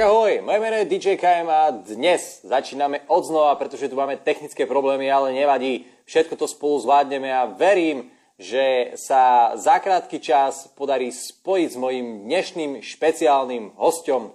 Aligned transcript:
ahoj, 0.00 0.40
moje 0.40 0.60
meno 0.60 0.76
je 0.80 0.88
DJ 0.96 1.20
KM 1.20 1.48
a 1.52 1.76
dnes 1.76 2.40
začíname 2.40 3.04
od 3.12 3.20
znova, 3.20 3.52
pretože 3.60 3.84
tu 3.84 4.00
máme 4.00 4.16
technické 4.16 4.64
problémy, 4.64 5.12
ale 5.12 5.36
nevadí. 5.36 5.84
Všetko 6.08 6.40
to 6.40 6.48
spolu 6.48 6.80
zvládneme 6.80 7.28
a 7.28 7.44
verím, 7.44 8.08
že 8.40 8.96
sa 8.96 9.52
za 9.60 9.76
krátky 9.76 10.16
čas 10.24 10.72
podarí 10.72 11.12
spojiť 11.12 11.68
s 11.68 11.76
mojim 11.76 12.24
dnešným 12.24 12.80
špeciálnym 12.80 13.76
hostom, 13.76 14.32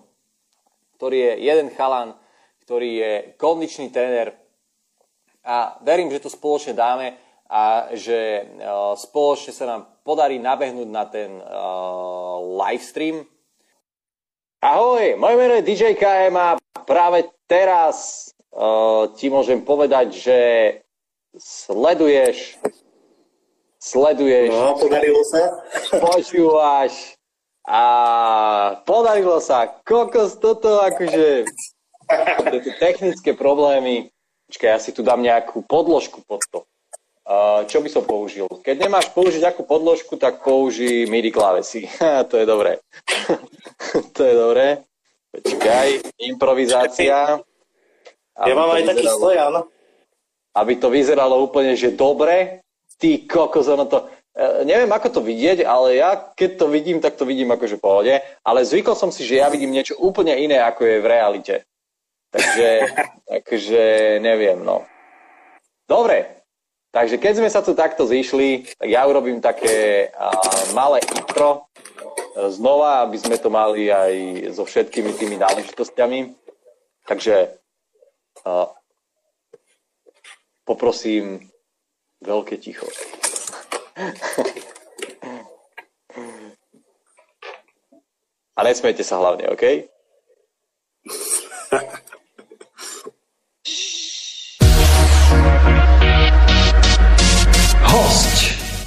ktorý 1.02 1.18
je 1.18 1.34
jeden 1.50 1.74
chalan, 1.74 2.14
ktorý 2.62 2.90
je 3.02 3.12
kondičný 3.42 3.90
tréner 3.90 4.38
a 5.42 5.82
verím, 5.82 6.14
že 6.14 6.22
to 6.22 6.30
spoločne 6.30 6.78
dáme 6.78 7.18
a 7.50 7.90
že 7.98 8.46
uh, 8.46 8.94
spoločne 8.94 9.50
sa 9.50 9.66
nám 9.66 9.82
podarí 10.06 10.38
nabehnúť 10.38 10.90
na 10.90 11.06
ten 11.10 11.42
uh, 11.42 12.38
livestream, 12.54 13.26
Ahoj, 14.64 15.16
moje 15.20 15.36
meno 15.36 15.54
je 15.60 15.68
DJ 15.68 16.00
KM 16.00 16.36
a 16.38 16.50
práve 16.88 17.28
teraz 17.46 18.30
uh, 18.56 19.12
ti 19.14 19.28
môžem 19.28 19.62
povedať, 19.62 20.16
že 20.16 20.40
sleduješ, 21.36 22.56
sleduješ, 23.80 24.50
no, 24.50 24.80
podarilo 24.80 25.22
sa. 25.28 25.42
počúvaš 26.08 27.20
a 27.68 27.84
podarilo 28.88 29.44
sa. 29.44 29.68
Kokos, 29.84 30.40
toto 30.40 30.80
akože, 30.82 31.46
tieto 32.50 32.72
technické 32.80 33.34
problémy. 33.36 34.10
Počkaj, 34.46 34.70
ja 34.70 34.80
si 34.80 34.94
tu 34.94 35.02
dám 35.02 35.26
nejakú 35.26 35.66
podložku 35.66 36.22
pod 36.24 36.42
to. 36.54 36.62
Uh, 37.26 37.66
čo 37.66 37.82
by 37.82 37.90
som 37.90 38.06
použil? 38.06 38.46
Keď 38.62 38.86
nemáš 38.86 39.10
použiť 39.10 39.42
akú 39.42 39.66
podložku, 39.66 40.14
tak 40.14 40.46
použij 40.46 41.10
MIDI 41.10 41.34
klávesy. 41.34 41.90
to 42.30 42.38
je 42.38 42.46
dobré. 42.46 42.78
To 44.16 44.22
je 44.24 44.34
dobré. 44.34 44.68
Počkaj, 45.36 45.88
improvizácia. 46.32 47.40
Ja 48.36 48.54
mám 48.56 48.72
aj 48.72 48.84
taký 48.88 49.06
stojan. 49.08 49.68
Aby 50.56 50.80
to 50.80 50.88
vyzeralo 50.88 51.44
úplne, 51.44 51.76
že 51.76 51.92
dobre. 51.92 52.64
Ty 52.96 53.28
kokos, 53.28 53.68
ono 53.68 53.84
to... 53.92 54.08
E, 54.32 54.64
neviem, 54.64 54.88
ako 54.88 55.20
to 55.20 55.22
vidieť, 55.24 55.68
ale 55.68 56.00
ja 56.00 56.16
keď 56.16 56.64
to 56.64 56.66
vidím, 56.72 57.04
tak 57.04 57.20
to 57.20 57.28
vidím 57.28 57.52
akože 57.52 57.76
v 57.76 57.84
pohode. 57.84 58.14
Ale 58.48 58.64
zvykol 58.64 58.96
som 58.96 59.12
si, 59.12 59.28
že 59.28 59.44
ja 59.44 59.52
vidím 59.52 59.76
niečo 59.76 60.00
úplne 60.00 60.32
iné, 60.40 60.64
ako 60.64 60.88
je 60.88 61.04
v 61.04 61.10
realite. 61.12 61.56
Takže, 62.32 62.68
takže 63.32 63.84
neviem, 64.24 64.64
no. 64.64 64.88
Dobre, 65.84 66.48
takže 66.96 67.20
keď 67.20 67.34
sme 67.44 67.50
sa 67.52 67.60
tu 67.60 67.76
takto 67.76 68.08
zišli, 68.08 68.72
tak 68.80 68.88
ja 68.88 69.04
urobím 69.04 69.44
také 69.44 70.10
uh, 70.16 70.72
malé 70.72 71.04
intro 71.04 71.68
znova, 72.36 73.08
aby 73.08 73.18
sme 73.18 73.40
to 73.40 73.48
mali 73.48 73.88
aj 73.88 74.14
so 74.52 74.68
všetkými 74.68 75.16
tými 75.16 75.40
náležitosťami. 75.40 76.36
Takže 77.08 77.56
uh, 78.44 78.68
poprosím 80.68 81.48
veľké 82.20 82.58
ticho. 82.58 82.88
A 88.56 88.64
nesmejte 88.64 89.04
sa 89.04 89.20
hlavne, 89.20 89.52
OK? 89.52 89.64
Host. 97.86 98.35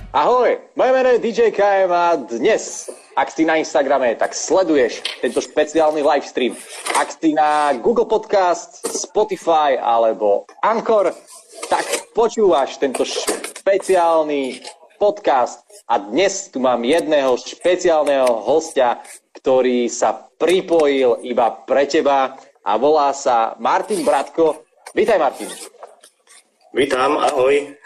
Ahoj, 0.09 0.57
moje 0.73 0.91
meno 0.97 1.09
je 1.13 1.21
DJ 1.21 1.53
KM 1.53 1.93
a 1.93 2.17
dnes 2.17 2.89
ak 3.13 3.29
si 3.29 3.45
na 3.45 3.61
Instagrame, 3.61 4.17
tak 4.17 4.33
sleduješ 4.33 5.05
tento 5.21 5.45
špeciálny 5.45 6.01
livestream. 6.01 6.57
Ak 6.97 7.13
si 7.13 7.37
na 7.37 7.77
Google 7.77 8.09
Podcast, 8.09 8.89
Spotify 8.89 9.77
alebo 9.77 10.49
Anchor, 10.65 11.13
tak 11.69 11.85
počúvaš 12.17 12.81
tento 12.81 13.05
špeciálny 13.05 14.65
podcast. 14.97 15.61
A 15.85 16.01
dnes 16.01 16.49
tu 16.49 16.57
mám 16.57 16.81
jedného 16.89 17.37
špeciálneho 17.37 18.49
hostia, 18.49 19.05
ktorý 19.37 19.93
sa 19.93 20.25
pripojil 20.41 21.21
iba 21.21 21.53
pre 21.69 21.85
teba 21.85 22.33
a 22.65 22.81
volá 22.81 23.13
sa 23.13 23.61
Martin 23.61 24.09
Bratko. 24.09 24.65
Vítaj, 24.97 25.21
Martin. 25.21 25.53
Vítam, 26.73 27.21
ahoj. 27.21 27.77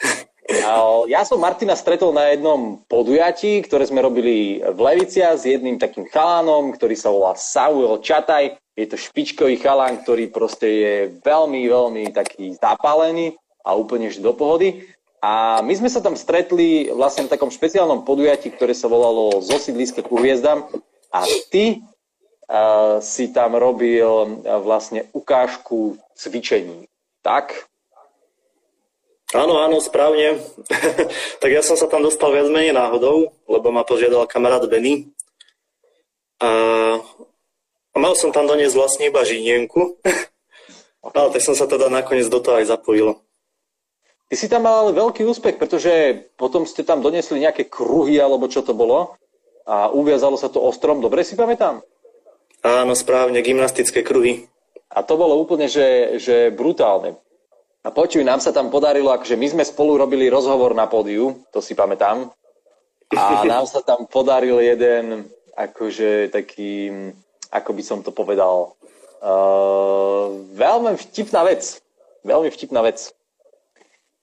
Ja 1.09 1.25
som 1.25 1.41
Martina 1.41 1.73
stretol 1.73 2.13
na 2.13 2.33
jednom 2.33 2.81
podujatí, 2.89 3.65
ktoré 3.65 3.89
sme 3.89 4.05
robili 4.05 4.61
v 4.61 4.79
Levicia 4.81 5.33
s 5.33 5.49
jedným 5.49 5.81
takým 5.81 6.09
chalánom, 6.09 6.73
ktorý 6.77 6.97
sa 6.97 7.09
volá 7.09 7.33
Samuel 7.37 8.01
Čataj. 8.05 8.61
Je 8.73 8.87
to 8.89 8.97
špičkový 8.97 9.61
chalán, 9.61 10.01
ktorý 10.01 10.33
proste 10.33 10.69
je 10.69 10.95
veľmi, 11.21 11.69
veľmi 11.69 12.03
taký 12.17 12.57
zapálený 12.57 13.37
a 13.65 13.77
úplne 13.77 14.09
do 14.17 14.33
pohody. 14.33 14.89
A 15.23 15.63
my 15.63 15.71
sme 15.79 15.87
sa 15.87 16.03
tam 16.03 16.19
stretli 16.19 16.91
vlastne 16.91 17.31
na 17.31 17.33
takom 17.37 17.53
špeciálnom 17.53 18.03
podujatí, 18.03 18.51
ktoré 18.51 18.75
sa 18.75 18.91
volalo 18.91 19.39
Zo 19.39 19.61
sídliska 19.61 20.03
ku 20.03 20.19
hviezdam. 20.19 20.67
A 21.15 21.23
ty 21.53 21.79
uh, 22.51 22.99
si 22.99 23.31
tam 23.31 23.55
robil 23.55 24.03
uh, 24.03 24.27
vlastne 24.59 25.07
ukážku 25.15 25.95
cvičení. 26.19 26.91
Tak? 27.23 27.71
Áno, 29.33 29.65
áno, 29.65 29.81
správne. 29.81 30.45
tak 31.41 31.51
ja 31.51 31.65
som 31.65 31.81
sa 31.81 31.89
tam 31.89 32.05
dostal 32.05 32.37
viac 32.37 32.53
menej 32.53 32.77
náhodou, 32.77 33.33
lebo 33.49 33.73
ma 33.73 33.81
požiadal 33.81 34.29
kamarát 34.29 34.61
Benny. 34.69 35.09
A, 36.37 36.51
a 37.93 37.97
mal 37.97 38.13
som 38.13 38.29
tam 38.29 38.45
doniesť 38.45 38.77
vlastne 38.77 39.09
iba 39.09 39.25
žinienku. 39.25 39.97
Ale 41.17 41.33
tak 41.33 41.43
som 41.43 41.57
sa 41.57 41.65
teda 41.65 41.89
nakoniec 41.89 42.29
do 42.29 42.39
toho 42.45 42.61
aj 42.61 42.69
zapojil. 42.69 43.19
Ty 44.29 44.37
si 44.37 44.49
tam 44.49 44.69
mal 44.69 44.93
veľký 44.93 45.25
úspech, 45.25 45.57
pretože 45.57 46.25
potom 46.37 46.65
ste 46.69 46.85
tam 46.85 47.01
donesli 47.01 47.41
nejaké 47.41 47.69
kruhy, 47.69 48.17
alebo 48.21 48.49
čo 48.49 48.61
to 48.61 48.77
bolo. 48.77 49.17
A 49.65 49.89
uviazalo 49.93 50.37
sa 50.37 50.53
to 50.53 50.61
ostrom, 50.61 51.01
dobre 51.01 51.25
si 51.25 51.37
pamätám? 51.37 51.81
Áno, 52.63 52.93
správne, 52.95 53.43
gymnastické 53.43 54.05
kruhy. 54.05 54.47
A 54.93 55.01
to 55.03 55.17
bolo 55.17 55.41
úplne, 55.41 55.67
že, 55.73 56.21
že 56.21 56.53
brutálne. 56.53 57.17
A 57.83 57.91
počuj, 57.91 58.23
nám 58.23 58.39
sa 58.39 58.55
tam 58.55 58.71
podarilo, 58.71 59.11
akože 59.11 59.35
my 59.35 59.47
sme 59.59 59.65
spolu 59.67 59.99
robili 59.99 60.31
rozhovor 60.31 60.71
na 60.71 60.87
pódiu, 60.87 61.43
to 61.51 61.59
si 61.59 61.75
pamätám. 61.75 62.31
A 63.11 63.43
nám 63.53 63.67
sa 63.67 63.83
tam 63.83 64.07
podaril 64.07 64.63
jeden, 64.63 65.27
akože 65.59 66.31
taký, 66.31 66.91
ako 67.51 67.71
by 67.75 67.83
som 67.83 67.99
to 68.07 68.15
povedal, 68.15 68.79
uh, 69.19 70.31
veľmi 70.55 70.95
vtipná 70.95 71.43
vec. 71.43 71.83
Veľmi 72.23 72.55
vtipná 72.55 72.87
vec. 72.87 73.11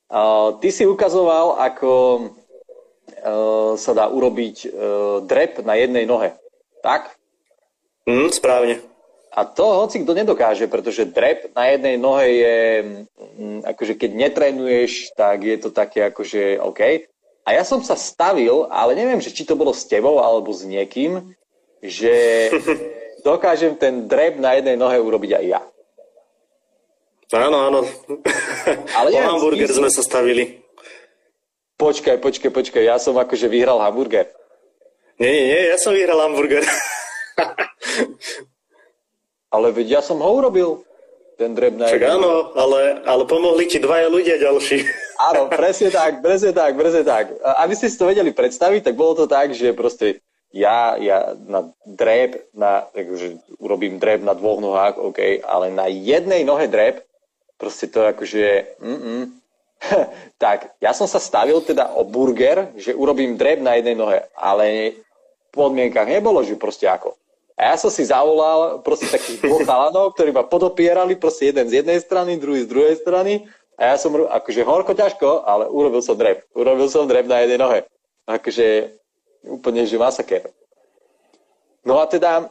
Uh, 0.07 0.55
ty 0.63 0.71
si 0.71 0.87
ukazoval, 0.87 1.59
ako 1.59 1.91
uh, 3.11 3.75
sa 3.75 3.91
dá 3.91 4.07
urobiť 4.07 4.55
uh, 4.65 4.71
drep 5.27 5.67
na 5.67 5.75
jednej 5.75 6.07
nohe. 6.07 6.31
Tak? 6.79 7.11
Mm, 8.07 8.31
správne. 8.31 8.88
A 9.29 9.45
to 9.45 9.85
hoci 9.85 10.01
kto 10.01 10.17
nedokáže, 10.17 10.65
pretože 10.65 11.05
drep 11.05 11.53
na 11.53 11.69
jednej 11.69 12.01
nohe 12.01 12.27
je, 12.33 12.57
mm, 13.37 13.59
akože 13.69 13.93
keď 13.93 14.11
netrenuješ, 14.17 15.13
tak 15.13 15.45
je 15.45 15.57
to 15.61 15.69
také 15.69 16.09
akože 16.09 16.57
OK. 16.57 17.05
A 17.45 17.49
ja 17.53 17.61
som 17.61 17.85
sa 17.85 17.93
stavil, 17.93 18.65
ale 18.73 18.97
neviem, 18.97 19.21
že 19.21 19.29
či 19.29 19.45
to 19.45 19.53
bolo 19.53 19.69
s 19.69 19.85
tebou 19.85 20.17
alebo 20.17 20.49
s 20.49 20.65
niekým, 20.65 21.37
že 21.81 22.13
dokážem 23.27 23.77
ten 23.77 24.09
drep 24.09 24.41
na 24.41 24.57
jednej 24.57 24.77
nohe 24.77 24.97
urobiť 24.97 25.31
aj 25.37 25.45
ja. 25.45 25.61
Áno, 27.29 27.57
áno. 27.69 27.79
Ale 28.97 29.13
neviem, 29.13 29.29
hamburger 29.29 29.69
sme 29.69 29.93
sa 29.93 30.01
stavili. 30.01 30.65
Počkaj, 31.77 32.17
počkaj, 32.17 32.49
počkaj, 32.49 32.83
ja 32.83 32.97
som 32.97 33.13
akože 33.13 33.45
vyhral 33.45 33.77
hamburger. 33.77 34.33
Nie, 35.21 35.29
nie, 35.29 35.45
nie, 35.53 35.61
ja 35.69 35.77
som 35.77 35.93
vyhral 35.93 36.17
hamburger. 36.25 36.65
Ale 39.49 39.73
veď 39.73 39.99
ja 39.99 40.01
som 40.05 40.21
ho 40.21 40.29
urobil, 40.29 40.85
ten 41.39 41.55
dreb 41.55 41.79
na 41.79 41.87
Však 41.87 42.03
áno, 42.03 42.51
ale, 42.51 42.99
ale 43.07 43.23
pomohli 43.23 43.63
ti 43.63 43.79
dvaja 43.79 44.11
ľudia 44.11 44.35
ďalší. 44.43 44.83
Áno, 45.31 45.51
presne 45.51 45.91
tak, 45.91 46.23
presne 46.23 46.51
tak, 46.55 46.79
presne 46.79 47.03
tak. 47.03 47.31
Aby 47.59 47.75
ste 47.75 47.91
si 47.91 47.99
to 47.99 48.07
vedeli 48.07 48.31
predstaviť, 48.31 48.87
tak 48.87 48.95
bolo 48.95 49.23
to 49.23 49.25
tak, 49.27 49.51
že 49.51 49.75
proste 49.75 50.23
ja, 50.55 50.95
ja 50.95 51.35
na 51.35 51.75
dreb, 51.83 52.39
na, 52.55 52.87
takže 52.95 53.35
urobím 53.59 53.99
dreb 53.99 54.23
na 54.23 54.31
dvoch 54.31 54.63
nohách, 54.63 54.95
OK, 54.95 55.43
ale 55.43 55.75
na 55.75 55.91
jednej 55.91 56.47
nohe 56.47 56.71
dreb, 56.71 57.03
proste 57.59 57.91
to 57.91 58.07
akože, 58.07 58.79
mm-mm. 58.79 59.35
tak, 60.43 60.71
ja 60.79 60.95
som 60.95 61.05
sa 61.05 61.19
stavil 61.19 61.59
teda 61.67 61.99
o 61.99 62.07
burger, 62.07 62.71
že 62.79 62.95
urobím 62.95 63.35
dreb 63.35 63.59
na 63.59 63.75
jednej 63.75 63.99
nohe, 63.99 64.23
ale 64.39 64.95
v 64.95 65.49
podmienkach 65.51 66.07
nebolo, 66.07 66.39
že 66.47 66.55
proste 66.55 66.87
ako. 66.87 67.18
A 67.59 67.75
ja 67.75 67.75
som 67.75 67.91
si 67.91 68.07
zavolal 68.07 68.79
proste 68.79 69.11
takých 69.11 69.43
dvoch 69.43 69.67
chalanov, 69.67 70.15
ktorí 70.15 70.31
ma 70.31 70.47
podopierali, 70.47 71.19
proste 71.19 71.51
jeden 71.51 71.67
z 71.67 71.83
jednej 71.83 71.99
strany, 71.99 72.39
druhý 72.39 72.63
z 72.63 72.71
druhej 72.71 72.95
strany. 73.03 73.51
A 73.75 73.91
ja 73.91 73.95
som, 73.99 74.15
akože 74.15 74.63
horko 74.63 74.95
ťažko, 74.95 75.43
ale 75.43 75.67
urobil 75.67 75.99
som 75.99 76.15
drep. 76.15 76.47
Urobil 76.55 76.87
som 76.87 77.03
drep 77.03 77.27
na 77.27 77.43
jednej 77.43 77.59
nohe. 77.59 77.79
Akože 78.31 78.95
úplne, 79.43 79.83
že 79.83 79.99
masaker. 79.99 80.47
No 81.83 81.99
a 81.99 82.07
teda, 82.07 82.47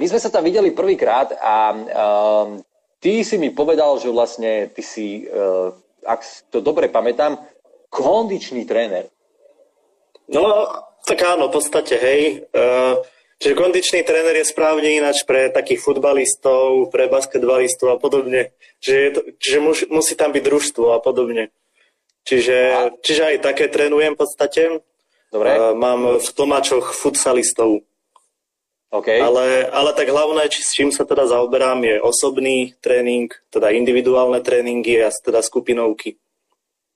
my 0.00 0.04
sme 0.08 0.16
sa 0.16 0.32
tam 0.32 0.48
videli 0.48 0.72
prvýkrát 0.72 1.36
a 1.36 1.56
uh, 1.76 2.56
ty 3.04 3.20
si 3.28 3.36
mi 3.36 3.52
povedal, 3.52 4.00
že 4.00 4.08
vlastne 4.08 4.72
ty 4.72 4.80
si, 4.80 5.28
uh, 5.28 5.76
ak 6.08 6.24
to 6.48 6.64
dobre 6.64 6.88
pamätám, 6.88 7.36
kondičný 7.92 8.64
tréner. 8.64 9.12
No, 10.32 10.64
tak 11.04 11.20
áno, 11.20 11.52
v 11.52 11.60
podstate, 11.60 12.00
hej. 12.00 12.48
Uh, 12.56 13.04
čiže 13.42 13.58
kondičný 13.58 14.06
tréner 14.06 14.38
je 14.38 14.46
správne 14.46 14.86
ináč 14.86 15.26
pre 15.26 15.50
takých 15.50 15.82
futbalistov, 15.82 16.94
pre 16.94 17.10
basketbalistov 17.10 17.90
a 17.90 17.98
podobne. 17.98 18.54
Čiže, 18.78 18.98
je 19.02 19.10
to, 19.10 19.20
čiže 19.42 19.58
musí, 19.58 19.84
musí 19.90 20.14
tam 20.14 20.30
byť 20.30 20.42
družstvo 20.46 20.94
a 20.94 21.02
podobne. 21.02 21.50
Čiže, 22.22 22.58
čiže 23.02 23.22
aj 23.34 23.36
také 23.42 23.66
trénujem 23.66 24.14
v 24.14 24.20
podstate. 24.22 24.62
Dobre. 25.34 25.50
Uh, 25.58 25.74
mám 25.74 26.22
v 26.22 26.28
Tomáčoch 26.30 26.94
futsalistov. 26.94 27.82
Okay. 28.92 29.18
Ale, 29.24 29.72
ale 29.72 29.96
tak 29.96 30.12
hlavné, 30.12 30.52
či, 30.52 30.60
s 30.60 30.76
čím 30.76 30.92
sa 30.92 31.08
teda 31.08 31.24
zaoberám, 31.24 31.80
je 31.80 31.96
osobný 31.98 32.76
tréning, 32.84 33.32
teda 33.48 33.72
individuálne 33.72 34.44
tréningy 34.44 35.00
a 35.00 35.08
teda 35.08 35.40
skupinovky. 35.40 36.20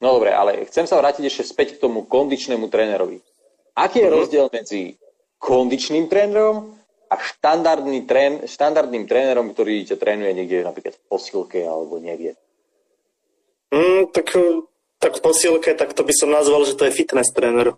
No 0.04 0.20
dobre, 0.20 0.28
ale 0.28 0.68
chcem 0.68 0.84
sa 0.84 1.00
vrátiť 1.00 1.24
ešte 1.24 1.48
späť 1.48 1.68
k 1.74 1.88
tomu 1.88 2.04
kondičnému 2.04 2.68
trénerovi. 2.68 3.24
Aký 3.72 4.04
je 4.04 4.12
uh-huh. 4.12 4.20
rozdiel 4.20 4.46
medzi 4.52 5.00
kondičným 5.38 6.08
trénerom 6.08 6.76
a 7.06 7.14
štandardný 7.16 8.02
trén, 8.04 8.42
štandardným 8.44 9.06
trénerom, 9.06 9.54
ktorý 9.54 9.86
ťa 9.86 9.96
trénuje 9.96 10.32
niekde 10.34 10.66
napríklad 10.66 10.94
v 10.98 11.04
posilke 11.06 11.60
alebo 11.62 12.02
niekde? 12.02 12.34
Mm, 13.70 14.10
tak, 14.10 14.34
tak 14.98 15.12
v 15.18 15.22
posilke, 15.22 15.70
tak 15.74 15.94
to 15.94 16.02
by 16.02 16.14
som 16.14 16.30
nazval, 16.34 16.66
že 16.66 16.74
to 16.74 16.86
je 16.86 16.96
fitness 16.96 17.30
tréner. 17.30 17.74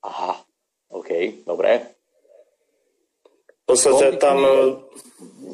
Aha, 0.00 0.40
OK, 0.92 1.44
dobre. 1.44 1.96
V 3.64 3.78
podstate 3.78 4.18
tam 4.18 4.42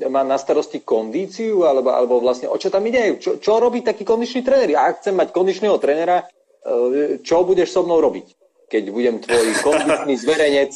má 0.09 0.23
na 0.25 0.37
starosti 0.37 0.81
kondíciu, 0.81 1.65
alebo, 1.65 1.93
alebo 1.93 2.21
vlastne 2.21 2.49
o 2.49 2.57
čo 2.57 2.69
tam 2.69 2.85
ide? 2.85 3.17
Čo, 3.21 3.41
čo 3.41 3.61
robí 3.61 3.81
taký 3.81 4.05
kondičný 4.05 4.45
tréner? 4.45 4.73
Ja 4.77 4.93
chcem 4.93 5.17
mať 5.17 5.33
kondičného 5.33 5.77
trénera, 5.81 6.25
e, 6.25 7.21
čo 7.25 7.45
budeš 7.45 7.73
so 7.73 7.85
mnou 7.85 8.01
robiť, 8.01 8.36
keď 8.71 8.83
budem 8.91 9.17
tvoj 9.23 9.47
kondičný 9.63 10.15
zverejnec? 10.25 10.73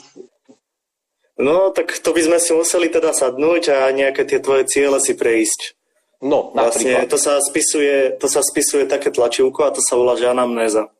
No, 1.40 1.72
tak 1.72 1.88
to 2.04 2.12
by 2.12 2.20
sme 2.20 2.38
si 2.38 2.52
museli 2.52 2.92
teda 2.92 3.16
sadnúť 3.16 3.62
a 3.72 3.78
nejaké 3.96 4.28
tie 4.28 4.44
tvoje 4.44 4.68
ciele 4.68 5.00
si 5.00 5.16
prejsť. 5.16 5.80
No, 6.20 6.52
napríklad. 6.52 7.08
Vlastne 7.08 7.08
to 7.08 7.16
sa 7.16 7.40
spisuje, 7.40 8.12
to 8.20 8.28
sa 8.28 8.44
spisuje 8.44 8.84
také 8.84 9.08
tlačivko 9.08 9.64
a 9.64 9.72
to 9.72 9.80
sa 9.80 9.96
volá, 9.96 10.20
že 10.20 10.28
anamnéza. 10.28 10.92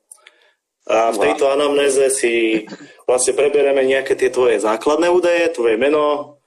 A 0.89 1.13
v 1.13 1.21
tejto 1.21 1.53
anamnéze 1.53 2.09
si 2.09 2.65
vlastne 3.05 3.37
preberieme 3.37 3.85
nejaké 3.85 4.17
tie 4.17 4.33
tvoje 4.33 4.59
základné 4.65 5.13
údaje, 5.13 5.53
tvoje 5.53 5.77
meno, 5.77 6.41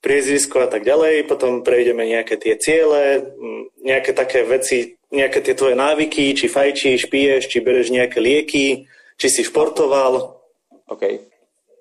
priezvisko 0.00 0.64
a 0.64 0.68
tak 0.70 0.86
ďalej, 0.86 1.28
potom 1.28 1.60
prejdeme 1.60 2.06
nejaké 2.08 2.40
tie 2.40 2.56
ciele, 2.56 3.34
nejaké 3.82 4.16
také 4.16 4.46
veci, 4.46 4.96
nejaké 5.12 5.44
tie 5.44 5.52
tvoje 5.58 5.76
návyky, 5.76 6.32
či 6.32 6.46
fajčíš, 6.48 7.12
piješ, 7.12 7.50
či 7.50 7.58
bereš 7.60 7.92
nejaké 7.92 8.22
lieky, 8.22 8.88
či 9.20 9.28
si 9.28 9.42
športoval. 9.44 10.40
OK. 10.88 11.04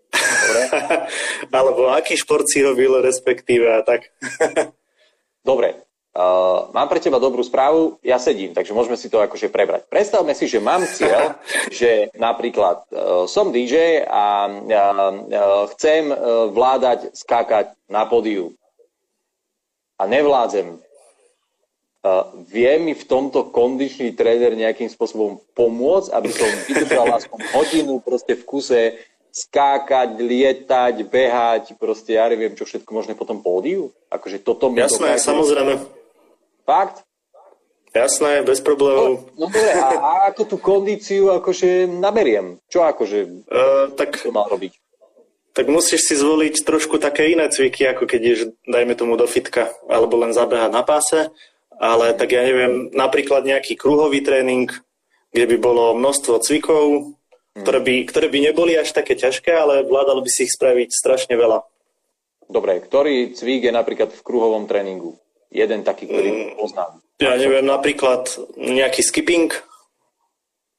Dobre. 0.44 0.62
Alebo 1.48 1.88
aký 1.96 2.20
šport 2.20 2.44
si 2.44 2.60
robil, 2.60 3.00
respektíve 3.00 3.72
a 3.72 3.80
tak. 3.88 4.12
Dobre. 5.50 5.88
Uh, 6.10 6.74
mám 6.74 6.90
pre 6.90 6.98
teba 6.98 7.22
dobrú 7.22 7.46
správu, 7.46 8.02
ja 8.02 8.18
sedím, 8.18 8.52
takže 8.52 8.74
môžeme 8.74 8.98
si 8.98 9.14
to 9.14 9.22
akože 9.22 9.54
prebrať. 9.54 9.86
Predstavme 9.88 10.34
si, 10.34 10.50
že 10.50 10.58
mám 10.58 10.82
cieľ, 10.84 11.38
že 11.80 12.10
napríklad 12.18 12.82
uh, 12.90 13.24
som 13.30 13.54
DJ 13.54 14.04
a 14.04 14.50
uh, 14.50 14.66
uh, 14.66 15.64
chcem 15.78 16.10
uh, 16.10 16.50
vládať 16.50 17.14
skákať 17.14 17.78
na 17.88 18.10
podiu 18.10 18.58
a 20.02 20.10
nevládzem. 20.10 20.82
Vie 22.48 22.74
mi 22.80 22.96
v 22.96 23.04
tomto 23.04 23.52
kondičný 23.52 24.16
tréner 24.16 24.56
nejakým 24.56 24.88
spôsobom 24.88 25.44
pomôcť, 25.52 26.16
aby 26.16 26.30
som 26.32 26.48
vydržal 26.72 27.12
aspoň 27.12 27.40
hodinu 27.52 28.00
proste 28.00 28.40
v 28.40 28.44
kuse 28.48 28.82
skákať, 29.30 30.18
lietať, 30.18 30.96
behať, 31.06 31.64
proste 31.76 32.16
ja 32.16 32.26
neviem, 32.32 32.56
čo 32.56 32.64
všetko 32.64 32.90
možné 32.90 33.14
potom 33.20 33.44
pódiu? 33.44 33.92
Akože 34.10 34.40
toto 34.40 34.72
mi 34.72 34.80
Jasné, 34.80 35.20
dokáže... 35.20 35.28
samozrejme. 35.28 35.74
Fakt? 36.66 37.04
Jasné, 37.90 38.46
bez 38.46 38.62
problémov. 38.62 39.28
No, 39.34 39.46
no 39.46 39.46
dobre, 39.50 39.70
a, 39.74 39.90
a 39.98 40.12
ako 40.30 40.42
tú 40.46 40.58
kondíciu 40.62 41.34
akože 41.36 41.90
naberiem? 41.90 42.62
Čo 42.70 42.86
akože 42.86 43.20
uh, 43.50 43.86
tak, 43.98 44.18
to 44.22 44.30
mal 44.30 44.46
robiť? 44.48 44.78
Tak 45.58 45.66
musíš 45.68 46.06
si 46.06 46.16
zvoliť 46.16 46.62
trošku 46.62 47.02
také 47.02 47.34
iné 47.34 47.50
cviky, 47.50 47.90
ako 47.90 48.06
keď 48.06 48.20
ideš, 48.22 48.42
dajme 48.70 48.94
tomu, 48.94 49.18
do 49.18 49.26
fitka, 49.26 49.74
alebo 49.90 50.22
len 50.22 50.32
zabehať 50.32 50.72
na 50.72 50.86
páse. 50.86 51.34
Ale 51.80 52.12
tak 52.12 52.36
ja 52.36 52.44
neviem, 52.44 52.92
napríklad 52.92 53.48
nejaký 53.48 53.80
kruhový 53.80 54.20
tréning, 54.20 54.68
kde 55.32 55.46
by 55.56 55.58
bolo 55.64 55.96
množstvo 55.96 56.44
cvikov, 56.44 57.16
hmm. 57.16 57.64
ktoré, 57.64 57.80
by, 57.80 57.96
ktoré 58.04 58.28
by 58.28 58.40
neboli 58.52 58.76
až 58.76 58.92
také 58.92 59.16
ťažké, 59.16 59.48
ale 59.56 59.88
vládalo 59.88 60.20
by 60.20 60.30
si 60.30 60.44
ich 60.44 60.52
spraviť 60.52 60.92
strašne 60.92 61.40
veľa. 61.40 61.64
Dobre, 62.52 62.84
ktorý 62.84 63.32
cvik 63.32 63.70
je 63.70 63.74
napríklad 63.74 64.12
v 64.12 64.26
kruhovom 64.26 64.68
tréningu? 64.68 65.16
Jeden 65.50 65.88
taký, 65.88 66.06
ktorý 66.10 66.30
mm, 66.30 66.50
poznám. 66.60 67.00
Ja 67.24 67.40
neviem, 67.40 67.66
napríklad 67.66 68.28
nejaký 68.58 69.02
skipping. 69.02 69.50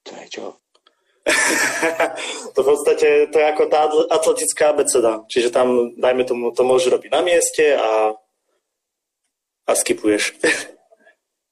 To 0.05 0.11
je 0.15 0.27
čo? 0.29 0.45
to 2.53 2.59
v 2.59 2.67
podstate 2.67 3.29
to 3.29 3.35
je 3.37 3.45
ako 3.45 3.63
tá 3.69 3.87
atletická 4.09 4.73
abeceda. 4.73 5.21
Čiže 5.29 5.53
tam, 5.53 5.95
dajme 5.95 6.23
tomu, 6.27 6.51
to 6.51 6.65
môžeš 6.65 6.97
robiť 6.97 7.09
na 7.13 7.21
mieste 7.23 7.77
a, 7.77 8.13
a 9.65 9.71
skipuješ. 9.71 10.35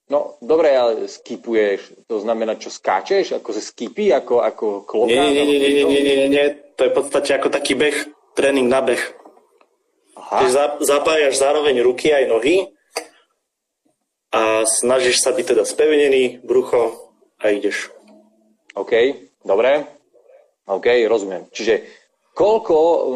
No, 0.10 0.42
dobre, 0.42 0.74
ale 0.74 1.06
skipuješ, 1.06 2.10
to 2.10 2.18
znamená, 2.18 2.58
čo 2.58 2.74
skáčeš, 2.74 3.38
ako 3.38 3.50
ze 3.54 3.62
skipy, 3.62 4.10
ako, 4.10 4.42
ako 4.42 4.66
kloka? 4.82 5.14
Nie, 5.14 5.30
nie, 5.30 5.46
nie, 5.46 5.58
nie, 5.62 5.70
nie, 5.70 5.86
nie, 5.86 6.02
nie, 6.02 6.30
nie, 6.34 6.46
to 6.74 6.90
je 6.90 6.92
v 6.92 6.98
podstate 6.98 7.30
ako 7.38 7.54
taký 7.54 7.78
beh, 7.78 7.98
tréning 8.34 8.66
na 8.66 8.82
beh. 8.82 8.98
Aha. 10.20 10.50
zapájaš 10.82 11.42
zároveň 11.42 11.82
ruky 11.82 12.14
aj 12.14 12.26
nohy 12.30 12.70
a 14.30 14.62
snažíš 14.66 15.26
sa 15.26 15.34
byť 15.34 15.46
teda 15.56 15.64
spevnený, 15.66 16.42
brucho 16.46 17.14
a 17.42 17.50
ideš. 17.50 17.90
OK, 18.78 18.94
dobre. 19.46 19.90
OK, 20.70 20.86
rozumiem. 21.10 21.50
Čiže 21.50 21.82
koľko 22.34 22.76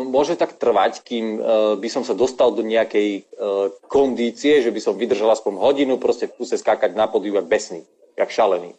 môže 0.10 0.36
tak 0.36 0.60
trvať, 0.60 1.06
kým 1.06 1.26
uh, 1.38 1.42
by 1.80 1.90
som 1.90 2.04
sa 2.04 2.18
dostal 2.18 2.52
do 2.52 2.66
nejakej 2.66 3.24
uh, 3.24 3.72
kondície, 3.88 4.60
že 4.60 4.74
by 4.74 4.80
som 4.84 5.00
vydržal 5.00 5.32
aspoň 5.32 5.60
hodinu 5.60 5.96
proste 6.02 6.28
v 6.28 6.36
kuse 6.38 6.60
skákať 6.60 6.98
na 6.98 7.08
podiu 7.08 7.38
jak 7.38 7.48
besný, 7.48 7.88
jak 8.20 8.30
šalený? 8.30 8.76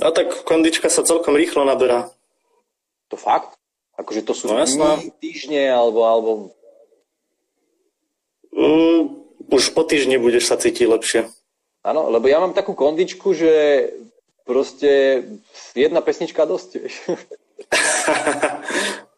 No 0.00 0.16
tak 0.16 0.32
kondička 0.48 0.88
sa 0.88 1.04
celkom 1.04 1.36
rýchlo 1.36 1.68
naberá. 1.68 2.08
To 3.12 3.20
fakt? 3.20 3.52
Akože 4.00 4.24
to 4.24 4.32
sú 4.32 4.48
no, 4.48 4.56
dní, 4.56 5.12
týždne 5.20 5.68
alebo... 5.68 6.08
alebo... 6.08 6.30
Mm, 8.56 9.20
už 9.50 9.74
po 9.76 9.84
týždni 9.84 10.16
budeš 10.16 10.48
sa 10.48 10.56
cítiť 10.56 10.88
lepšie. 10.88 11.28
Áno, 11.84 12.08
lebo 12.08 12.28
ja 12.28 12.40
mám 12.40 12.56
takú 12.56 12.72
kondičku, 12.72 13.36
že 13.36 13.52
proste 14.48 15.24
jedna 15.76 16.00
pesnička 16.00 16.48
dosť. 16.48 16.80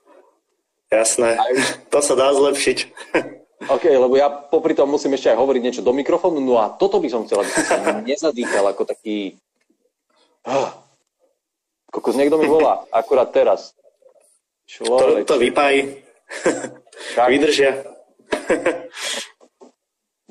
Jasné, 0.93 1.41
to 1.89 1.99
sa 2.05 2.13
dá 2.13 2.29
zlepšiť. 2.37 2.79
OK, 3.75 3.85
lebo 3.89 4.13
ja 4.19 4.29
popri 4.29 4.77
tom 4.77 4.93
musím 4.93 5.17
ešte 5.17 5.33
aj 5.33 5.41
hovoriť 5.41 5.63
niečo 5.65 5.83
do 5.87 5.97
mikrofónu, 5.97 6.43
no 6.43 6.61
a 6.61 6.69
toto 6.69 7.01
by 7.01 7.09
som 7.09 7.25
chcel, 7.25 7.41
aby 7.41 7.51
som 7.51 7.65
sa 7.65 7.77
nezadýchal 8.05 8.65
ako 8.69 8.85
taký... 8.85 9.41
Oh. 10.45 10.69
Kokos, 11.89 12.19
niekto 12.19 12.37
mi 12.37 12.51
volá, 12.51 12.85
akurát 12.93 13.33
teraz. 13.33 13.73
Človek. 14.69 15.25
To, 15.25 15.37
to 15.37 15.37
vypaj. 15.41 15.75
Vydržia. 17.29 17.85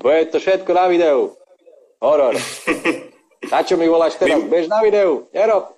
Bude 0.01 0.25
to 0.33 0.37
všetko 0.41 0.71
na 0.73 0.85
videu. 0.89 1.37
Horor. 2.01 2.33
Na 3.51 3.65
čo 3.65 3.73
mi 3.77 3.89
voláš 3.89 4.21
teraz? 4.21 4.37
Bež 4.45 4.69
na 4.69 4.85
videu. 4.85 5.25
Nerob. 5.33 5.73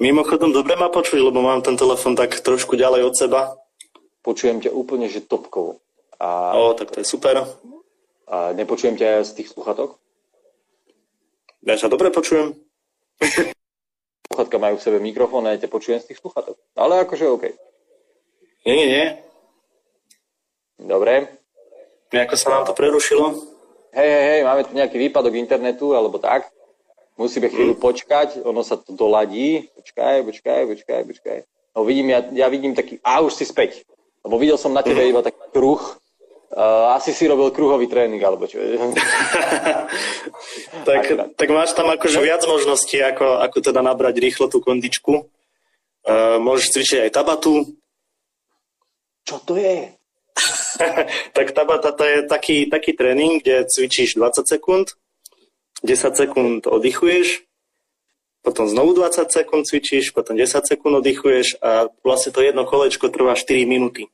Mimochodom, 0.00 0.48
dobre 0.56 0.80
ma 0.80 0.88
počuť, 0.88 1.20
lebo 1.20 1.44
mám 1.44 1.60
ten 1.60 1.76
telefon 1.76 2.16
tak 2.16 2.32
trošku 2.40 2.72
ďalej 2.72 3.12
od 3.12 3.14
seba. 3.14 3.40
Počujem 4.24 4.64
ťa 4.64 4.72
úplne, 4.72 5.12
že 5.12 5.20
topkovo. 5.20 5.84
A... 6.16 6.56
O, 6.56 6.72
tak 6.72 6.88
to 6.88 7.04
je 7.04 7.06
super. 7.06 7.44
A 8.24 8.56
nepočujem 8.56 8.96
ťa 8.96 9.20
z 9.28 9.36
tých 9.36 9.52
sluchatok? 9.52 10.00
Ja 11.68 11.76
sa 11.76 11.92
dobre 11.92 12.08
počujem. 12.08 12.56
Sluchatka 14.32 14.56
majú 14.56 14.80
v 14.80 14.84
sebe 14.88 14.98
mikrofón 15.04 15.44
a 15.44 15.52
ja 15.52 15.60
ťa 15.60 15.68
počujem 15.68 16.00
z 16.00 16.08
tých 16.08 16.20
sluchatok. 16.24 16.56
Ale 16.72 17.04
akože 17.04 17.28
OK. 17.28 17.44
Nie, 18.64 18.74
nie, 18.80 18.88
nie. 18.88 19.06
Dobre. 20.80 21.28
Nejako 22.08 22.36
sa 22.40 22.48
nám 22.56 22.64
to 22.64 22.72
prerušilo. 22.72 23.36
Hej, 23.92 24.08
hej, 24.08 24.24
hej, 24.32 24.40
máme 24.48 24.64
tu 24.64 24.72
nejaký 24.72 24.96
výpadok 24.96 25.36
internetu, 25.36 25.92
alebo 25.92 26.16
tak. 26.16 26.48
Musíme 27.20 27.52
chvíľu 27.52 27.76
počkať, 27.76 28.40
ono 28.48 28.64
sa 28.64 28.80
to 28.80 28.96
doladí. 28.96 29.68
Počkaj, 29.76 30.24
počkaj, 30.24 30.60
počkaj, 30.72 31.00
počkaj. 31.04 31.38
No 31.76 31.84
vidím, 31.84 32.16
ja, 32.16 32.24
ja 32.32 32.48
vidím 32.48 32.72
taký, 32.72 32.96
a 33.04 33.20
už 33.20 33.36
si 33.36 33.44
späť. 33.44 33.84
Lebo 34.24 34.40
videl 34.40 34.56
som 34.56 34.72
na 34.72 34.80
tebe 34.80 35.04
mm. 35.04 35.10
iba 35.12 35.20
taký 35.20 35.44
kruh, 35.52 36.00
Uh, 36.50 36.98
asi 36.98 37.14
si 37.14 37.30
robil 37.30 37.54
kruhový 37.54 37.86
tréning, 37.86 38.18
alebo 38.26 38.42
čo? 38.42 38.58
tak, 40.82 41.06
tak 41.38 41.48
máš 41.54 41.78
tam 41.78 41.94
akože 41.94 42.18
viac 42.18 42.42
možností, 42.42 42.98
ako, 42.98 43.38
ako 43.38 43.62
teda 43.62 43.86
nabrať 43.86 44.18
rýchlo 44.18 44.50
tú 44.50 44.58
kondičku. 44.58 45.30
Uh, 46.02 46.42
môžeš 46.42 46.74
cvičiť 46.74 46.98
aj 47.06 47.14
tabatu. 47.14 47.70
Čo 49.22 49.38
to 49.46 49.62
je? 49.62 49.94
tak 51.38 51.54
tabata 51.54 51.94
to 51.94 52.02
je 52.02 52.26
taký, 52.26 52.66
taký 52.66 52.98
tréning, 52.98 53.38
kde 53.38 53.70
cvičíš 53.70 54.18
20 54.18 54.42
sekúnd, 54.42 54.98
10 55.82 56.16
sekúnd 56.16 56.68
oddychuješ, 56.68 57.44
potom 58.40 58.64
znovu 58.68 58.96
20 58.96 59.28
sekúnd 59.28 59.68
cvičíš, 59.68 60.16
potom 60.16 60.36
10 60.36 60.64
sekúnd 60.64 61.04
oddychuješ 61.04 61.60
a 61.60 61.92
vlastne 62.00 62.32
to 62.32 62.40
jedno 62.40 62.64
kolečko 62.64 63.12
trvá 63.12 63.36
4 63.36 63.68
minúty. 63.68 64.08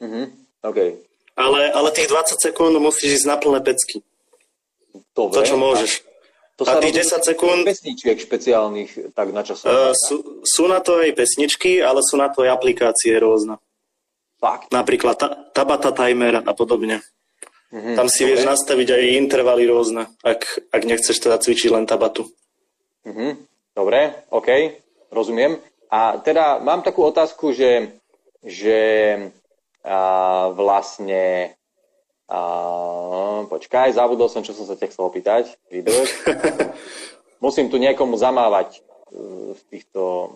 Mm-hmm. 0.00 0.24
Okay. 0.64 0.98
Ale, 1.36 1.70
ale 1.70 1.88
tých 1.92 2.08
20 2.10 2.40
sekúnd 2.40 2.74
musíš 2.80 3.22
ísť 3.22 3.26
na 3.28 3.36
plné 3.36 3.60
pecky. 3.60 4.00
Dobre. 5.12 5.36
To, 5.36 5.40
čo 5.44 5.56
môžeš. 5.60 5.90
To 6.58 6.66
a 6.66 6.82
tých 6.82 7.06
10 7.06 7.22
sekúnd... 7.22 7.62
Pesničiek 7.62 8.18
špeciálnych 8.18 9.14
tak 9.14 9.30
na 9.30 9.46
čas. 9.46 9.62
Uh, 9.62 9.94
sú, 9.94 10.42
sú 10.42 10.66
na 10.66 10.82
to 10.82 10.98
aj 10.98 11.14
pesničky, 11.14 11.78
ale 11.78 12.02
sú 12.02 12.18
na 12.18 12.26
to 12.34 12.42
aj 12.42 12.50
aplikácie 12.58 13.14
rôzne. 13.14 13.62
Fakt? 14.42 14.74
Napríklad 14.74 15.14
ta, 15.14 15.28
Tabata 15.54 15.94
Timer 15.94 16.42
a 16.42 16.52
podobne. 16.58 17.02
Mm-hmm, 17.68 17.94
Tam 18.00 18.08
si 18.08 18.24
dobre. 18.24 18.28
vieš 18.32 18.42
nastaviť 18.48 18.88
aj 18.96 19.04
intervaly 19.20 19.64
rôzne, 19.68 20.08
ak, 20.24 20.72
ak 20.72 20.82
nechceš 20.88 21.20
teda 21.20 21.36
cvičiť 21.36 21.68
len 21.68 21.84
tabatu. 21.84 22.24
Mm-hmm. 23.04 23.30
Dobre, 23.76 24.24
OK, 24.32 24.48
rozumiem. 25.12 25.60
A 25.92 26.20
teda 26.20 26.60
mám 26.60 26.80
takú 26.80 27.04
otázku, 27.04 27.52
že, 27.52 27.92
že 28.44 28.80
a 29.88 30.50
vlastne 30.52 31.56
a, 32.28 32.40
počkaj, 33.48 33.96
zabudol 33.96 34.28
som, 34.28 34.44
čo 34.44 34.52
som 34.52 34.68
sa 34.68 34.76
ťa 34.76 34.92
chcel 34.92 35.08
opýtať. 35.08 35.56
Vydrž. 35.72 36.28
Musím 37.44 37.72
tu 37.72 37.80
niekomu 37.80 38.20
zamávať 38.20 38.76
e, 38.76 38.80
v 39.56 39.60
týchto 39.72 40.34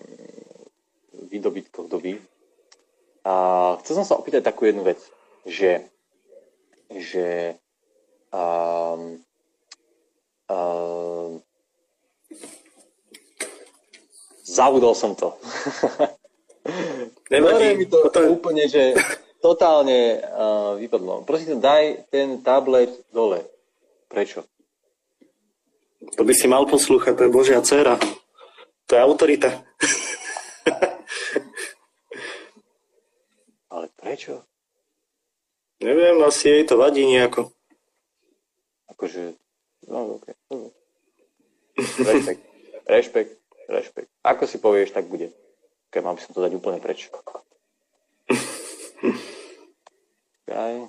výdobytkoch 1.28 1.92
doby. 1.92 2.16
A 3.28 3.76
chcel 3.84 4.02
som 4.02 4.06
sa 4.08 4.16
opýtať 4.16 4.40
takú 4.40 4.64
jednu 4.64 4.88
vec, 4.88 4.98
že, 5.44 5.84
že 7.00 7.56
um, 8.32 9.20
um, 10.49 11.30
zabudol 14.42 14.92
som 14.92 15.14
to. 15.14 15.37
Nevadí. 17.32 17.76
mi 17.80 17.87
to 17.88 18.02
potom... 18.06 18.28
úplne, 18.28 18.68
že 18.68 18.94
totálne 19.42 20.20
uh, 20.22 20.78
vypadlo. 20.78 21.25
Prosím, 21.26 21.58
daj 21.58 22.06
ten 22.12 22.44
tablet 22.44 22.92
dole. 23.11 23.42
Prečo? 24.06 24.44
To 26.18 26.22
by 26.26 26.34
si 26.34 26.46
mal 26.50 26.66
poslúchať, 26.68 27.16
to 27.16 27.25
je 27.26 27.34
Božia 27.34 27.62
dcera. 27.62 27.96
To 28.87 28.92
je 28.92 29.00
autorita. 29.00 29.49
Ale 33.72 33.88
prečo? 33.96 34.44
Neviem, 35.82 36.22
asi 36.22 36.48
jej 36.48 36.64
to 36.64 36.78
vadí 36.78 37.02
nejako. 37.02 37.50
Akože, 38.86 39.34
no 39.90 40.22
ok. 40.22 40.26
Rešpekt, 41.98 42.42
rešpekt, 42.86 43.32
rešpekt. 43.66 44.10
Ako 44.22 44.46
si 44.46 44.62
povieš, 44.62 44.94
tak 44.94 45.10
bude. 45.10 45.34
Keď 45.90 46.00
mám 46.06 46.22
som 46.22 46.30
to 46.30 46.40
dať 46.40 46.54
úplne 46.54 46.78
preč. 46.78 47.10
Okay. 50.46 50.86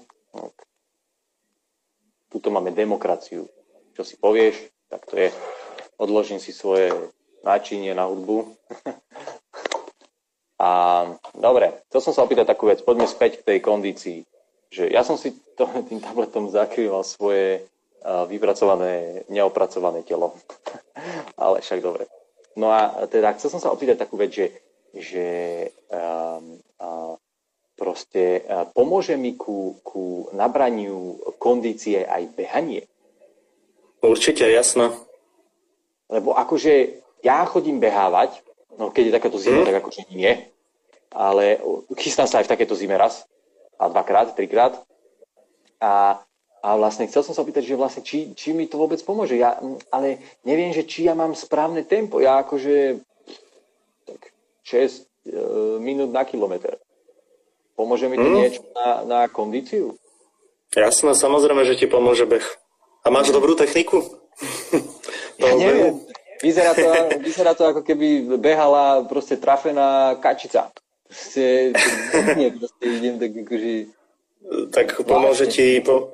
Tuto 2.30 2.50
máme 2.54 2.70
demokraciu. 2.76 3.50
Čo 3.98 4.06
si 4.06 4.14
povieš, 4.18 4.62
tak 4.94 5.10
to 5.10 5.18
je. 5.18 5.34
Odložím 5.98 6.38
si 6.38 6.54
svoje 6.54 6.94
náčinie 7.42 7.98
na 7.98 8.06
hudbu. 8.06 8.46
A 10.64 10.70
dobre, 11.36 11.82
chcel 11.90 12.02
som 12.02 12.14
sa 12.16 12.24
opýtať 12.24 12.48
takú 12.48 12.70
vec. 12.72 12.80
Poďme 12.86 13.10
späť 13.10 13.42
k 13.42 13.46
tej 13.54 13.60
kondícii. 13.60 14.24
Že 14.74 14.90
ja 14.90 15.06
som 15.06 15.22
si 15.22 15.38
to, 15.54 15.70
tým 15.90 16.02
tabletom 16.02 16.50
zakrýval 16.50 17.06
svoje 17.06 17.62
uh, 17.62 18.26
vypracované, 18.26 19.22
neopracované 19.30 20.02
telo. 20.02 20.34
Ale 21.44 21.62
však 21.62 21.80
dobre. 21.86 22.10
No 22.58 22.70
a 22.74 23.06
teda 23.10 23.34
chcel 23.38 23.54
som 23.54 23.62
sa 23.62 23.74
opýtať 23.74 24.02
takú 24.02 24.18
vec, 24.18 24.34
že, 24.34 24.48
že 24.94 25.26
um, 25.90 26.62
uh, 26.78 27.18
proste 27.74 28.46
e, 28.46 28.70
pomôže 28.72 29.18
mi 29.18 29.34
ku, 29.34 29.82
ku 29.82 30.30
nabraniu 30.32 31.18
kondície 31.42 32.06
aj 32.06 32.32
behanie? 32.38 32.86
Určite, 34.00 34.46
jasno. 34.48 34.94
Lebo 36.08 36.38
akože 36.38 37.04
ja 37.26 37.42
chodím 37.50 37.82
behávať, 37.82 38.40
no 38.78 38.94
keď 38.94 39.04
je 39.10 39.16
takáto 39.18 39.38
zima, 39.42 39.64
mm. 39.64 39.68
tak 39.68 39.78
akože 39.82 40.02
nie, 40.14 40.32
ale 41.14 41.60
chystám 41.98 42.30
sa 42.30 42.40
aj 42.40 42.46
v 42.48 42.54
takéto 42.54 42.78
zime 42.78 42.94
raz, 42.96 43.26
a 43.80 43.90
dvakrát, 43.90 44.36
trikrát. 44.36 44.80
A, 45.82 46.24
a 46.64 46.70
vlastne 46.80 47.08
chcel 47.12 47.28
som 47.28 47.36
sa 47.36 47.44
opýtať, 47.44 47.68
že 47.68 47.80
vlastne 47.80 48.02
či, 48.06 48.32
či 48.38 48.56
mi 48.56 48.70
to 48.72 48.80
vôbec 48.80 49.00
pomôže. 49.04 49.36
Ja, 49.36 49.60
ale 49.92 50.24
neviem, 50.48 50.72
že 50.72 50.88
či 50.88 51.06
ja 51.06 51.14
mám 51.14 51.36
správne 51.36 51.84
tempo. 51.84 52.24
Ja 52.24 52.40
akože 52.42 53.04
tak 54.08 54.22
6 54.64 54.72
e, 54.72 55.40
minút 55.84 56.16
na 56.16 56.24
kilometr. 56.24 56.80
Pomôže 57.74 58.06
mi 58.08 58.16
to 58.16 58.28
hmm? 58.30 58.38
niečo 58.38 58.62
na, 58.78 58.88
na 59.04 59.20
kondíciu? 59.28 59.98
Jasné, 60.74 61.14
samozrejme, 61.14 61.66
že 61.66 61.78
ti 61.78 61.86
pomôže 61.86 62.26
beh. 62.26 62.46
A 63.04 63.12
máš 63.12 63.36
dobrú 63.36 63.54
techniku? 63.54 64.02
ja 65.42 65.52
neviem. 65.58 66.00
Vyzerá 66.44 66.76
to, 66.76 66.88
vyzerá 67.24 67.52
to 67.56 67.64
ako 67.64 67.82
keby 67.88 68.36
behala 68.36 69.08
proste 69.08 69.40
trafená 69.40 70.20
kačica. 70.20 70.76
Proste, 71.14 71.78
nie, 72.42 72.50
proste 72.50 72.84
idem 72.90 73.22
tak 73.22 73.32
akože... 73.38 73.72
Tak 74.74 74.88
pomôže 75.06 75.46
ti, 75.46 75.78
po, 75.86 76.10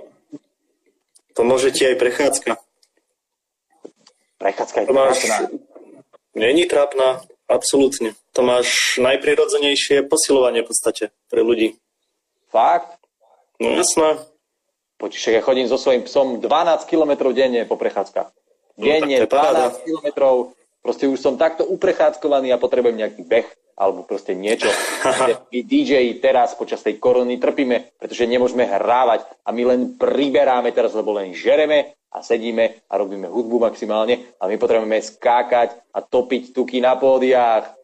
pomôže 1.32 1.72
ti 1.72 1.88
aj 1.88 1.96
prechádzka. 1.96 2.52
Prechádzka 4.44 4.78
je 4.84 4.88
máš, 4.92 5.18
Není 6.36 6.68
trápna, 6.68 7.24
absolútne 7.48 8.20
to 8.40 8.48
máš 8.48 8.96
najprirodzenejšie 9.04 10.08
posilovanie 10.08 10.64
v 10.64 10.70
podstate 10.72 11.04
pre 11.28 11.44
ľudí. 11.44 11.76
Fakt? 12.48 12.96
No 13.60 13.76
jasné. 13.76 14.24
Počíš, 14.96 15.36
ja 15.36 15.44
chodím 15.44 15.68
so 15.68 15.76
svojím 15.76 16.08
psom 16.08 16.40
12 16.40 16.88
km 16.88 17.32
denne 17.36 17.68
po 17.68 17.76
prechádzkach. 17.76 18.32
No, 18.80 18.84
denne 18.84 19.24
no, 19.24 19.28
12 19.28 19.84
km, 19.84 20.08
proste 20.80 21.12
už 21.12 21.20
som 21.20 21.36
takto 21.36 21.68
uprechádzkovaný 21.68 22.56
a 22.56 22.62
potrebujem 22.62 23.00
nejaký 23.04 23.28
beh 23.28 23.48
alebo 23.80 24.04
proste 24.04 24.36
niečo. 24.36 24.68
My 25.52 25.60
DJ 25.64 26.20
teraz 26.20 26.54
počas 26.60 26.84
tej 26.84 27.00
korony 27.00 27.40
trpíme, 27.40 27.96
pretože 27.96 28.28
nemôžeme 28.28 28.68
hrávať 28.68 29.24
a 29.48 29.56
my 29.56 29.64
len 29.64 29.82
priberáme 29.96 30.76
teraz, 30.76 30.92
lebo 30.92 31.16
len 31.16 31.32
žereme 31.32 31.96
a 32.12 32.20
sedíme 32.20 32.84
a 32.92 32.94
robíme 33.00 33.32
hudbu 33.32 33.64
maximálne 33.64 34.36
a 34.36 34.52
my 34.52 34.60
potrebujeme 34.60 35.00
skákať 35.00 35.80
a 35.96 36.04
topiť 36.04 36.52
tuky 36.52 36.84
na 36.84 37.00
pódiách 37.00 37.80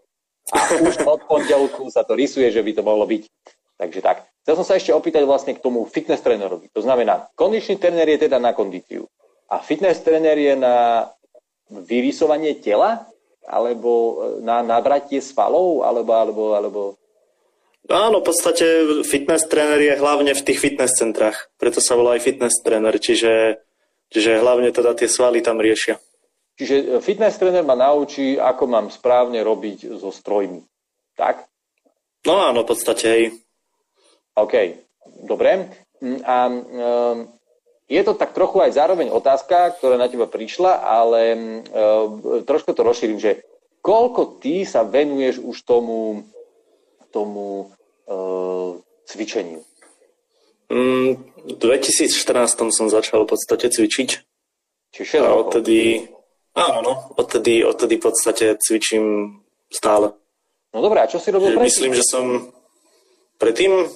a 0.52 0.58
už 0.84 1.08
od 1.08 1.26
pondelku 1.26 1.90
sa 1.90 2.06
to 2.06 2.14
rysuje, 2.14 2.52
že 2.54 2.62
by 2.62 2.72
to 2.76 2.84
mohlo 2.86 3.08
byť. 3.08 3.24
Takže 3.76 4.00
tak. 4.04 4.30
Chcel 4.46 4.62
som 4.62 4.66
sa 4.68 4.78
ešte 4.78 4.94
opýtať 4.94 5.26
vlastne 5.26 5.58
k 5.58 5.64
tomu 5.64 5.90
fitness 5.90 6.22
trénerovi. 6.22 6.70
To 6.78 6.86
znamená, 6.86 7.34
kondičný 7.34 7.82
tréner 7.82 8.06
je 8.14 8.30
teda 8.30 8.38
na 8.38 8.54
kondíciu. 8.54 9.10
A 9.50 9.58
fitness 9.58 10.06
tréner 10.06 10.38
je 10.38 10.54
na 10.54 11.10
vyrysovanie 11.70 12.62
tela? 12.62 13.10
Alebo 13.46 14.22
na 14.42 14.66
nabratie 14.66 15.22
svalov? 15.22 15.86
Alebo, 15.86 16.12
alebo, 16.14 16.44
alebo... 16.58 16.82
Áno, 17.86 18.22
v 18.22 18.28
podstate 18.34 18.66
fitness 19.06 19.46
tréner 19.46 19.78
je 19.78 19.94
hlavne 19.94 20.34
v 20.34 20.42
tých 20.42 20.58
fitness 20.58 20.98
centrách. 20.98 21.54
Preto 21.62 21.78
sa 21.78 21.94
volá 21.94 22.18
aj 22.18 22.26
fitness 22.26 22.58
tréner, 22.66 22.98
čiže, 22.98 23.62
čiže 24.10 24.42
hlavne 24.42 24.74
teda 24.74 24.98
tie 24.98 25.06
svaly 25.06 25.46
tam 25.46 25.62
riešia. 25.62 26.02
Čiže 26.58 26.76
e, 26.82 26.84
fitness 27.06 27.38
tréner 27.38 27.62
ma 27.62 27.78
naučí, 27.78 28.42
ako 28.42 28.64
mám 28.66 28.88
správne 28.90 29.38
robiť 29.46 30.02
so 30.02 30.10
strojmi. 30.10 30.66
Tak? 31.14 31.46
No 32.26 32.42
áno, 32.42 32.66
v 32.66 32.70
podstate 32.74 33.06
hej. 33.06 33.24
OK, 34.34 34.54
dobre. 35.30 35.70
Mm, 36.02 36.20
a 36.26 36.38
um, 36.50 37.18
je 37.86 38.02
to 38.02 38.14
tak 38.18 38.34
trochu 38.34 38.66
aj 38.66 38.74
zároveň 38.74 39.14
otázka, 39.14 39.78
ktorá 39.78 40.02
na 40.02 40.10
teba 40.10 40.26
prišla, 40.26 40.82
ale 40.82 41.22
um, 41.34 42.44
trošku 42.44 42.74
to 42.74 42.82
rozšírim, 42.82 43.22
že 43.22 43.46
koľko 43.86 44.42
ty 44.42 44.66
sa 44.66 44.82
venuješ 44.82 45.42
už 45.42 45.58
tomu, 45.62 46.26
tomu 47.14 47.70
uh, 48.10 48.82
cvičeniu? 49.06 49.62
Mm, 50.74 51.22
v 51.46 51.56
2014 51.62 52.74
som 52.74 52.90
začal 52.90 53.30
v 53.30 53.38
podstate 53.38 53.70
cvičiť. 53.70 54.10
Čiže 54.98 55.22
6 55.22 55.30
rokov. 55.30 55.62
Odtedy, 55.62 56.10
Áno, 56.56 56.80
no. 56.80 56.94
Odtedy, 57.20 57.68
odtedy 57.68 58.00
v 58.00 58.04
podstate 58.08 58.56
cvičím 58.56 59.38
stále. 59.68 60.16
No 60.72 60.80
dobré, 60.80 61.04
a 61.04 61.12
čo 61.12 61.20
si 61.20 61.28
robil 61.36 61.52
predtým? 61.52 61.68
Myslím, 61.68 61.92
že 61.92 62.04
som 62.08 62.48
predtým... 63.36 63.92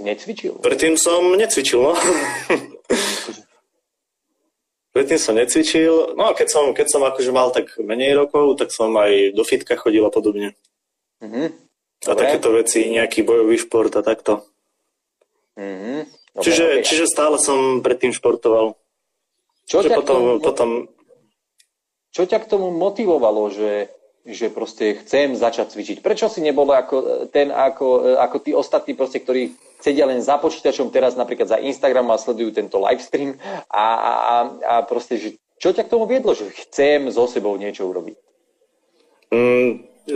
necvičil? 0.00 0.56
Predtým 0.64 0.96
som 0.96 1.36
necvičil, 1.36 1.84
no. 1.84 1.92
Predtým 4.92 5.18
som 5.18 5.34
necvičil. 5.34 6.12
No 6.20 6.28
a 6.28 6.36
keď 6.36 6.48
som, 6.52 6.64
keď 6.76 6.86
som 6.92 7.00
akože 7.00 7.32
mal 7.32 7.48
tak 7.48 7.80
menej 7.80 8.12
rokov, 8.12 8.60
tak 8.60 8.68
som 8.68 8.92
aj 8.92 9.32
do 9.32 9.40
fitka 9.40 9.72
chodil 9.80 10.04
a 10.04 10.12
podobne. 10.12 10.52
Mhm. 11.24 11.48
A 12.02 12.12
takéto 12.18 12.50
veci, 12.50 12.90
nejaký 12.90 13.22
bojový 13.22 13.56
šport 13.56 13.94
a 13.94 14.02
takto. 14.02 14.44
Mhm. 15.56 16.20
Dobre, 16.32 16.44
Čiže, 16.48 16.64
okay. 16.64 16.84
čiže 16.84 17.04
stále 17.12 17.36
som 17.36 17.84
predtým 17.84 18.16
športoval. 18.16 18.72
čo, 19.68 19.84
ťa 19.84 20.00
potom, 20.00 20.16
tomu, 20.16 20.30
potom, 20.40 20.70
čo 22.08 22.24
ťa 22.24 22.40
k 22.40 22.48
tomu 22.48 22.72
motivovalo, 22.72 23.52
že, 23.52 23.92
že 24.22 24.54
proste 24.54 25.02
chcem 25.02 25.34
začať 25.34 25.74
cvičiť? 25.74 25.98
Prečo 25.98 26.30
si 26.30 26.38
nebol 26.38 26.70
ako 26.70 27.26
ten, 27.34 27.50
ako, 27.50 28.18
ako 28.22 28.36
tí 28.38 28.54
ostatní, 28.54 28.94
proste, 28.94 29.18
ktorí 29.18 29.54
sedia 29.82 30.06
len 30.06 30.22
za 30.22 30.38
počítačom 30.38 30.94
teraz 30.94 31.18
napríklad 31.18 31.50
za 31.50 31.58
Instagram 31.58 32.14
a 32.14 32.22
sledujú 32.22 32.54
tento 32.54 32.78
livestream 32.78 33.34
a, 33.66 33.86
a, 33.98 34.14
a, 34.14 34.24
proste, 34.86 35.18
že 35.18 35.28
čo 35.58 35.74
ťa 35.74 35.86
k 35.86 35.92
tomu 35.94 36.06
viedlo, 36.06 36.34
že 36.38 36.50
chcem 36.54 37.10
so 37.10 37.26
sebou 37.26 37.58
niečo 37.58 37.86
urobiť? 37.90 38.16
mm, 39.34 39.70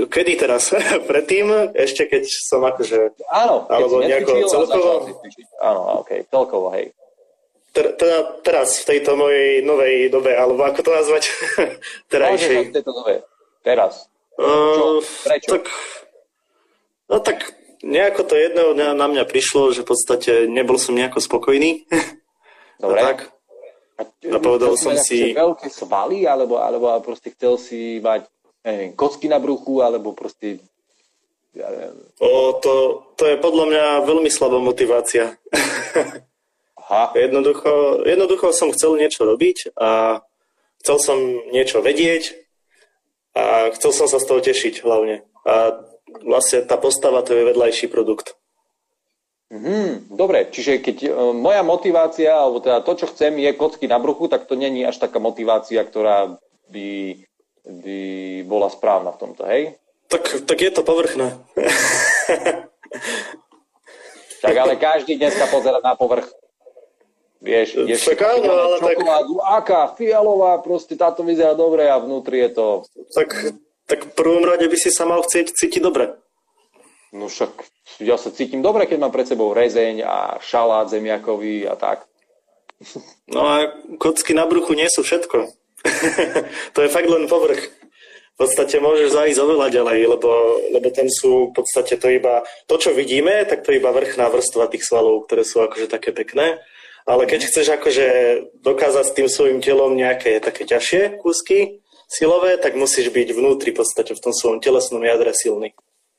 kedy 0.06 0.32
teraz? 0.38 0.70
Predtým? 1.10 1.74
Ešte 1.74 2.06
keď 2.06 2.24
som 2.26 2.62
akože... 2.62 3.14
Áno, 3.30 3.66
keď 3.66 3.74
Alebo 3.74 3.94
si 3.98 4.06
nejako 4.06 4.32
celkovo? 4.46 4.90
Áno, 5.58 5.80
ok, 6.06 6.10
celkovo, 6.30 6.66
hej. 6.74 6.94
Teda 7.76 8.40
teraz, 8.40 8.80
v 8.80 8.96
tejto 8.96 9.20
mojej 9.20 9.60
novej 9.60 10.08
dobe, 10.08 10.32
alebo 10.32 10.64
ako 10.64 10.80
to 10.80 10.90
nazvať? 10.96 11.28
Terajšej. 12.12 12.72
v 12.72 12.76
tejto 12.80 12.92
dobe. 12.94 13.20
Teraz. 13.66 14.06
Uh, 14.38 15.02
Prečo? 15.26 15.58
Tak, 15.58 15.64
no 17.10 17.16
tak 17.18 17.38
nejako 17.82 18.22
to 18.22 18.38
jedného 18.38 18.70
dňa 18.78 18.94
na 18.94 19.06
mňa 19.10 19.24
prišlo, 19.26 19.74
že 19.74 19.82
v 19.82 19.90
podstate 19.90 20.32
nebol 20.46 20.78
som 20.78 20.94
nejako 20.94 21.18
spokojný. 21.18 21.82
Dobre. 22.82 23.00
A 23.02 23.04
tak. 23.10 23.18
A 23.98 24.38
povedal 24.38 24.76
som 24.78 24.94
si- 24.94 25.34
veľké 25.34 25.66
svaly, 25.72 26.28
alebo, 26.28 26.62
alebo 26.62 26.92
proste 27.02 27.32
chcel 27.34 27.58
si 27.58 27.98
mať 27.98 28.28
neviem, 28.62 28.92
kocky 28.92 29.26
na 29.26 29.40
bruchu, 29.42 29.80
alebo 29.82 30.12
proste 30.12 30.60
ja 31.56 31.66
neviem, 31.72 31.96
O, 32.20 32.52
to, 32.60 33.02
to 33.16 33.24
je 33.24 33.40
podľa 33.40 33.64
mňa 33.72 33.84
veľmi 34.04 34.28
slabá 34.28 34.60
motivácia. 34.60 35.40
aha, 36.84 37.16
jednoducho, 37.16 38.04
jednoducho 38.04 38.52
som 38.52 38.68
chcel 38.76 39.00
niečo 39.00 39.24
robiť 39.24 39.72
a 39.80 40.20
chcel 40.84 40.96
som 41.00 41.18
niečo 41.48 41.80
vedieť 41.80 42.45
a 43.36 43.68
chcel 43.76 43.92
som 43.92 44.08
sa 44.08 44.16
z 44.16 44.26
toho 44.26 44.40
tešiť 44.40 44.80
hlavne. 44.80 45.20
A 45.44 45.84
vlastne 46.24 46.64
tá 46.64 46.80
postava 46.80 47.20
to 47.20 47.36
je 47.36 47.44
vedľajší 47.52 47.92
produkt. 47.92 48.32
mhm, 49.52 50.16
dobre, 50.16 50.48
čiže 50.48 50.80
keď 50.80 50.96
e, 51.04 51.10
moja 51.36 51.60
motivácia, 51.60 52.32
alebo 52.32 52.64
teda 52.64 52.80
to, 52.80 52.96
čo 52.96 53.06
chcem, 53.12 53.36
je 53.36 53.52
kocky 53.52 53.84
na 53.84 54.00
bruchu, 54.00 54.26
tak 54.26 54.48
to 54.48 54.56
není 54.56 54.82
až 54.82 54.96
taká 54.96 55.20
motivácia, 55.20 55.84
ktorá 55.84 56.40
by, 56.72 57.20
by 57.62 58.00
bola 58.48 58.72
správna 58.72 59.12
v 59.12 59.20
tomto, 59.20 59.44
hej? 59.46 59.76
Tak, 60.08 60.48
tak 60.48 60.58
je 60.58 60.72
to 60.72 60.82
povrchné. 60.82 61.36
Tak 64.46 64.54
ale 64.56 64.78
každý 64.78 65.18
dneska 65.18 65.50
pozera 65.50 65.82
na 65.82 65.98
povrch. 65.98 66.30
Vieš, 67.36 67.84
ideš 67.84 68.16
áno, 68.16 68.48
ale 68.48 68.76
tak- 68.80 68.96
čokoládu, 68.96 69.34
aká 69.44 69.80
fialová, 69.92 70.56
proste 70.64 70.96
táto 70.96 71.20
vyzerá 71.20 71.52
dobre 71.52 71.84
a 71.84 72.00
vnútri 72.00 72.40
je 72.48 72.50
to 72.56 72.66
tak, 73.12 73.28
tak 73.84 74.00
v 74.08 74.12
prvom 74.16 74.42
rade 74.42 74.64
by 74.64 74.76
si 74.76 74.88
sa 74.88 75.04
mal 75.04 75.20
chcieť 75.20 75.52
cítiť 75.52 75.82
dobre. 75.84 76.16
No 77.12 77.28
však 77.28 77.52
ja 78.02 78.16
sa 78.16 78.32
cítim 78.32 78.64
dobre, 78.64 78.88
keď 78.88 78.98
mám 78.98 79.12
pred 79.14 79.28
sebou 79.28 79.52
rezeň 79.52 80.02
a 80.02 80.16
šalát 80.42 80.88
zemiakový 80.90 81.68
a 81.68 81.76
tak. 81.76 82.04
No 83.26 83.42
a 83.42 83.74
kocky 83.98 84.38
na 84.38 84.46
bruchu 84.46 84.78
nie 84.78 84.86
sú 84.86 85.02
všetko. 85.02 85.50
to 86.74 86.78
je 86.78 86.92
fakt 86.94 87.10
len 87.10 87.26
povrch. 87.26 87.58
V 88.38 88.44
podstate 88.44 88.78
môžeš 88.78 89.16
zajsť 89.16 89.38
oveľa 89.42 89.72
ďalej, 89.72 90.00
lebo, 90.12 90.30
lebo 90.70 90.88
tam 90.94 91.08
sú 91.10 91.50
v 91.50 91.52
podstate 91.56 91.98
to 91.98 92.06
iba, 92.06 92.46
to 92.70 92.78
čo 92.78 92.94
vidíme, 92.94 93.48
tak 93.48 93.64
to 93.64 93.72
je 93.74 93.80
iba 93.82 93.90
vrchná 93.90 94.30
vrstva 94.30 94.68
tých 94.68 94.84
svalov, 94.84 95.24
ktoré 95.26 95.42
sú 95.42 95.64
akože 95.64 95.90
také 95.90 96.12
pekné. 96.14 96.60
Ale 97.06 97.30
keď 97.30 97.46
chceš 97.46 97.70
akože 97.78 98.06
dokázať 98.66 99.04
s 99.06 99.14
tým 99.14 99.28
svojim 99.30 99.58
telom 99.62 99.94
nejaké 99.94 100.42
také 100.42 100.66
ťažšie 100.66 101.22
kúsky 101.22 101.78
silové, 102.10 102.58
tak 102.58 102.74
musíš 102.74 103.14
byť 103.14 103.28
vnútri 103.30 103.70
v 103.70 103.78
podstate 103.82 104.14
v 104.14 104.22
tom 104.22 104.34
svojom 104.34 104.58
telesnom 104.58 105.02
jadre 105.06 105.30
silný. 105.30 105.70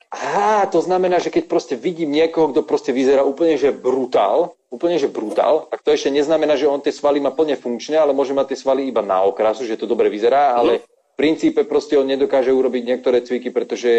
Á, 0.08 0.64
to 0.72 0.80
znamená, 0.80 1.20
že 1.20 1.28
keď 1.28 1.52
proste 1.52 1.76
vidím 1.76 2.16
niekoho, 2.16 2.56
kto 2.56 2.64
proste 2.64 2.96
vyzerá 2.96 3.28
úplne, 3.28 3.60
že 3.60 3.76
brutál, 3.76 4.56
úplne, 4.72 4.96
že 4.96 5.12
brutál, 5.12 5.68
tak 5.68 5.84
to 5.84 5.92
ešte 5.92 6.08
neznamená, 6.08 6.56
že 6.56 6.72
on 6.72 6.80
tie 6.80 6.96
svaly 6.96 7.20
má 7.20 7.36
plne 7.36 7.60
funkčné, 7.60 8.00
ale 8.00 8.16
môže 8.16 8.32
mať 8.32 8.56
tie 8.56 8.60
svaly 8.64 8.88
iba 8.88 9.04
na 9.04 9.28
okrasu, 9.28 9.68
že 9.68 9.76
to 9.76 9.84
dobre 9.84 10.08
vyzerá, 10.08 10.56
ale 10.56 10.88
v 10.88 11.16
princípe 11.20 11.68
proste 11.68 12.00
on 12.00 12.08
nedokáže 12.08 12.56
urobiť 12.56 12.84
niektoré 12.88 13.20
cviky, 13.20 13.52
pretože 13.52 13.92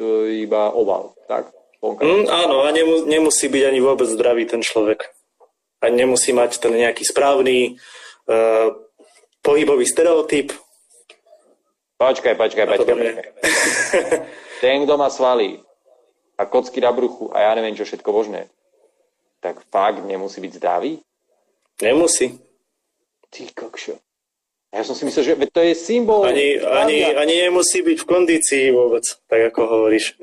to 0.00 0.24
je 0.24 0.48
iba 0.48 0.72
oval, 0.72 1.12
tak? 1.28 1.52
Vonka. 1.84 2.00
Mm, 2.00 2.24
áno, 2.24 2.64
a 2.64 2.72
nemu, 2.72 3.04
nemusí 3.04 3.44
byť 3.52 3.62
ani 3.68 3.80
vôbec 3.84 4.08
zdravý 4.08 4.48
ten 4.48 4.64
človek. 4.64 5.12
A 5.84 5.92
nemusí 5.92 6.32
mať 6.32 6.56
ten 6.56 6.72
nejaký 6.72 7.04
správny 7.04 7.76
uh, 7.76 8.72
pohybový 9.44 9.84
stereotyp. 9.84 10.56
Počkaj, 12.00 12.34
počkaj, 12.40 12.64
počkaj, 12.64 12.94
počkaj. 12.96 13.26
Ten, 14.64 14.88
kto 14.88 14.96
má 14.96 15.12
svaly 15.12 15.60
a 16.40 16.48
kocky 16.48 16.80
na 16.80 16.88
bruchu 16.88 17.28
a 17.36 17.44
ja 17.44 17.50
neviem 17.52 17.76
čo 17.76 17.84
všetko 17.84 18.10
možné, 18.10 18.48
tak 19.44 19.60
fakt 19.68 20.00
nemusí 20.08 20.40
byť 20.40 20.52
zdravý? 20.56 21.04
Nemusí. 21.84 22.40
Ty 23.28 23.44
kokšo. 23.52 24.00
Ja 24.74 24.82
som 24.82 24.98
si 24.98 25.06
myslel, 25.06 25.22
že 25.22 25.34
to 25.54 25.62
je 25.62 25.74
symbol. 25.78 26.26
Ani, 26.26 26.58
ani, 26.58 27.06
zdravia. 27.06 27.20
ani 27.22 27.34
nemusí 27.46 27.78
byť 27.84 27.98
v 28.02 28.08
kondícii 28.08 28.64
vôbec, 28.74 29.06
tak 29.30 29.54
ako 29.54 29.60
hovoríš. 29.70 30.18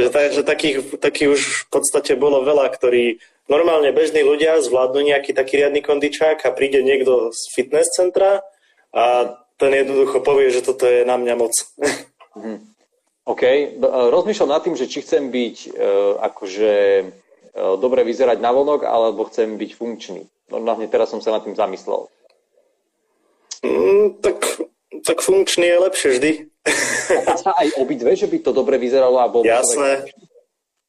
že, 0.00 0.08
tak, 0.08 0.32
že 0.32 0.42
takých, 0.46 0.96
takých 0.96 1.28
už 1.36 1.42
v 1.44 1.66
podstate 1.68 2.16
bolo 2.16 2.40
veľa, 2.40 2.70
ktorí 2.72 3.20
normálne 3.48 3.92
bežní 3.92 4.24
ľudia 4.24 4.60
zvládnu 4.60 5.04
nejaký 5.04 5.36
taký 5.36 5.60
riadny 5.60 5.84
kondičák 5.84 6.44
a 6.44 6.54
príde 6.54 6.80
niekto 6.80 7.32
z 7.32 7.42
fitness 7.52 7.92
centra 7.92 8.40
a 8.94 9.36
ten 9.56 9.70
jednoducho 9.70 10.20
povie, 10.20 10.50
že 10.50 10.66
toto 10.66 10.86
je 10.86 11.06
na 11.06 11.14
mňa 11.14 11.34
moc. 11.38 11.54
OK, 13.24 13.42
B- 13.80 13.88
e, 13.88 14.00
rozmýšľam 14.12 14.52
nad 14.52 14.60
tým, 14.60 14.76
že 14.76 14.90
či 14.90 15.00
chcem 15.00 15.32
byť 15.32 15.56
e, 15.64 15.68
akože 16.20 16.72
e, 17.00 17.04
dobre 17.80 18.04
vyzerať 18.04 18.36
na 18.36 18.52
vonok, 18.52 18.84
alebo 18.84 19.24
chcem 19.32 19.56
byť 19.56 19.70
funkčný. 19.80 20.28
Normálne 20.52 20.84
teraz 20.92 21.08
som 21.08 21.24
sa 21.24 21.32
nad 21.32 21.40
tým 21.40 21.56
zamyslel. 21.56 22.04
Mm, 23.64 24.20
tak, 24.20 24.44
tak 25.08 25.24
funkčný 25.24 25.64
je 25.64 25.78
lepšie 25.88 26.08
vždy. 26.20 26.30
A 27.24 27.32
sa 27.40 27.56
aj 27.56 27.80
obidve, 27.80 28.12
že 28.12 28.28
by 28.28 28.44
to 28.44 28.52
dobre 28.52 28.76
vyzeralo 28.76 29.16
a 29.16 29.32
bol 29.32 29.40
Jasné. 29.40 30.04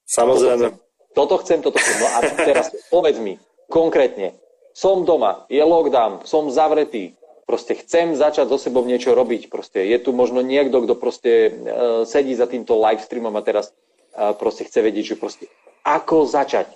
Samozrejme. 0.03 0.75
Toto 1.15 1.39
chcem, 1.39 1.63
toto 1.63 1.79
chcem. 1.79 1.95
No 2.03 2.07
a 2.11 2.19
teraz 2.35 2.75
povedz 2.91 3.17
mi, 3.23 3.39
konkrétne, 3.71 4.35
som 4.75 5.07
doma, 5.07 5.47
je 5.47 5.63
lockdown, 5.63 6.27
som 6.27 6.51
zavretý, 6.51 7.15
proste 7.47 7.79
chcem 7.79 8.11
začať 8.19 8.51
so 8.51 8.59
sebou 8.59 8.83
niečo 8.83 9.15
robiť. 9.15 9.47
Proste 9.47 9.87
je 9.87 9.97
tu 10.03 10.11
možno 10.11 10.43
niekto, 10.43 10.83
kto 10.83 10.93
proste 10.99 11.31
uh, 11.47 12.03
sedí 12.03 12.35
za 12.35 12.51
týmto 12.51 12.75
livestreamom 12.75 13.31
a 13.31 13.45
teraz 13.45 13.71
uh, 13.71 14.35
proste 14.35 14.67
chce 14.67 14.83
vedieť, 14.83 15.15
že 15.15 15.21
proste 15.21 15.45
ako 15.87 16.27
začať. 16.27 16.67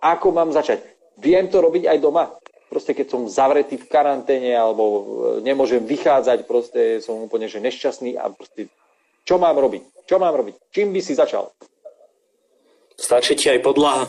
Ako 0.00 0.32
mám 0.32 0.54
začať? 0.56 0.80
Viem 1.20 1.52
to 1.52 1.60
robiť 1.60 1.92
aj 1.92 1.98
doma. 2.00 2.32
Proste 2.72 2.96
keď 2.96 3.12
som 3.12 3.28
zavretý 3.28 3.76
v 3.76 3.84
karanténe 3.90 4.56
alebo 4.56 4.82
uh, 4.88 5.00
nemôžem 5.44 5.84
vychádzať, 5.84 6.48
proste 6.48 7.04
som 7.04 7.20
úplne 7.20 7.50
že 7.50 7.60
nešťastný 7.60 8.16
a 8.16 8.32
proste 8.32 8.72
čo 9.28 9.36
mám 9.36 9.60
robiť? 9.60 10.08
Čo 10.08 10.16
mám 10.16 10.32
robiť? 10.32 10.72
Čím 10.72 10.96
by 10.96 11.00
si 11.04 11.12
začal? 11.12 11.52
Stačí 13.02 13.34
ti 13.34 13.50
aj 13.50 13.58
podlaha. 13.66 14.06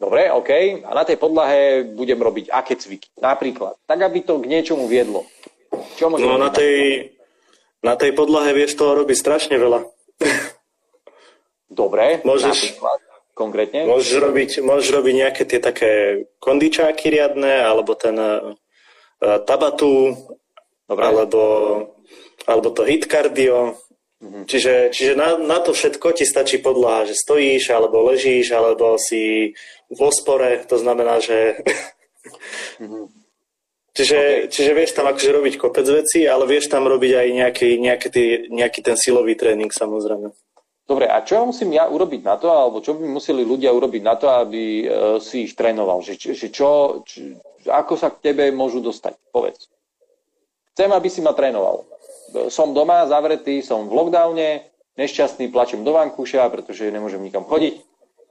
Dobre, 0.00 0.32
OK. 0.32 0.80
A 0.80 0.90
na 0.96 1.04
tej 1.04 1.20
podlahe 1.20 1.84
budem 1.92 2.16
robiť 2.16 2.48
aké 2.48 2.76
cviky? 2.80 3.12
Napríklad. 3.20 3.76
Tak, 3.84 4.00
aby 4.00 4.24
to 4.24 4.40
k 4.40 4.48
niečomu 4.48 4.88
viedlo. 4.88 5.28
Čo 6.00 6.08
No 6.08 6.40
na 6.40 6.48
tej, 6.48 7.12
na 7.84 7.96
tej 8.00 8.16
podlahe 8.16 8.56
vieš 8.56 8.80
toho 8.80 8.96
robiť 9.04 9.16
strašne 9.16 9.56
veľa. 9.60 9.84
Dobre, 11.68 12.24
Môžeš- 12.24 12.80
napríklad. 12.80 12.98
Konkrétne? 13.36 13.84
Môžeš 13.84 14.16
robiť, 14.16 14.50
môžeš 14.64 14.88
robiť 14.96 15.14
nejaké 15.20 15.42
tie 15.44 15.60
také 15.60 15.92
kondičáky 16.40 17.12
riadne, 17.12 17.68
alebo 17.68 17.92
ten 17.92 18.16
uh, 18.16 18.56
tabatu, 19.44 20.16
Dobre. 20.88 21.04
alebo, 21.04 21.42
alebo 22.48 22.68
to 22.72 22.88
hit 22.88 23.04
cardio. 23.04 23.76
Mhm. 24.16 24.48
Čiže, 24.48 24.96
čiže 24.96 25.12
na, 25.12 25.36
na 25.36 25.60
to 25.60 25.76
všetko 25.76 26.16
ti 26.16 26.24
stačí 26.24 26.56
podlaha, 26.64 27.04
že 27.04 27.20
stojíš, 27.20 27.68
alebo 27.68 28.08
ležíš, 28.08 28.48
alebo 28.56 28.96
si 28.96 29.52
vo 29.92 30.08
spore, 30.08 30.64
to 30.64 30.80
znamená, 30.80 31.20
že... 31.20 31.60
čiže, 33.96 34.16
Mhm. 34.16 34.44
Ok. 34.44 34.52
čiže 34.52 34.72
vieš 34.76 34.92
tam 34.92 35.08
akože 35.08 35.30
robiť 35.30 35.54
kopec 35.56 35.86
veci, 35.88 36.28
ale 36.28 36.44
vieš 36.44 36.68
tam 36.68 36.84
robiť 36.84 37.12
aj 37.16 37.28
nejaký, 37.32 37.68
nejaký, 37.80 38.08
tý, 38.12 38.24
nejaký 38.52 38.80
ten 38.84 38.96
silový 38.96 39.36
tréning 39.36 39.72
samozrejme. 39.72 40.32
Dobre, 40.86 41.10
a 41.10 41.18
čo 41.26 41.42
musím 41.42 41.74
ja 41.74 41.90
urobiť 41.90 42.22
na 42.22 42.38
to, 42.38 42.46
alebo 42.46 42.78
čo 42.78 42.94
by 42.94 43.08
museli 43.10 43.42
ľudia 43.42 43.74
urobiť 43.74 44.02
na 44.06 44.14
to, 44.14 44.30
aby 44.30 44.86
uh, 44.86 45.18
si 45.18 45.50
ich 45.50 45.58
trénoval? 45.58 45.98
Že, 45.98 46.30
že 46.30 46.48
čo, 46.54 47.02
či, 47.02 47.34
ako 47.66 47.98
sa 47.98 48.14
k 48.14 48.30
tebe 48.30 48.54
môžu 48.54 48.78
dostať? 48.78 49.18
Povedz. 49.34 49.66
Chcem, 50.76 50.86
aby 50.94 51.08
si 51.10 51.18
ma 51.26 51.34
trénoval. 51.34 51.82
Som 52.50 52.74
doma, 52.74 53.06
zavretý, 53.06 53.62
som 53.62 53.86
v 53.86 53.94
lockdowne, 53.94 54.66
nešťastný, 54.96 55.52
plačem 55.52 55.84
do 55.84 55.94
vankúša, 55.94 56.48
pretože 56.48 56.88
nemôžem 56.88 57.22
nikam 57.22 57.44
chodiť. 57.44 57.80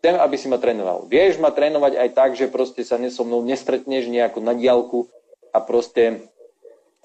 Chcem, 0.01 0.15
aby 0.21 0.36
si 0.38 0.47
ma 0.51 0.62
trénoval. 0.62 1.10
Vieš 1.10 1.41
ma 1.41 1.49
trénovať 1.49 1.97
aj 1.97 2.10
tak, 2.13 2.29
že 2.38 2.51
proste 2.51 2.86
sa 2.86 3.01
so 3.10 3.25
mnou 3.25 3.41
nestretneš 3.41 4.05
nejako 4.05 4.38
na 4.43 4.53
diálku 4.53 5.10
a 5.49 5.58
proste 5.63 6.29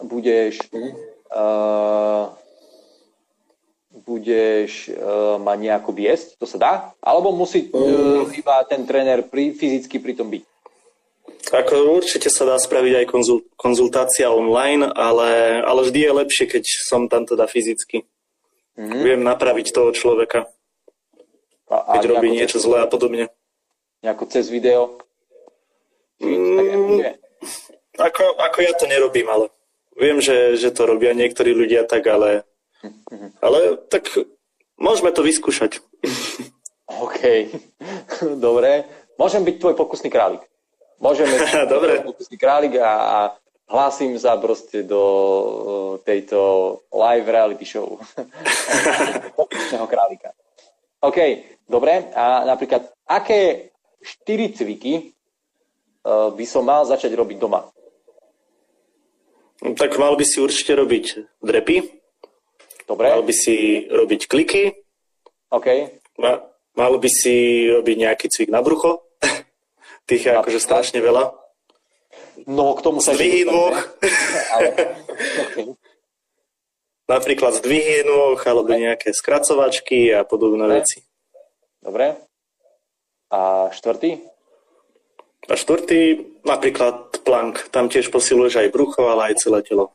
budeš 0.00 0.60
uh, 1.32 2.32
budeš 4.04 4.90
uh, 4.92 5.38
ma 5.40 5.54
nejako 5.56 5.92
viesť, 5.92 6.36
to 6.36 6.44
sa 6.44 6.58
dá? 6.58 6.72
Alebo 7.00 7.32
musí 7.32 7.68
uh, 7.72 8.26
iba 8.32 8.64
ten 8.66 8.84
tréner 8.84 9.24
pri, 9.24 9.54
fyzicky 9.54 10.00
pri 10.00 10.12
tom 10.16 10.28
byť? 10.28 10.42
Ako 11.48 11.96
určite 11.96 12.28
sa 12.28 12.44
dá 12.44 12.60
spraviť 12.60 13.04
aj 13.04 13.06
konzul, 13.08 13.40
konzultácia 13.56 14.28
online, 14.28 14.84
ale, 14.84 15.62
ale 15.64 15.80
vždy 15.88 16.00
je 16.04 16.12
lepšie, 16.12 16.44
keď 16.46 16.64
som 16.86 17.08
tam 17.08 17.24
teda 17.24 17.48
fyzicky. 17.48 18.04
Mm-hmm. 18.76 19.02
Viem 19.02 19.20
napraviť 19.24 19.72
toho 19.72 19.90
človeka, 19.96 20.46
a, 21.70 21.76
a 21.76 21.92
keď 21.96 22.16
robí 22.16 22.28
niečo 22.30 22.60
zlé 22.60 22.84
a 22.84 22.88
podobne. 22.90 23.32
Nejako 24.04 24.24
cez 24.30 24.52
video? 24.52 25.00
Mm, 26.20 27.16
ako, 27.96 28.24
ako 28.36 28.58
ja 28.60 28.72
to 28.76 28.84
nerobím, 28.84 29.28
ale 29.32 29.48
viem, 29.96 30.20
že, 30.20 30.60
že 30.60 30.70
to 30.70 30.84
robia 30.84 31.16
niektorí 31.16 31.56
ľudia 31.56 31.88
tak, 31.88 32.04
ale 32.06 32.44
ale 33.40 33.76
tak 33.88 34.08
môžeme 34.80 35.12
to 35.12 35.20
vyskúšať. 35.24 35.80
OK, 37.04 37.20
dobre. 38.44 38.88
Môžem 39.20 39.44
byť 39.44 39.56
tvoj 39.60 39.74
pokusný 39.76 40.08
králik. 40.08 40.42
Môžeme 41.00 41.34
Dobre. 41.72 42.04
králik 42.36 42.76
a, 42.76 42.92
a 42.92 43.18
hlásim 43.72 44.12
sa 44.20 44.36
proste 44.36 44.84
do 44.84 45.98
tejto 46.04 46.84
live 46.92 47.26
reality 47.26 47.64
show. 47.64 47.96
králika. 49.92 50.36
OK, 51.00 51.18
dobre. 51.64 52.12
A 52.12 52.44
napríklad, 52.44 52.92
aké 53.08 53.72
štyri 54.04 54.52
cviky 54.52 55.16
uh, 56.04 56.28
by 56.36 56.44
som 56.44 56.68
mal 56.68 56.84
začať 56.84 57.16
robiť 57.16 57.36
doma? 57.40 57.64
Tak 59.60 59.96
mal 59.96 60.16
by 60.16 60.24
si 60.24 60.40
určite 60.40 60.76
robiť 60.76 61.40
drepy, 61.40 62.00
Dobre. 62.90 63.06
Mal 63.06 63.22
by 63.22 63.30
si 63.30 63.86
robiť 63.86 64.26
kliky. 64.26 64.74
OK. 65.54 65.68
Ma, 66.18 66.42
mal 66.74 66.98
by 66.98 67.06
si 67.06 67.70
robiť 67.70 67.96
nejaký 68.02 68.26
cvik 68.26 68.50
na 68.50 68.66
brucho. 68.66 69.09
Tých 70.06 70.28
je 70.28 70.32
akože 70.36 70.60
strašne 70.60 71.00
veľa. 71.02 71.34
No, 72.48 72.72
k 72.76 72.80
tomu 72.80 73.04
sa 73.04 73.12
Zdvihy 73.12 73.44
nôh. 73.44 73.72
okay. 74.56 75.76
Napríklad 77.10 77.58
zdvihy 77.58 78.06
nôh, 78.06 78.38
alebo 78.38 78.70
nejaké 78.70 79.10
skracovačky 79.10 80.14
a 80.14 80.22
podobné 80.22 80.62
Dobre. 80.62 80.78
veci. 80.78 80.98
Dobre. 81.82 82.06
A 83.34 83.66
štvrtý? 83.74 84.22
A 85.50 85.54
štvrtý, 85.58 86.22
napríklad 86.46 87.18
plank. 87.26 87.66
Tam 87.74 87.90
tiež 87.90 88.14
posiluješ 88.14 88.62
aj 88.62 88.68
brucho, 88.70 89.10
ale 89.10 89.34
aj 89.34 89.42
celé 89.42 89.66
telo. 89.66 89.90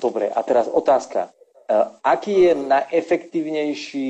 Dobre, 0.00 0.32
a 0.32 0.40
teraz 0.40 0.72
otázka. 0.72 1.36
Eh, 1.68 1.86
aký 2.00 2.48
je 2.48 2.52
najefektívnejší 2.56 4.08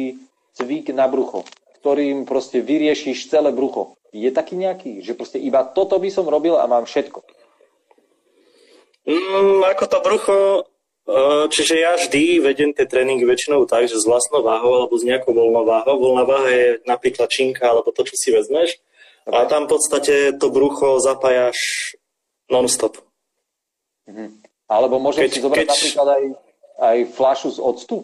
cvik 0.54 0.94
na 0.94 1.10
brucho, 1.10 1.42
ktorým 1.82 2.22
proste 2.22 2.62
vyriešiš 2.62 3.34
celé 3.34 3.50
brucho? 3.50 3.98
Je 4.12 4.28
taký 4.28 4.60
nejaký, 4.60 5.00
že 5.00 5.16
proste 5.16 5.40
iba 5.40 5.64
toto 5.64 5.96
by 5.96 6.08
som 6.12 6.28
robil 6.28 6.60
a 6.60 6.68
mám 6.68 6.84
všetko? 6.84 7.24
Mm, 9.08 9.64
ako 9.66 9.84
to 9.88 9.98
brucho, 10.04 10.38
eh, 11.08 11.44
čiže 11.48 11.74
ja 11.80 11.96
vždy 11.96 12.44
vedem 12.44 12.70
tie 12.76 12.84
tréningy 12.84 13.24
väčšinou 13.24 13.64
tak, 13.64 13.88
že 13.88 13.98
s 13.98 14.06
vlastnou 14.06 14.44
váhou 14.44 14.84
alebo 14.84 14.94
s 14.94 15.02
nejakou 15.02 15.32
voľnou 15.32 15.64
váhou. 15.64 15.96
Voľná 15.96 16.24
váha 16.28 16.50
je 16.52 16.68
napríklad 16.84 17.32
činka 17.32 17.64
alebo 17.64 17.90
to, 17.90 18.04
čo 18.04 18.14
si 18.14 18.30
vezmeš. 18.30 18.78
Okay. 19.24 19.32
A 19.32 19.48
tam 19.48 19.64
v 19.64 19.74
podstate 19.74 20.14
to 20.36 20.52
brucho 20.52 21.00
zapájaš 21.00 21.56
non-stop. 22.52 23.00
Mhm. 24.06 24.44
Alebo 24.68 25.00
môžem 25.00 25.26
keď, 25.26 25.32
si 25.32 25.40
zobrať 25.40 25.66
keď... 25.66 25.68
napríklad 25.72 26.08
aj 26.08 26.24
aj 26.82 26.98
flašu 27.14 27.48
z 27.54 27.58
octu? 27.62 27.96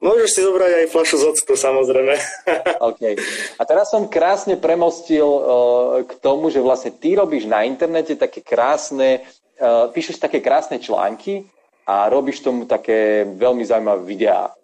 Môžeš 0.00 0.32
si 0.32 0.40
zobrať 0.40 0.72
aj 0.80 0.96
flašu 0.96 1.20
z 1.20 1.28
octu, 1.28 1.52
samozrejme. 1.60 2.16
OK. 2.88 3.20
A 3.60 3.62
teraz 3.68 3.92
som 3.92 4.08
krásne 4.08 4.56
premostil 4.56 5.28
uh, 5.28 6.00
k 6.08 6.16
tomu, 6.24 6.48
že 6.48 6.64
vlastne 6.64 6.88
ty 6.88 7.12
robíš 7.12 7.44
na 7.44 7.68
internete 7.68 8.16
také 8.16 8.40
krásne, 8.40 9.28
uh, 9.60 9.92
píšeš 9.92 10.16
také 10.16 10.40
krásne 10.40 10.80
články 10.80 11.44
a 11.84 12.08
robíš 12.08 12.40
tomu 12.40 12.64
také 12.64 13.28
veľmi 13.28 13.60
zaujímavé 13.60 14.00
videá. 14.08 14.56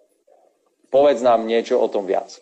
Povedz 0.89 1.21
nám 1.21 1.45
niečo 1.45 1.77
o 1.77 1.85
tom 1.85 2.09
viac. 2.09 2.33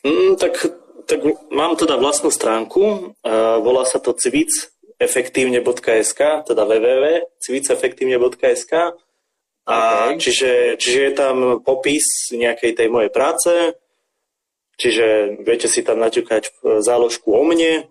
Mm, 0.00 0.40
tak, 0.40 0.56
tak 1.04 1.20
mám 1.52 1.76
teda 1.76 2.00
vlastnú 2.00 2.32
stránku, 2.32 3.12
uh, 3.12 3.60
volá 3.60 3.84
sa 3.84 4.00
to 4.00 4.16
cvicefektívne.sk, 4.16 6.48
teda 6.48 6.62
www.cvicefektívne.sk 6.64 8.72
a 9.70 10.10
okay. 10.10 10.18
čiže, 10.18 10.52
čiže 10.82 11.00
je 11.06 11.12
tam 11.14 11.36
popis 11.62 12.34
nejakej 12.34 12.74
tej 12.74 12.88
mojej 12.90 13.10
práce, 13.14 13.78
čiže 14.74 15.38
viete 15.46 15.70
si 15.70 15.86
tam 15.86 16.02
naťukať 16.02 16.42
e, 16.42 16.50
záložku 16.82 17.30
o 17.30 17.46
mne, 17.46 17.86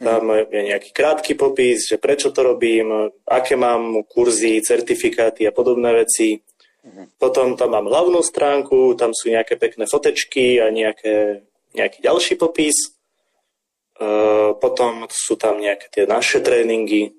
tam 0.00 0.32
mm. 0.32 0.48
je 0.48 0.62
nejaký 0.72 0.90
krátky 0.96 1.36
popis, 1.36 1.84
že 1.84 2.00
prečo 2.00 2.32
to 2.32 2.40
robím, 2.40 3.12
aké 3.28 3.58
mám 3.58 4.00
kurzy, 4.08 4.62
certifikáty 4.64 5.44
a 5.44 5.52
podobné 5.52 5.92
veci. 5.92 6.40
Mm. 6.80 7.12
Potom 7.20 7.58
tam 7.60 7.76
mám 7.76 7.84
hlavnú 7.84 8.24
stránku, 8.24 8.96
tam 8.96 9.12
sú 9.12 9.28
nejaké 9.28 9.60
pekné 9.60 9.84
fotečky 9.84 10.56
a 10.56 10.72
nejaké, 10.72 11.44
nejaký 11.76 12.00
ďalší 12.00 12.40
popis. 12.40 12.96
Uh, 14.00 14.56
potom 14.56 15.04
sú 15.12 15.36
tam 15.36 15.60
nejaké 15.60 15.92
tie 15.92 16.08
naše 16.08 16.40
tréningy. 16.40 17.12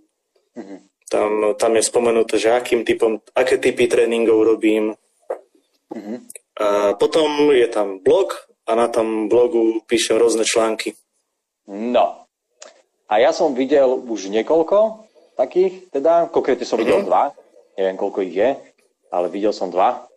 Mm. 0.58 0.91
Tam, 1.12 1.60
tam 1.60 1.76
je 1.76 1.84
spomenuté, 1.84 2.40
že 2.40 2.56
akým 2.56 2.88
typom, 2.88 3.20
aké 3.36 3.60
typy 3.60 3.92
tréningov 3.92 4.48
robím. 4.48 4.96
Mm-hmm. 5.92 6.18
A 6.64 6.96
potom 6.96 7.52
je 7.52 7.68
tam 7.68 8.00
blog 8.00 8.48
a 8.64 8.80
na 8.80 8.88
tom 8.88 9.28
blogu 9.28 9.84
píšem 9.92 10.16
rôzne 10.16 10.48
články. 10.48 10.96
No. 11.68 12.24
A 13.12 13.20
ja 13.20 13.36
som 13.36 13.52
videl 13.52 13.92
už 13.92 14.32
niekoľko 14.32 15.04
takých, 15.36 15.92
teda 15.92 16.32
konkrétne 16.32 16.64
som 16.64 16.80
videl 16.80 17.04
mm-hmm. 17.04 17.12
dva, 17.12 17.36
neviem 17.76 18.00
koľko 18.00 18.20
ich 18.24 18.36
je, 18.40 18.50
ale 19.12 19.28
videl 19.28 19.52
som 19.52 19.68
dva. 19.68 20.08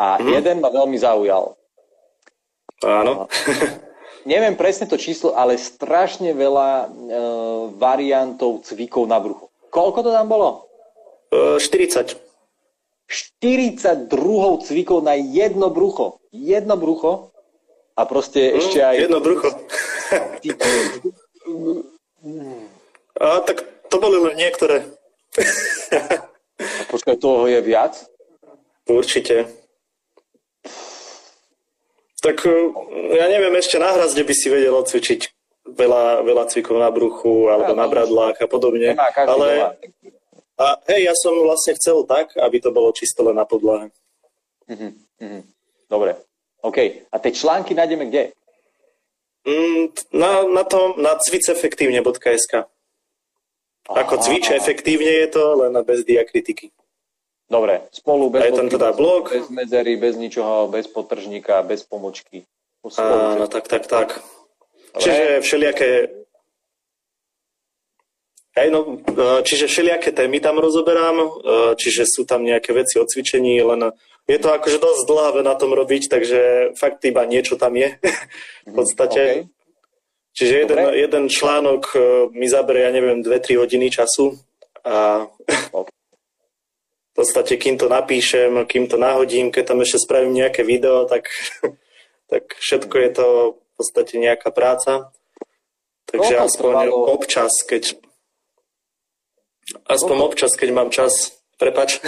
A 0.00 0.16
mm-hmm. 0.16 0.32
jeden 0.40 0.56
ma 0.64 0.72
veľmi 0.72 0.96
zaujal. 0.96 1.52
Áno. 2.80 3.28
neviem 4.24 4.56
presne 4.56 4.88
to 4.88 4.96
číslo, 4.96 5.36
ale 5.36 5.60
strašne 5.60 6.32
veľa 6.32 6.68
e, 6.68 6.86
variantov 7.76 8.64
cvikov 8.64 9.04
na 9.04 9.20
brucho. 9.20 9.52
Koľko 9.74 10.06
to 10.06 10.10
tam 10.14 10.30
bolo? 10.30 10.70
40. 11.34 12.14
40 13.10 14.06
druhov 14.06 14.62
cvikov 14.62 15.02
na 15.02 15.18
jedno 15.18 15.66
brucho. 15.74 16.22
Jedno 16.30 16.78
brucho 16.78 17.34
a 17.98 18.06
proste 18.06 18.54
mm, 18.54 18.58
ešte 18.62 18.78
aj... 18.86 18.94
Jedno 19.02 19.18
brucho. 19.18 19.50
a 23.18 23.42
tak 23.42 23.66
to 23.90 23.96
boli 23.98 24.18
len 24.30 24.38
niektoré. 24.38 24.86
a 26.62 26.82
počkaj, 26.86 27.18
toho 27.18 27.50
je 27.50 27.58
viac? 27.66 27.98
Určite. 28.86 29.50
Tak 32.22 32.46
e, 32.46 32.50
ja 33.18 33.26
neviem, 33.26 33.58
ešte 33.58 33.82
na 33.82 33.90
hrazde 33.90 34.22
by 34.22 34.34
si 34.38 34.46
vedel 34.48 34.72
odcvičiť 34.78 35.33
veľa, 35.64 36.22
veľa 36.22 36.44
cvikov 36.52 36.76
na 36.76 36.92
bruchu 36.92 37.48
alebo 37.48 37.72
na 37.72 37.88
bradlách 37.88 38.36
a 38.40 38.48
podobne. 38.48 38.92
Ale, 39.16 39.80
a 40.60 40.66
hej, 40.92 41.10
ja 41.10 41.14
som 41.16 41.34
vlastne 41.40 41.74
chcel 41.80 42.04
tak, 42.04 42.36
aby 42.36 42.60
to 42.60 42.70
bolo 42.70 42.92
čisto 42.92 43.24
len 43.24 43.34
na 43.34 43.48
podlahe. 43.48 43.90
Mm-hmm. 44.68 45.42
Dobre. 45.88 46.20
OK. 46.64 47.08
A 47.12 47.16
tie 47.20 47.32
články 47.32 47.76
nájdeme 47.76 48.08
kde? 48.08 48.32
Mm, 49.44 49.92
na, 50.16 50.48
na 50.48 50.64
tom, 50.64 50.96
na 50.96 51.20
cvicefektívne.sk. 51.20 52.64
Ako 53.84 54.16
cvič 54.16 54.48
efektívne 54.48 55.12
je 55.24 55.28
to, 55.28 55.44
len 55.60 55.76
bez 55.84 56.08
diakritiky. 56.08 56.72
Dobre, 57.44 57.84
spolu 57.92 58.32
bez, 58.32 58.48
je 58.48 58.52
tam 58.56 58.68
teda 58.72 58.96
blog. 58.96 59.28
bez 59.28 59.52
medzery, 59.52 60.00
bez 60.00 60.16
ničoho, 60.16 60.72
bez 60.72 60.88
potržníka, 60.88 61.60
bez 61.60 61.84
pomočky. 61.84 62.48
Áno, 62.96 63.44
tak, 63.52 63.68
tak, 63.68 63.84
tak. 63.84 64.24
Čiže 64.98 65.40
všelijaké 65.40 65.90
Hej, 68.54 68.70
no, 68.70 69.02
e, 69.02 69.42
čiže 69.42 69.66
všelijaké 69.66 70.14
témy 70.14 70.38
tam 70.38 70.62
rozoberám, 70.62 71.18
e, 71.18 71.28
čiže 71.74 72.06
sú 72.06 72.22
tam 72.22 72.46
nejaké 72.46 72.70
veci 72.70 73.02
o 73.02 73.04
cvičení, 73.04 73.58
len 73.58 73.90
je 74.30 74.38
to 74.38 74.54
akože 74.54 74.78
dosť 74.78 75.02
dlhavé 75.10 75.40
na 75.42 75.58
tom 75.58 75.74
robiť, 75.74 76.06
takže 76.06 76.40
fakt 76.78 77.02
iba 77.02 77.26
niečo 77.26 77.58
tam 77.58 77.74
je 77.74 77.98
v 78.70 78.72
podstate. 78.72 79.22
Okay. 79.26 79.50
Čiže 80.34 80.54
jeden, 80.66 80.78
jeden 80.94 81.24
článok 81.26 81.82
e, 81.94 81.98
mi 82.30 82.46
zabere, 82.46 82.86
ja 82.86 82.90
neviem, 82.94 83.26
2-3 83.26 83.58
hodiny 83.58 83.90
času 83.90 84.38
a 84.86 85.26
okay. 85.74 85.94
v 87.10 87.14
podstate 87.14 87.58
kým 87.58 87.74
to 87.74 87.90
napíšem, 87.90 88.54
kým 88.70 88.86
to 88.86 88.94
nahodím, 88.94 89.50
keď 89.50 89.74
tam 89.74 89.82
ešte 89.82 89.98
spravím 89.98 90.30
nejaké 90.30 90.62
video, 90.62 91.10
tak, 91.10 91.26
tak 92.30 92.54
všetko 92.54 92.96
je 93.02 93.10
to 93.10 93.26
v 93.74 93.82
podstate 93.82 94.22
nejaká 94.22 94.54
práca. 94.54 95.10
Takže 96.06 96.38
Koľko 96.38 96.46
aspoň 96.46 96.72
trvalo... 96.78 96.96
občas, 97.10 97.52
keď 97.66 97.82
aspoň 99.90 100.16
Koľko... 100.16 100.28
občas, 100.30 100.52
keď 100.54 100.68
mám 100.70 100.88
čas, 100.94 101.34
prepač. 101.58 101.98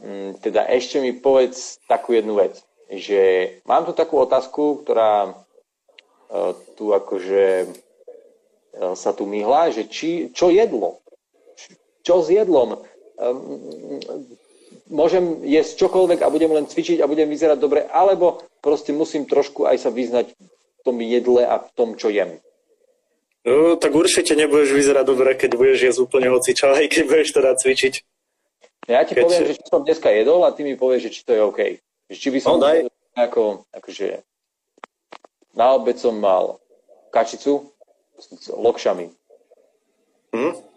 m, 0.01 0.33
teda 0.41 0.65
ešte 0.69 0.97
mi 0.99 1.13
povedz 1.13 1.77
takú 1.85 2.17
jednu 2.17 2.37
vec, 2.37 2.57
že 2.89 3.55
mám 3.65 3.85
tu 3.85 3.93
takú 3.93 4.17
otázku, 4.21 4.85
ktorá 4.85 5.33
uh, 5.33 6.51
tu 6.73 6.93
akože 6.93 7.69
uh, 7.69 8.93
sa 8.97 9.13
tu 9.13 9.29
myhla, 9.29 9.69
že 9.69 9.85
či, 9.85 10.33
čo 10.33 10.49
jedlo? 10.49 11.03
čo 12.03 12.19
s 12.21 12.27
jedlom? 12.29 12.83
Ehm, 13.17 14.03
môžem 14.91 15.41
jesť 15.47 15.87
čokoľvek 15.87 16.19
a 16.21 16.29
budem 16.29 16.51
len 16.51 16.67
cvičiť 16.67 16.99
a 16.99 17.09
budem 17.09 17.31
vyzerať 17.31 17.57
dobre, 17.57 17.87
alebo 17.87 18.43
proste 18.59 18.91
musím 18.91 19.25
trošku 19.25 19.65
aj 19.65 19.87
sa 19.87 19.89
vyznať 19.89 20.35
v 20.35 20.79
tom 20.83 20.99
jedle 20.99 21.47
a 21.47 21.63
v 21.63 21.69
tom, 21.73 21.95
čo 21.95 22.11
jem. 22.11 22.43
No, 23.43 23.75
tak 23.75 23.91
určite 23.91 24.35
nebudeš 24.39 24.71
vyzerať 24.71 25.05
dobre, 25.07 25.35
keď 25.35 25.51
budeš 25.59 25.79
jesť 25.91 25.99
úplne 26.03 26.31
hocičo, 26.31 26.75
aj 26.75 26.87
keď 26.91 27.03
budeš 27.07 27.29
teda 27.35 27.51
cvičiť. 27.59 27.93
Ja 28.87 29.07
ti 29.07 29.15
keď... 29.15 29.23
poviem, 29.23 29.43
že 29.47 29.55
čo 29.59 29.65
som 29.69 29.81
dneska 29.87 30.09
jedol 30.11 30.43
a 30.43 30.51
ty 30.51 30.67
mi 30.67 30.75
povieš, 30.75 31.07
že 31.07 31.13
či 31.15 31.21
to 31.23 31.31
je 31.31 31.41
OK. 31.41 31.59
Že 32.11 32.17
či 32.19 32.29
by 32.29 32.39
som 32.43 32.59
no, 32.59 32.63
daj. 32.63 32.77
Ako, 33.13 33.63
akože 33.71 34.25
na 35.53 35.77
obed 35.77 35.95
som 36.01 36.17
mal 36.17 36.57
kačicu 37.13 37.69
s 38.17 38.49
lokšami. 38.49 39.13
Hm? 40.33 40.73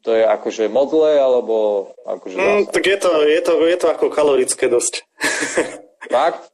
to 0.00 0.16
je 0.16 0.24
akože 0.24 0.68
moc 0.72 0.88
zlé, 0.90 1.20
alebo 1.20 1.88
akože 2.08 2.36
mm, 2.36 2.62
Tak 2.72 2.84
je 2.86 2.96
to, 2.96 3.10
je, 3.28 3.40
to, 3.44 3.52
je 3.68 3.76
to 3.76 3.86
ako 3.92 4.06
kalorické 4.08 4.68
dosť. 4.68 5.04
Fakt? 6.12 6.48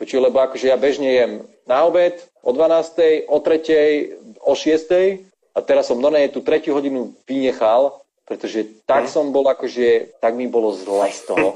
Počuj, 0.00 0.20
lebo 0.20 0.40
akože 0.40 0.72
ja 0.72 0.76
bežne 0.80 1.10
jem 1.12 1.32
na 1.68 1.84
obed 1.84 2.16
o 2.40 2.50
12., 2.50 3.28
o 3.28 3.38
3., 3.40 4.40
o 4.40 4.52
6. 4.56 4.90
a 5.54 5.58
teraz 5.60 5.86
som 5.88 6.00
normálne 6.00 6.32
tú 6.32 6.40
tretiu 6.40 6.74
hodinu 6.74 7.12
vynechal, 7.28 8.03
pretože 8.24 8.84
tak 8.88 9.06
mm. 9.06 9.10
som 9.12 9.30
bol 9.30 9.44
akože, 9.44 10.18
tak 10.20 10.32
mi 10.34 10.48
bolo 10.48 10.72
zle 10.72 11.12
z 11.12 11.20
toho. 11.28 11.52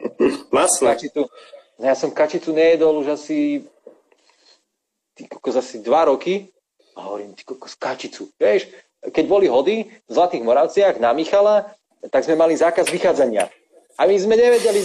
Masné. 0.54 0.94
Kačitu, 0.94 1.26
no 1.80 1.84
ja 1.84 1.96
som 1.96 2.12
kačicu 2.12 2.52
nejedol 2.52 3.00
už 3.00 3.16
asi 3.16 3.64
ty 5.16 5.24
kokos, 5.28 5.56
asi 5.56 5.80
dva 5.80 6.08
roky 6.08 6.48
a 6.96 7.08
hovorím, 7.08 7.32
ty 7.32 7.44
kokos, 7.44 7.76
kačicu, 7.76 8.28
vieš, 8.36 8.68
keď 9.00 9.24
boli 9.24 9.48
hody 9.48 9.88
v 9.88 10.10
Zlatých 10.12 10.44
Moravciach 10.44 11.00
na 11.00 11.16
Michala, 11.16 11.72
tak 12.12 12.24
sme 12.24 12.36
mali 12.36 12.56
zákaz 12.56 12.92
vychádzania. 12.92 13.48
A 13.96 14.04
my 14.04 14.16
sme 14.16 14.36
nevedeli, 14.36 14.80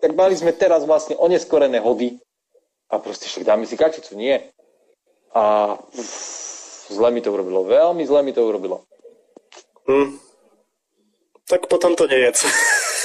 tak 0.00 0.16
mali 0.16 0.36
sme 0.36 0.52
teraz 0.56 0.84
vlastne 0.84 1.16
oneskorené 1.16 1.80
hody. 1.80 2.16
A 2.90 2.98
proste 2.98 3.28
však 3.28 3.44
dáme 3.44 3.64
si 3.68 3.76
kačicu, 3.76 4.16
nie. 4.16 4.36
A 5.36 5.76
pff, 5.76 6.90
zle 6.90 7.08
mi 7.12 7.20
to 7.22 7.30
urobilo, 7.30 7.64
veľmi 7.64 8.02
zle 8.04 8.20
mi 8.24 8.32
to 8.32 8.42
urobilo. 8.42 8.82
Hm. 9.86 10.29
Tak 11.50 11.66
potom 11.66 11.98
to 11.98 12.06
nejedz. 12.06 12.46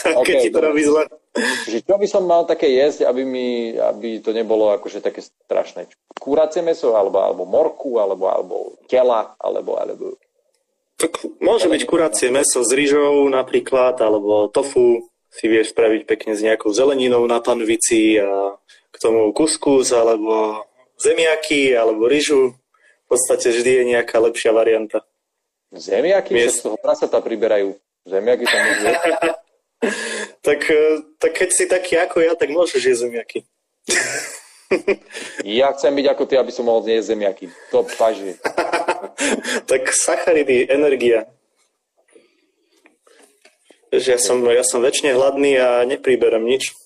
Okay, 0.06 0.22
keď 0.22 0.36
ti 0.38 0.50
to 0.54 0.62
robí 0.62 0.86
zle. 0.86 1.10
Že 1.66 1.82
čo 1.82 1.96
by 1.98 2.06
som 2.06 2.30
mal 2.30 2.46
také 2.46 2.70
jesť, 2.70 3.10
aby, 3.10 3.26
mi, 3.26 3.74
aby 3.74 4.22
to 4.22 4.38
nebolo 4.38 4.70
akože 4.78 5.02
také 5.02 5.26
strašné? 5.26 5.90
Kúracie 6.14 6.62
meso, 6.62 6.94
alebo, 6.94 7.26
alebo 7.26 7.42
morku, 7.50 7.98
alebo, 7.98 8.30
alebo 8.30 8.78
tela, 8.86 9.34
alebo, 9.42 9.82
alebo 9.82 10.14
tak 10.96 11.20
môže 11.44 11.68
byť 11.68 11.82
kuracie 11.84 12.32
meso 12.32 12.64
s 12.64 12.72
rýžou 12.72 13.28
napríklad, 13.28 14.00
alebo 14.00 14.48
tofu 14.48 15.04
si 15.28 15.46
vieš 15.52 15.76
spraviť 15.76 16.08
pekne 16.08 16.34
s 16.40 16.42
nejakou 16.42 16.72
zeleninou 16.72 17.28
na 17.28 17.44
panvici 17.44 18.16
a 18.16 18.56
k 18.64 18.96
tomu 18.96 19.36
kuskus, 19.36 19.92
alebo 19.92 20.64
zemiaky, 20.96 21.76
alebo 21.76 22.08
rýžu. 22.08 22.56
V 23.06 23.08
podstate 23.12 23.52
vždy 23.52 23.72
je 23.76 23.84
nejaká 23.92 24.18
lepšia 24.24 24.56
varianta. 24.56 25.04
Zemiaky? 25.76 26.32
Miest... 26.32 26.64
z 26.64 26.72
toho 26.72 26.80
prasata 26.80 27.20
priberajú. 27.20 27.76
Zemiaky 28.06 28.46
tam 28.46 28.62
môžu 28.70 28.86
tak, 30.46 30.62
e, 30.70 30.86
tak 31.18 31.32
keď 31.34 31.50
si 31.50 31.66
taký 31.66 31.98
ako 31.98 32.22
ja, 32.22 32.38
tak 32.38 32.54
môžeš 32.54 32.82
jesť 32.86 33.02
zemiaky. 33.10 33.40
ja 35.58 35.74
chcem 35.74 35.94
byť 35.94 36.06
ako 36.14 36.24
ty, 36.30 36.38
aby 36.38 36.52
som 36.54 36.70
mohol 36.70 36.86
zjesť 36.86 37.18
zemiaky. 37.18 37.46
To 37.74 37.82
paži. 37.98 38.38
tak 39.70 39.90
sacharidy, 39.90 40.70
energia. 40.70 41.26
Že 43.90 44.10
ja 44.12 44.20
som, 44.22 44.38
ja 44.46 44.62
som 44.62 44.86
väčšine 44.86 45.18
hladný 45.18 45.58
a 45.58 45.82
nepriberem 45.90 46.46
nič. 46.46 46.78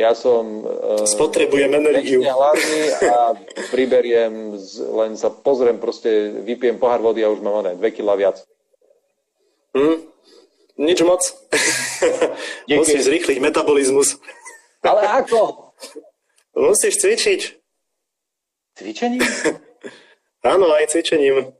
Ja 0.00 0.16
som 0.16 0.64
uh, 0.64 1.04
spotrebujem 1.04 1.76
energiu. 1.76 2.24
hladný 2.24 2.82
a 3.04 3.36
priberiem, 3.68 4.56
len 4.96 5.12
sa 5.12 5.28
pozriem, 5.28 5.76
proste 5.76 6.40
vypijem 6.40 6.80
pohár 6.80 7.04
vody 7.04 7.20
a 7.20 7.28
už 7.28 7.44
mám 7.44 7.60
oné, 7.60 7.76
2 7.76 7.84
kg 7.92 8.16
viac. 8.16 8.40
Hm, 9.76 10.00
nič 10.80 11.04
moc. 11.04 11.20
Musíš 12.80 13.12
zrýchliť 13.12 13.44
metabolizmus. 13.44 14.16
Ale 14.80 15.04
ako? 15.04 15.68
Musíš 16.56 16.96
cvičiť. 17.04 17.40
Cvičením? 18.80 19.20
Áno, 20.56 20.72
aj 20.72 20.96
cvičením. 20.96 21.52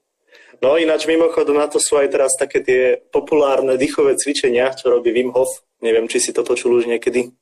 No 0.65 0.81
ináč 0.81 1.05
mimochodom 1.05 1.61
na 1.61 1.69
to 1.69 1.77
sú 1.77 2.01
aj 2.01 2.09
teraz 2.09 2.33
také 2.41 2.65
tie 2.65 2.81
populárne 3.13 3.77
dýchové 3.77 4.17
cvičenia, 4.17 4.73
čo 4.73 4.89
robí 4.89 5.13
Wim 5.13 5.29
Hof. 5.37 5.61
Neviem, 5.85 6.09
či 6.09 6.21
si 6.25 6.33
to 6.33 6.41
počul 6.41 6.81
už 6.81 6.89
niekedy. 6.89 7.37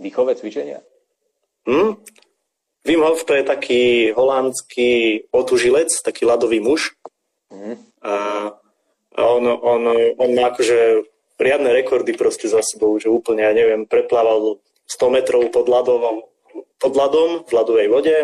Dýchové 0.00 0.32
cvičenia? 0.34 0.80
Hm? 1.68 2.00
Wim 2.88 3.02
Hof 3.04 3.20
to 3.28 3.36
je 3.36 3.44
taký 3.44 3.82
holandský 4.16 5.22
otužilec, 5.28 5.92
taký 6.00 6.24
ľadový 6.24 6.64
muž. 6.64 6.96
Mm. 7.52 7.76
A, 8.00 8.12
on, 9.20 9.44
on, 9.44 9.82
on 10.16 10.30
má 10.32 10.48
akože 10.48 11.04
riadne 11.36 11.76
rekordy 11.76 12.16
proste 12.16 12.48
za 12.48 12.64
sebou, 12.64 12.96
že 12.96 13.12
úplne, 13.12 13.44
ja 13.44 13.52
neviem, 13.52 13.84
preplával 13.84 14.64
100 14.88 15.12
metrov 15.12 15.44
pod 15.52 15.68
ľadom, 15.68 16.24
pod 16.80 16.92
ľadom 16.96 17.44
v 17.44 17.50
ľadovej 17.52 17.88
vode, 17.92 18.16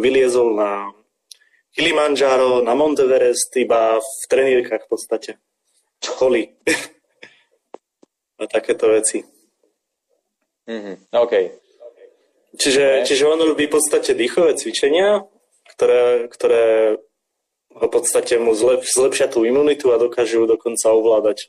vyliezol 0.00 0.56
na 0.56 0.88
Kilimanjaro, 1.76 2.64
na 2.64 2.72
Monteverest, 2.72 3.52
iba 3.60 4.00
v 4.00 4.22
trenírkach 4.32 4.88
v 4.88 4.90
podstate. 4.90 5.30
Holi. 6.16 6.56
a 8.40 8.46
takéto 8.48 8.88
veci. 8.88 9.37
Mm-hmm. 10.68 10.96
OK. 11.16 11.34
Čiže, 12.58 13.08
čiže 13.08 13.24
on 13.24 13.40
robí 13.40 13.66
v 13.66 13.74
podstate 13.80 14.12
dýchové 14.12 14.52
cvičenia, 14.56 15.24
ktoré, 15.76 16.28
ktoré 16.28 16.96
v 17.72 17.88
podstate 17.88 18.36
mu 18.36 18.52
zlep, 18.52 18.84
zlepšia 18.84 19.32
tú 19.32 19.46
imunitu 19.48 19.94
a 19.94 20.00
dokážu 20.00 20.44
ju 20.44 20.46
dokonca 20.50 20.92
ovládať. 20.92 21.48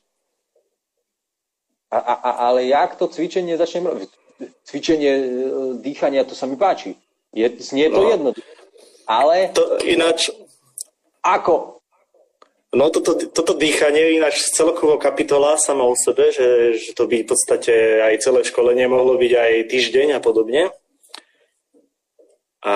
A, 1.89 1.97
a, 1.97 2.31
ale 2.47 2.69
jak 2.69 2.95
to 3.01 3.09
cvičenie 3.09 3.57
začnem 3.57 3.89
robiť? 3.89 4.09
Cvičenie 4.61 5.13
e, 5.17 5.25
dýchania, 5.81 6.21
to 6.21 6.37
sa 6.37 6.45
mi 6.45 6.53
páči. 6.53 6.93
Je, 7.33 7.49
znie 7.59 7.89
to 7.89 8.05
no. 8.05 8.09
jednoduché. 8.13 8.53
Ale... 9.09 9.49
To 9.57 9.81
ináč... 9.81 10.29
Ako? 11.25 11.78
No 12.69 12.93
toto, 12.93 13.17
toto 13.17 13.57
dýchanie 13.57 14.21
ináč 14.21 14.53
celkovo 14.53 15.01
kapitola 15.01 15.57
sama 15.57 15.89
o 15.89 15.97
sebe, 15.97 16.29
že, 16.29 16.77
že 16.77 16.91
to 16.93 17.09
by 17.09 17.25
v 17.25 17.29
podstate 17.33 17.73
aj 17.97 18.21
celé 18.21 18.45
školenie 18.45 18.85
mohlo 18.85 19.17
byť 19.17 19.33
aj 19.33 19.53
týždeň 19.73 20.07
a 20.13 20.19
podobne. 20.21 20.69
A, 22.61 22.73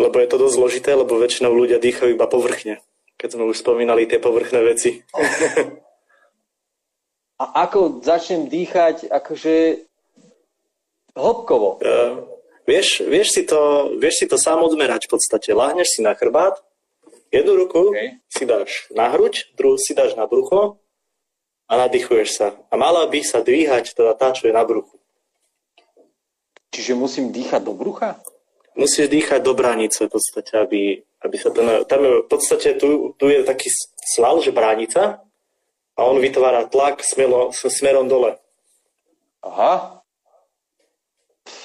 lebo 0.00 0.16
je 0.16 0.28
to 0.32 0.40
dosť 0.40 0.56
zložité, 0.56 0.90
lebo 0.96 1.20
väčšinou 1.20 1.52
ľudia 1.52 1.76
dýchajú 1.76 2.16
iba 2.16 2.24
povrchne, 2.24 2.80
keď 3.20 3.36
sme 3.36 3.44
už 3.52 3.60
spomínali 3.60 4.08
tie 4.08 4.16
povrchné 4.16 4.64
veci. 4.64 5.04
A 7.38 7.68
ako 7.68 8.00
začnem 8.00 8.48
dýchať 8.48 9.12
akože 9.12 9.84
hĺbkovo? 11.12 11.84
Uh, 11.84 12.24
vieš, 12.64 13.04
vieš, 13.04 13.36
si 13.36 13.42
to, 13.44 13.92
vieš 14.00 14.24
si 14.24 14.26
to 14.26 14.40
sám 14.40 14.64
odmerať 14.64 15.06
v 15.06 15.12
podstate. 15.14 15.52
Láhneš 15.52 15.98
si 15.98 16.00
na 16.00 16.16
chrbát, 16.16 16.58
jednu 17.32 17.52
ruku 17.56 17.92
okay. 17.92 18.20
si 18.28 18.44
dáš 18.46 18.88
na 18.94 19.08
hruď, 19.08 19.54
druhú 19.56 19.76
si 19.76 19.94
dáš 19.94 20.14
na 20.14 20.26
brucho 20.26 20.80
a 21.68 21.72
nadýchuješ 21.76 22.28
sa. 22.32 22.46
A 22.72 22.74
mala 22.80 23.04
by 23.06 23.20
sa 23.24 23.44
dvíhať 23.44 23.92
teda 23.92 24.16
tá, 24.16 24.32
čo 24.32 24.48
je 24.48 24.56
na 24.56 24.64
bruchu. 24.64 24.96
Čiže 26.72 26.96
musím 26.96 27.32
dýchať 27.32 27.64
do 27.64 27.72
brucha? 27.72 28.20
Musíš 28.78 29.10
dýchať 29.10 29.42
do 29.42 29.52
bránice 29.56 30.06
v 30.06 30.12
podstate, 30.12 30.54
aby, 30.54 31.02
aby 31.24 31.36
sa 31.36 31.50
ten... 31.50 31.66
Tam 31.84 32.00
je, 32.04 32.12
v 32.22 32.28
podstate 32.30 32.78
tu, 32.78 33.12
tu 33.18 33.26
je 33.26 33.42
taký 33.42 33.68
sval, 34.14 34.38
že 34.38 34.54
bránica, 34.54 35.18
a 35.98 36.00
on 36.06 36.22
vytvára 36.22 36.70
tlak 36.70 37.02
smelo, 37.02 37.50
smerom 37.50 38.06
dole. 38.06 38.38
Aha. 39.42 39.98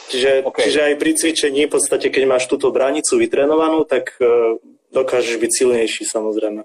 Čiže, 0.10 0.42
okay. 0.50 0.66
čiže 0.66 0.80
aj 0.90 0.96
pri 0.98 1.12
cvičení, 1.14 1.62
v 1.70 1.74
podstate, 1.78 2.10
keď 2.10 2.24
máš 2.26 2.50
túto 2.50 2.74
bránicu 2.74 3.14
vytrenovanú, 3.22 3.86
tak 3.86 4.18
uh, 4.18 4.58
dokážeš 4.94 5.42
byť 5.42 5.52
silnejší 5.52 6.06
samozrejme. 6.06 6.64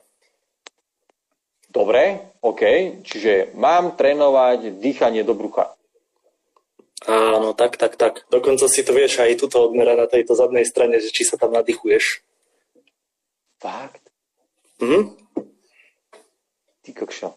Dobre, 1.69 2.33
OK. 2.41 2.62
Čiže 3.05 3.53
mám 3.57 3.97
trénovať 3.97 4.81
dýchanie 4.81 5.25
do 5.25 5.37
brucha. 5.37 5.77
Áno, 7.07 7.55
tak, 7.55 7.79
tak, 7.79 7.95
tak. 7.95 8.27
Dokonca 8.33 8.67
si 8.67 8.83
to 8.83 8.91
vieš 8.91 9.23
aj 9.23 9.38
tuto 9.38 9.62
odmerať 9.71 9.97
na 9.97 10.09
tejto 10.11 10.35
zadnej 10.35 10.67
strane, 10.67 10.99
že 10.99 11.12
či 11.14 11.23
sa 11.23 11.38
tam 11.38 11.55
nadýchuješ. 11.55 12.25
Fakt? 13.62 14.03
Mhm. 14.83 15.14
Ty 16.83 16.91
kokšo. 16.95 17.29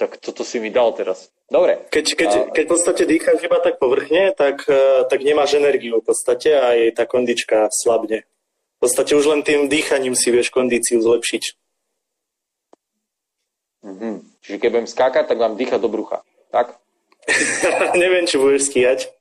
Tak 0.00 0.16
toto 0.16 0.42
si 0.42 0.56
mi 0.58 0.72
dal 0.72 0.96
teraz. 0.96 1.28
Dobre. 1.50 1.84
Keď, 1.90 2.06
keď, 2.14 2.30
a... 2.30 2.40
keď 2.54 2.64
v 2.64 2.72
podstate 2.72 3.02
dýcháš 3.04 3.38
iba 3.44 3.58
tak 3.60 3.76
povrchne, 3.76 4.32
tak, 4.32 4.64
e, 4.64 5.04
tak 5.10 5.20
nemáš 5.20 5.58
energiu 5.58 6.00
v 6.00 6.06
podstate 6.06 6.54
a 6.54 6.72
aj 6.72 6.80
tá 6.96 7.04
kondička 7.04 7.68
slabne. 7.74 8.24
V 8.80 8.88
podstate 8.88 9.12
už 9.12 9.28
len 9.28 9.44
tým 9.44 9.68
dýchaním 9.68 10.16
si 10.16 10.32
vieš 10.32 10.48
kondíciu 10.48 11.04
zlepšiť. 11.04 11.42
Mm-hmm. 13.84 14.14
Čiže 14.40 14.56
keď 14.56 14.68
budem 14.72 14.88
skákať, 14.88 15.24
tak 15.28 15.36
mám 15.36 15.60
dýchať 15.60 15.84
do 15.84 15.92
brucha. 15.92 16.24
Tak? 16.48 16.80
Neviem, 18.00 18.24
či 18.24 18.40
budeš 18.40 18.72
skýjať. 18.72 19.12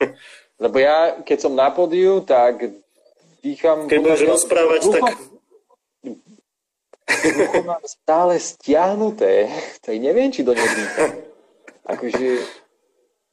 Lebo 0.64 0.80
ja, 0.80 1.20
keď 1.28 1.38
som 1.44 1.60
na 1.60 1.68
pódiu, 1.76 2.24
tak 2.24 2.72
dýcham... 3.44 3.92
Keď 3.92 4.00
budeš 4.00 4.24
rozprávať, 4.32 4.80
brucho, 4.88 4.96
tak 4.96 5.16
Brucho 7.10 7.64
mám 7.66 7.84
stále 7.84 8.40
stiahnuté, 8.40 9.50
tak 9.82 9.98
neviem, 9.98 10.30
či 10.32 10.46
do 10.46 10.54
neho 10.54 10.70
dýcham. 10.70 11.12
Akože, 11.90 12.46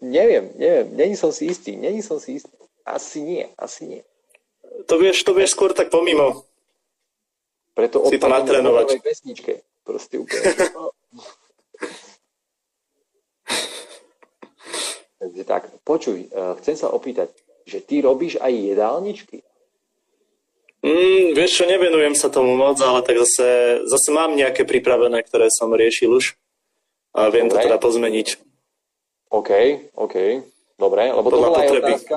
neviem, 0.00 0.48
neviem, 0.56 0.86
není 0.96 1.14
som 1.16 1.28
si 1.28 1.52
istý, 1.52 1.76
není 1.76 2.00
som 2.00 2.16
si 2.16 2.40
istý. 2.40 2.56
Asi 2.88 3.20
nie, 3.20 3.44
asi 3.60 3.82
nie. 3.84 4.02
To 4.84 4.94
vieš, 5.00 5.24
to 5.24 5.32
vieš 5.32 5.56
skôr 5.56 5.72
tak 5.72 5.88
pomimo. 5.88 6.44
Preto 7.72 8.04
si 8.08 8.20
to 8.20 8.28
natrénovať. 8.28 9.00
pesničke. 9.00 9.64
Proste 9.84 10.20
úplne. 10.20 10.52
Takže 15.16 15.42
tak, 15.48 15.72
počuj, 15.82 16.28
eh, 16.28 16.52
chcem 16.60 16.76
sa 16.76 16.92
opýtať, 16.92 17.32
že 17.64 17.80
ty 17.80 18.04
robíš 18.04 18.36
aj 18.36 18.52
jedálničky? 18.52 19.42
Mm, 20.86 21.34
vieš 21.34 21.58
čo, 21.60 21.64
nevenujem 21.66 22.14
sa 22.14 22.30
tomu 22.30 22.54
moc, 22.54 22.78
ale 22.78 23.02
tak 23.02 23.18
zase, 23.26 23.82
zase 23.90 24.08
mám 24.14 24.38
nejaké 24.38 24.62
pripravené, 24.62 25.18
ktoré 25.26 25.50
som 25.50 25.74
riešil 25.74 26.14
už 26.14 26.38
a 27.16 27.32
viem 27.32 27.50
okay. 27.50 27.58
to 27.58 27.66
teda 27.66 27.78
pozmeniť. 27.82 28.28
OK, 29.34 29.50
OK, 29.98 30.16
dobre, 30.78 31.10
lebo 31.10 31.26
to 31.26 31.36
bola 31.42 31.58
aj 31.58 31.68
otázka, 31.74 32.14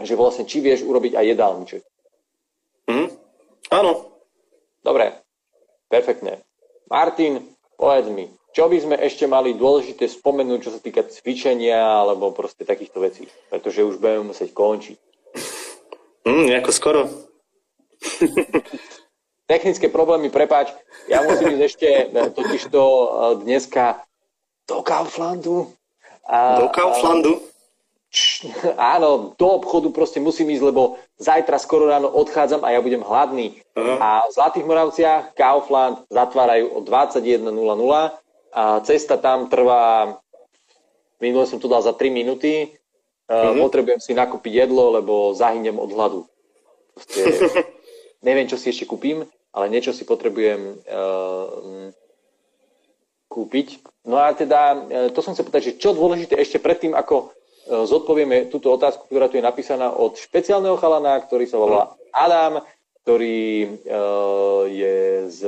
že 0.00 0.18
vlastne 0.18 0.48
či 0.48 0.64
vieš 0.64 0.84
urobiť 0.84 1.16
aj 1.16 1.24
jedálniček. 1.36 1.82
Mm, 2.90 3.08
áno. 3.70 3.92
Dobre, 4.80 5.12
perfektne. 5.92 6.40
Martin, 6.88 7.44
povedz 7.76 8.08
mi, 8.08 8.26
čo 8.50 8.66
by 8.66 8.78
sme 8.80 8.96
ešte 8.98 9.28
mali 9.30 9.54
dôležité 9.54 10.08
spomenúť, 10.08 10.58
čo 10.64 10.70
sa 10.74 10.80
týka 10.82 11.06
cvičenia 11.06 11.78
alebo 11.78 12.34
proste 12.34 12.66
takýchto 12.66 12.98
vecí, 12.98 13.28
pretože 13.52 13.84
už 13.84 14.00
budeme 14.00 14.32
musieť 14.32 14.50
končiť. 14.56 14.98
Mm, 16.26 16.44
nejako 16.50 16.70
skoro. 16.72 17.00
Technické 19.50 19.90
problémy, 19.90 20.30
prepáč. 20.30 20.70
Ja 21.10 21.26
musím 21.26 21.58
ísť 21.58 21.64
ešte 21.66 21.88
eh, 22.06 22.30
totiž 22.30 22.70
to 22.70 22.82
eh, 22.82 23.06
dneska 23.42 24.02
do 24.70 24.82
Kauflandu. 24.86 25.74
A, 26.30 26.62
do 26.62 26.70
Kauflandu? 26.70 27.42
Áno, 28.94 29.38
do 29.38 29.46
obchodu 29.62 29.88
proste 29.94 30.18
musím 30.18 30.50
ísť, 30.50 30.64
lebo 30.66 30.98
zajtra 31.22 31.62
skoro 31.62 31.86
ráno 31.86 32.10
odchádzam 32.10 32.66
a 32.66 32.74
ja 32.74 32.82
budem 32.82 33.06
hladný. 33.06 33.62
Uh-huh. 33.78 33.96
A 34.02 34.26
v 34.26 34.34
Zlatých 34.34 34.66
Moravciach 34.66 35.22
Kaufland 35.38 36.02
zatvárajú 36.10 36.74
o 36.74 36.78
21.00 36.82 37.46
a 38.50 38.62
cesta 38.82 39.14
tam 39.14 39.46
trvá, 39.46 40.18
minule 41.22 41.46
som 41.46 41.62
to 41.62 41.70
dal 41.70 41.78
za 41.86 41.94
3 41.94 42.10
minúty, 42.10 42.74
uh-huh. 43.30 43.54
potrebujem 43.62 44.02
si 44.02 44.10
nakúpiť 44.10 44.66
jedlo, 44.66 44.90
lebo 44.90 45.30
zahynem 45.38 45.78
od 45.78 45.90
hladu. 45.94 46.20
Proste, 46.98 47.22
neviem, 48.26 48.50
čo 48.50 48.58
si 48.58 48.74
ešte 48.74 48.90
kúpim, 48.90 49.22
ale 49.54 49.70
niečo 49.70 49.94
si 49.94 50.02
potrebujem 50.02 50.82
uh, 50.82 51.94
kúpiť. 53.30 53.86
No 54.02 54.18
a 54.18 54.34
teda, 54.34 54.74
uh, 54.74 55.08
to 55.14 55.22
som 55.22 55.38
chcel 55.38 55.46
povedať, 55.46 55.74
že 55.74 55.78
čo 55.78 55.94
dôležité 55.94 56.34
ešte 56.34 56.58
predtým, 56.58 56.90
ako 56.98 57.30
zodpovieme 57.70 58.50
túto 58.50 58.74
otázku, 58.74 59.06
ktorá 59.06 59.30
tu 59.30 59.38
je 59.38 59.46
napísaná 59.46 59.94
od 59.94 60.18
špeciálneho 60.18 60.74
chalana, 60.74 61.22
ktorý 61.22 61.46
sa 61.46 61.58
volá 61.62 61.94
Adam, 62.10 62.58
ktorý 63.06 63.80
uh, 63.86 64.66
je 64.66 65.30
z 65.30 65.40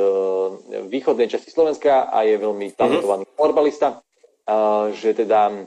východnej 0.86 1.26
časti 1.26 1.50
Slovenska 1.50 2.08
a 2.08 2.22
je 2.22 2.38
veľmi 2.38 2.72
talentovaný 2.78 3.26
mm-hmm. 3.26 3.38
florbalista, 3.38 3.98
uh, 3.98 4.94
že 4.94 5.12
teda 5.18 5.66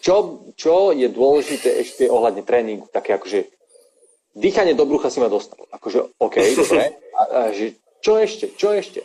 čo, 0.00 0.14
čo 0.56 0.96
je 0.96 1.08
dôležité 1.12 1.84
ešte 1.84 2.08
ohľadne 2.08 2.42
tréningu, 2.48 2.88
také 2.88 3.12
akože 3.12 3.44
dýchanie 4.34 4.74
do 4.74 4.88
brucha 4.88 5.12
si 5.12 5.20
ma 5.20 5.28
dostal. 5.28 5.68
Akože, 5.70 6.16
OK, 6.18 6.36
dobre. 6.58 6.96
A, 7.14 7.22
a, 7.22 7.40
že, 7.52 7.76
čo 8.00 8.18
ešte? 8.18 8.52
Čo 8.56 8.74
ešte? 8.74 9.04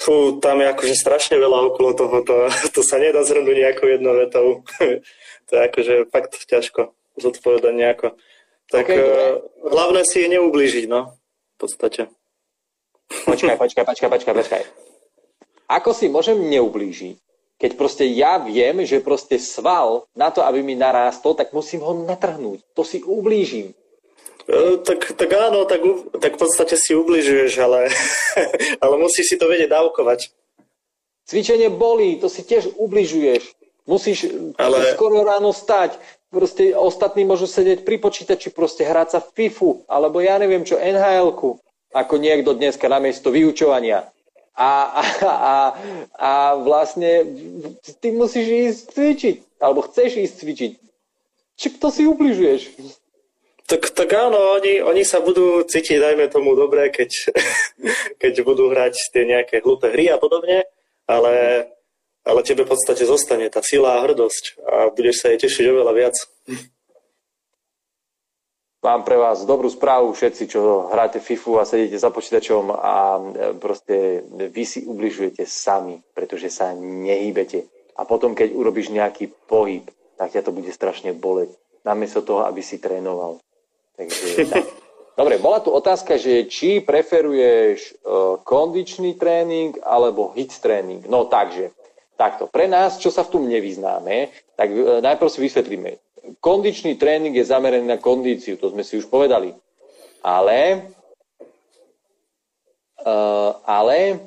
Fú, 0.00 0.40
tam 0.40 0.64
je 0.64 0.72
akože 0.72 0.96
strašne 0.96 1.36
veľa 1.36 1.72
okolo 1.72 1.92
toho, 1.92 2.16
to, 2.24 2.36
to 2.74 2.80
sa 2.80 2.96
nedá 2.96 3.20
zhrnúť 3.20 3.56
nejakou 3.68 3.86
jednou 3.86 4.16
vetou. 4.16 4.64
to 5.46 5.50
je 5.52 5.60
akože 5.60 5.94
fakt 6.08 6.40
ťažko 6.48 6.96
zodpovedať 7.20 7.74
nejako. 7.76 8.08
Tak 8.70 8.86
okay, 8.86 8.96
uh, 8.96 9.44
hlavné 9.66 10.06
si 10.06 10.24
je 10.24 10.28
neublížiť, 10.40 10.86
no, 10.88 11.18
v 11.54 11.56
podstate. 11.58 12.08
Počkaj, 13.26 13.56
počkaj, 13.62 13.84
počkaj, 13.84 14.08
počkaj, 14.08 14.34
počkaj. 14.40 14.62
Ako 15.70 15.90
si 15.92 16.08
môžem 16.08 16.38
neublížiť, 16.38 17.18
keď 17.60 17.70
proste 17.76 18.08
ja 18.08 18.40
viem, 18.40 18.82
že 18.88 19.04
proste 19.04 19.36
sval 19.36 20.08
na 20.16 20.32
to, 20.32 20.40
aby 20.40 20.64
mi 20.64 20.72
narástol, 20.72 21.36
tak 21.36 21.52
musím 21.52 21.84
ho 21.84 21.92
natrhnúť. 21.92 22.64
To 22.72 22.82
si 22.82 23.04
ublížim. 23.04 23.76
E, 24.50 24.82
tak, 24.82 25.14
tak 25.14 25.30
áno, 25.30 25.62
tak, 25.64 25.80
tak 26.18 26.32
v 26.34 26.40
podstate 26.42 26.74
si 26.74 26.98
ubližuješ, 26.98 27.52
ale, 27.62 27.86
ale 28.82 28.94
musíš 28.98 29.30
si 29.30 29.36
to 29.38 29.46
vedieť 29.46 29.70
dávkovať. 29.70 30.34
Cvičenie 31.30 31.70
bolí, 31.70 32.18
to 32.18 32.26
si 32.26 32.42
tiež 32.42 32.74
ubližuješ. 32.74 33.54
Musíš 33.86 34.26
ale... 34.58 34.94
skoro 34.98 35.22
ráno 35.22 35.54
stať, 35.54 35.94
proste 36.34 36.74
ostatní 36.74 37.22
môžu 37.22 37.46
sedieť 37.46 37.86
pri 37.86 38.02
počítači, 38.02 38.50
proste 38.50 38.82
hrať 38.82 39.08
sa 39.14 39.20
v 39.22 39.30
FIFU, 39.34 39.86
alebo 39.86 40.18
ja 40.18 40.38
neviem 40.42 40.66
čo, 40.66 40.78
nhl 40.78 41.34
ako 41.90 42.14
niekto 42.18 42.54
dneska 42.54 42.86
namiesto 42.86 43.34
vyučovania. 43.34 44.10
A, 44.54 44.70
a, 44.98 45.02
a, 45.26 45.56
a 46.18 46.30
vlastne 46.58 47.26
ty 48.02 48.10
musíš 48.14 48.46
ísť 48.46 48.82
cvičiť, 48.94 49.36
alebo 49.62 49.86
chceš 49.86 50.10
ísť 50.22 50.34
cvičiť. 50.42 50.72
Či 51.58 51.66
to 51.78 51.88
si 51.90 52.02
ubližuješ? 52.06 52.60
Tak, 53.70 53.94
tak 53.94 54.10
áno, 54.18 54.58
oni, 54.58 54.82
oni 54.82 55.06
sa 55.06 55.22
budú 55.22 55.62
cítiť, 55.62 56.02
dajme 56.02 56.26
tomu, 56.26 56.58
dobre, 56.58 56.90
keď, 56.90 57.30
keď 58.22 58.42
budú 58.42 58.66
hrať 58.66 58.98
tie 59.14 59.22
nejaké 59.22 59.62
hlúpe 59.62 59.86
hry 59.94 60.10
a 60.10 60.18
podobne, 60.18 60.66
ale, 61.06 61.34
ale 62.26 62.40
tebe 62.42 62.66
v 62.66 62.74
podstate 62.74 63.06
zostane 63.06 63.46
tá 63.46 63.62
sila 63.62 63.94
a 63.94 64.02
hrdosť 64.02 64.58
a 64.66 64.74
budeš 64.90 65.22
sa 65.22 65.30
jej 65.30 65.46
tešiť 65.46 65.70
oveľa 65.70 65.92
viac. 65.94 66.16
Mám 68.82 69.06
pre 69.06 69.14
vás 69.14 69.46
dobrú 69.46 69.70
správu 69.70 70.18
všetci, 70.18 70.50
čo 70.50 70.90
hráte 70.90 71.22
FIFU 71.22 71.62
a 71.62 71.68
sedíte 71.68 72.00
za 72.00 72.10
počítačom 72.10 72.74
a 72.74 73.20
e, 73.20 73.22
proste 73.60 74.24
vy 74.50 74.64
si 74.64 74.82
ubližujete 74.88 75.44
sami, 75.44 76.00
pretože 76.16 76.48
sa 76.48 76.72
nehýbete. 76.74 77.68
A 77.94 78.08
potom, 78.08 78.32
keď 78.32 78.50
urobíš 78.56 78.88
nejaký 78.88 79.30
pohyb, 79.46 79.84
tak 80.16 80.32
ťa 80.32 80.48
to 80.48 80.56
bude 80.56 80.72
strašne 80.72 81.12
boleť. 81.12 81.52
Namiesto 81.84 82.24
toho, 82.24 82.48
aby 82.48 82.64
si 82.64 82.80
trénoval. 82.80 83.38
Takže, 84.00 84.48
tak. 84.48 84.64
Dobre, 85.12 85.36
bola 85.36 85.60
tu 85.60 85.68
otázka, 85.68 86.16
že 86.16 86.48
či 86.48 86.80
preferuješ 86.80 88.00
uh, 88.00 88.40
kondičný 88.40 89.20
tréning 89.20 89.76
alebo 89.84 90.32
hit 90.32 90.56
tréning. 90.56 91.04
No 91.04 91.28
takže, 91.28 91.76
takto. 92.16 92.48
Pre 92.48 92.64
nás, 92.64 92.96
čo 92.96 93.12
sa 93.12 93.28
v 93.28 93.36
tom 93.36 93.44
nevyznáme, 93.44 94.32
tak 94.56 94.72
uh, 94.72 95.04
najprv 95.04 95.28
si 95.28 95.44
vysvetlíme. 95.44 96.00
Kondičný 96.40 96.96
tréning 96.96 97.36
je 97.36 97.44
zameraný 97.44 97.84
na 97.84 98.00
kondíciu, 98.00 98.56
to 98.56 98.72
sme 98.72 98.80
si 98.80 98.96
už 98.96 99.12
povedali. 99.12 99.52
Ale, 100.24 100.88
uh, 103.04 103.52
ale 103.68 104.20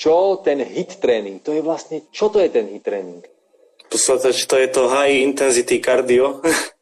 čo 0.00 0.40
ten 0.40 0.64
hit 0.64 0.96
tréning? 0.96 1.44
To 1.44 1.52
je 1.52 1.60
vlastne, 1.60 2.08
čo 2.08 2.32
to 2.32 2.40
je 2.40 2.48
ten 2.48 2.72
hit 2.72 2.84
tréning? 2.84 3.20
V 3.20 3.86
podstate 3.92 4.32
to 4.32 4.56
je 4.56 4.68
to 4.72 4.88
high 4.88 5.12
intensity 5.12 5.78
cardio. 5.84 6.40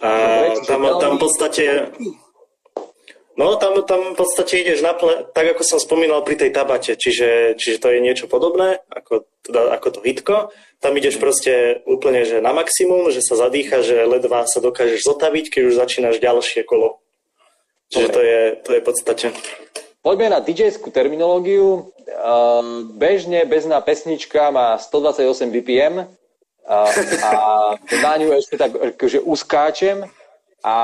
A 0.00 0.10
tam, 0.64 0.80
tam 1.00 1.12
v 1.16 1.20
podstate... 1.20 1.64
No, 3.40 3.56
tam, 3.56 3.80
tam 3.88 4.12
v 4.12 4.18
podstate 4.20 4.60
ideš 4.60 4.84
na 4.84 4.92
ple, 4.92 5.24
tak 5.32 5.56
ako 5.56 5.64
som 5.64 5.78
spomínal 5.80 6.20
pri 6.20 6.36
tej 6.36 6.52
tabate, 6.52 6.92
čiže, 6.92 7.56
čiže 7.56 7.80
to 7.80 7.88
je 7.88 8.04
niečo 8.04 8.28
podobné, 8.28 8.84
ako, 8.92 9.24
teda, 9.40 9.80
ako 9.80 9.86
to 9.96 10.00
hitko. 10.04 10.36
Tam 10.76 10.92
ideš 10.92 11.16
mhm. 11.16 11.22
proste 11.24 11.52
úplne 11.88 12.28
že 12.28 12.44
na 12.44 12.52
maximum, 12.52 13.08
že 13.08 13.24
sa 13.24 13.40
zadýcha, 13.40 13.80
že 13.80 14.04
ledva 14.04 14.44
sa 14.44 14.60
dokážeš 14.60 15.08
zotaviť, 15.08 15.56
keď 15.56 15.62
už 15.72 15.74
začínaš 15.80 16.20
ďalšie 16.20 16.68
kolo. 16.68 17.00
Čiže 17.90 18.08
to 18.12 18.20
je, 18.22 18.40
to 18.60 18.70
je 18.76 18.80
v 18.80 18.86
podstate. 18.86 19.26
Poďme 20.00 20.32
na 20.32 20.40
dj 20.40 20.80
terminológiu. 20.92 21.92
Bežne 22.96 23.44
bezná 23.44 23.82
pesnička 23.84 24.48
má 24.48 24.78
128 24.78 25.50
BPM, 25.50 26.08
a, 26.66 26.86
a 27.24 27.32
na 28.02 28.12
ňu 28.20 28.36
ešte 28.36 28.56
tak 28.60 28.76
akože 28.76 29.20
uskáčem 29.24 30.04
a, 30.04 30.08
a 30.66 30.76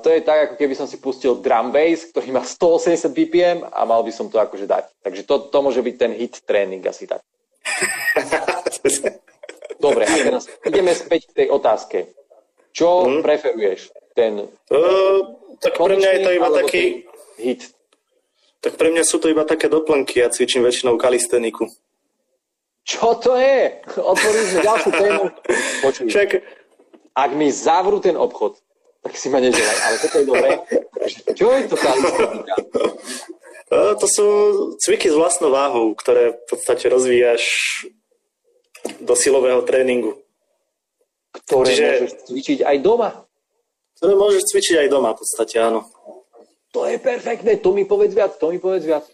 to 0.00 0.08
je 0.08 0.20
tak, 0.24 0.38
ako 0.48 0.54
keby 0.56 0.74
som 0.74 0.88
si 0.88 0.96
pustil 0.96 1.38
drum 1.38 1.70
bass, 1.70 2.08
ktorý 2.10 2.32
má 2.32 2.42
180 2.42 3.12
BPM 3.12 3.58
a 3.68 3.84
mal 3.84 4.00
by 4.02 4.12
som 4.12 4.32
to 4.32 4.40
akože 4.40 4.64
dať. 4.64 4.88
Takže 5.04 5.22
to, 5.28 5.34
to 5.52 5.58
môže 5.60 5.80
byť 5.84 5.94
ten 6.00 6.12
hit 6.16 6.40
tréning 6.42 6.82
asi 6.88 7.04
tak. 7.04 7.20
Dobre, 9.82 10.06
a 10.06 10.14
teraz 10.14 10.46
ideme 10.62 10.94
späť 10.94 11.30
k 11.30 11.44
tej 11.44 11.48
otázke. 11.50 11.98
Čo 12.72 13.04
hmm. 13.04 13.20
preferuješ? 13.20 13.92
Ten 14.12 14.46
uh, 14.48 15.20
tak 15.62 15.78
pre 15.78 15.94
mňa 15.94 16.10
je 16.10 16.20
to 16.26 16.30
iba 16.34 16.48
taký... 16.50 16.82
Hit. 17.38 17.70
Tak 18.62 18.74
pre 18.78 18.90
mňa 18.90 19.06
sú 19.06 19.22
to 19.22 19.30
iba 19.30 19.46
také 19.46 19.70
doplnky. 19.70 20.18
Ja 20.18 20.30
cvičím 20.30 20.66
väčšinou 20.66 20.98
kalisteniku. 20.98 21.70
Čo 22.82 23.14
to 23.22 23.38
je? 23.38 23.78
Otvorili 23.94 24.44
sme 24.50 24.60
ďalšiu 24.66 24.90
tému. 24.90 25.24
Počuj, 25.86 26.06
Čak. 26.10 26.30
ak 27.14 27.30
mi 27.38 27.48
zavrú 27.54 28.02
ten 28.02 28.18
obchod, 28.18 28.58
tak 29.02 29.14
si 29.14 29.30
ma 29.30 29.38
neželaj, 29.38 29.78
ale 29.86 29.96
toto 30.02 30.16
je 30.18 30.26
dobré. 30.26 30.50
Čo 31.34 31.46
je 31.54 31.62
to 31.70 31.76
kalistika? 31.78 32.54
To 33.72 34.06
sú 34.06 34.26
cviky 34.84 35.08
s 35.08 35.16
vlastnou 35.16 35.48
váhou, 35.48 35.96
ktoré 35.96 36.36
v 36.36 36.44
podstate 36.44 36.92
rozvíjaš 36.92 37.42
do 39.00 39.14
silového 39.16 39.62
tréningu. 39.64 40.20
Ktoré 41.32 41.72
Čiže, 41.72 41.86
môžeš 41.88 42.12
cvičiť 42.28 42.58
aj 42.66 42.76
doma. 42.84 43.10
Ktoré 43.96 44.12
môžeš 44.18 44.42
cvičiť 44.52 44.76
aj 44.84 44.88
doma, 44.92 45.16
v 45.16 45.18
podstate, 45.24 45.56
áno. 45.56 45.88
To 46.76 46.84
je 46.84 46.96
perfektné, 47.00 47.62
to 47.64 47.72
mi 47.72 47.88
povedz 47.88 48.12
viac, 48.12 48.36
to 48.36 48.52
mi 48.52 48.60
povedz 48.60 48.84
viac. 48.84 49.04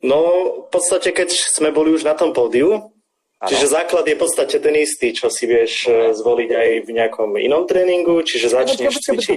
No, 0.00 0.18
v 0.64 0.68
podstate, 0.72 1.12
keď 1.12 1.28
sme 1.28 1.68
boli 1.76 1.92
už 1.92 2.08
na 2.08 2.16
tom 2.16 2.32
pódiu, 2.32 2.72
ano. 2.72 3.48
čiže 3.48 3.68
základ 3.68 4.08
je 4.08 4.16
v 4.16 4.22
podstate 4.24 4.56
ten 4.56 4.72
istý, 4.80 5.12
čo 5.12 5.28
si 5.28 5.44
vieš 5.44 5.92
okay. 5.92 6.16
zvoliť 6.16 6.50
aj 6.56 6.68
v 6.88 6.90
nejakom 6.96 7.30
inom 7.36 7.68
tréningu, 7.68 8.24
čiže 8.24 8.48
začneš 8.48 8.96
počkej, 8.96 9.20
cvičiť. 9.20 9.36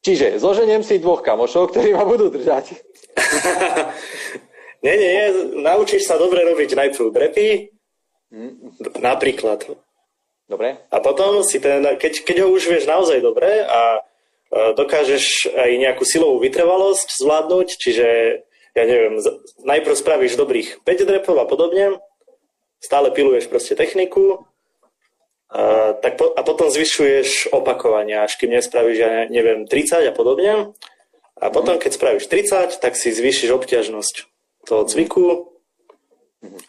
Čiže 0.00 0.26
zoženiem 0.40 0.80
si 0.80 0.96
dvoch 0.96 1.20
kamošov, 1.20 1.76
ktorí 1.76 1.92
ma 1.92 2.08
budú 2.08 2.32
držať. 2.32 2.72
nie, 4.80 4.94
nie, 5.00 5.10
nie, 5.12 5.28
naučíš 5.60 6.08
sa 6.08 6.16
dobre 6.16 6.40
robiť 6.48 6.72
najprv 6.72 7.12
brepy, 7.12 7.68
mm. 8.32 8.52
napríklad. 9.04 9.76
Dobre. 10.48 10.80
A 10.88 10.96
potom 11.04 11.44
si 11.44 11.60
ten, 11.60 11.84
keď, 12.00 12.24
keď 12.24 12.36
ho 12.40 12.56
už 12.56 12.72
vieš 12.72 12.88
naozaj 12.88 13.20
dobre 13.20 13.68
a 13.68 14.00
dokážeš 14.48 15.52
aj 15.52 15.70
nejakú 15.76 16.08
silovú 16.08 16.40
vytrvalosť 16.40 17.20
zvládnuť, 17.20 17.68
čiže 17.76 18.08
ja 18.78 18.86
neviem, 18.86 19.18
najprv 19.66 19.94
spravíš 19.98 20.38
dobrých 20.38 20.86
5 20.86 21.08
drepov 21.08 21.36
a 21.42 21.46
podobne, 21.50 21.98
stále 22.78 23.10
piluješ 23.10 23.50
proste 23.50 23.74
techniku, 23.74 24.46
a, 25.48 25.96
tak 25.96 26.20
po, 26.20 26.28
a 26.36 26.40
potom 26.44 26.68
zvyšuješ 26.68 27.50
opakovania, 27.56 28.28
až 28.28 28.36
kým 28.36 28.52
nespravíš, 28.52 28.98
ja 29.00 29.24
neviem, 29.32 29.64
30 29.64 30.04
a 30.04 30.12
podobne. 30.12 30.76
A 31.38 31.54
potom, 31.54 31.78
keď 31.78 31.94
spravíš 31.94 32.26
30, 32.28 32.82
tak 32.82 32.98
si 32.98 33.14
zvýšiš 33.14 33.54
obťažnosť 33.54 34.14
toho 34.66 34.82
cviku 34.84 35.54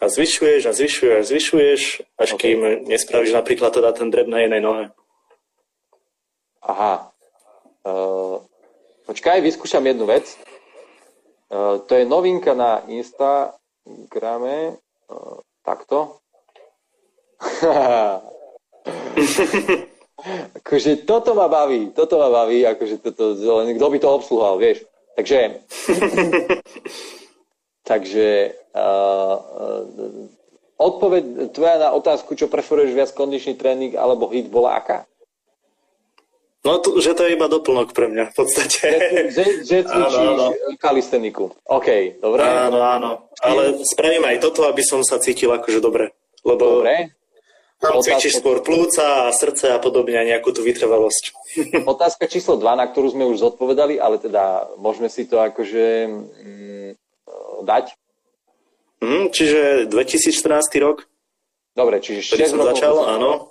a 0.00 0.06
zvyšuješ 0.08 0.62
a 0.64 0.72
zvyšuješ 0.72 1.14
a 1.18 1.26
zvyšuješ, 1.26 1.82
až 2.16 2.28
okay. 2.34 2.54
kým 2.54 2.88
nespravíš 2.88 3.34
napríklad 3.36 3.74
teda 3.74 3.92
ten 3.92 4.08
dreb 4.08 4.30
na 4.30 4.40
jednej 4.40 4.62
nohe. 4.62 4.84
Aha. 6.64 7.12
Uh, 7.84 8.46
počkaj, 9.10 9.42
vyskúšam 9.42 9.84
jednu 9.84 10.06
vec. 10.06 10.38
Uh, 11.50 11.82
to 11.82 11.98
je 11.98 12.06
novinka 12.06 12.54
na 12.54 12.86
Instagrame. 12.86 14.78
Uh, 15.10 15.42
takto. 15.66 16.22
akože 20.60 20.96
toto 21.08 21.34
ma 21.34 21.48
baví, 21.48 21.90
toto 21.96 22.18
ma 22.20 22.30
baví, 22.30 22.66
akože 22.66 22.98
toto, 23.00 23.34
len 23.34 23.76
kto 23.76 23.90
by 23.90 23.98
to 23.98 24.08
obsluhal, 24.12 24.58
vieš. 24.60 24.84
Takže, 25.16 25.40
takže 27.90 28.54
uh, 28.76 29.36
odpoveď 30.78 31.24
tvoja 31.52 31.76
na 31.80 31.90
otázku, 31.92 32.34
čo 32.36 32.48
preferuješ 32.48 32.94
viac 32.94 33.10
kondičný 33.12 33.54
tréning 33.58 33.96
alebo 33.96 34.28
hit, 34.30 34.48
bola 34.48 34.74
aká? 34.80 35.04
No, 36.60 36.76
to, 36.76 37.00
že 37.00 37.16
to 37.16 37.24
je 37.24 37.40
iba 37.40 37.48
doplnok 37.48 37.96
pre 37.96 38.12
mňa, 38.12 38.24
v 38.30 38.34
podstate. 38.36 38.84
Že, 39.32 39.44
že 39.64 39.76
cvičíš 39.88 40.76
kalisteniku. 40.76 41.56
OK, 41.64 42.20
dobre. 42.20 42.44
Áno, 42.44 42.84
áno. 42.84 43.10
Ale 43.40 43.80
spravím 43.88 44.28
aj 44.28 44.44
toto, 44.44 44.68
aby 44.68 44.84
som 44.84 45.00
sa 45.00 45.16
cítil 45.16 45.48
akože 45.48 45.80
dobre. 45.80 46.12
Lebo 46.44 46.84
dobre. 46.84 47.16
Tam 47.80 47.96
Otázka... 47.96 48.20
cvičíš 48.20 48.44
skôr 48.44 48.60
plúca 48.60 49.32
a 49.32 49.32
srdce 49.32 49.72
a 49.72 49.80
podobne 49.80 50.20
a 50.20 50.28
nejakú 50.28 50.52
tú 50.52 50.60
vytrvalosť. 50.60 51.32
Otázka 51.96 52.28
číslo 52.28 52.60
2, 52.60 52.76
na 52.76 52.84
ktorú 52.84 53.16
sme 53.16 53.24
už 53.24 53.40
zodpovedali, 53.40 53.96
ale 53.96 54.20
teda 54.20 54.68
môžeme 54.76 55.08
si 55.08 55.24
to 55.24 55.40
akože 55.40 56.12
mm, 56.12 56.90
dať. 57.64 57.96
Mm, 59.00 59.32
čiže 59.32 59.88
2014 59.88 60.84
rok. 60.84 61.08
Dobre, 61.72 62.04
čiže 62.04 62.36
6 62.36 62.52
rokov. 62.52 62.68
začal, 62.76 62.94
áno. 63.16 63.49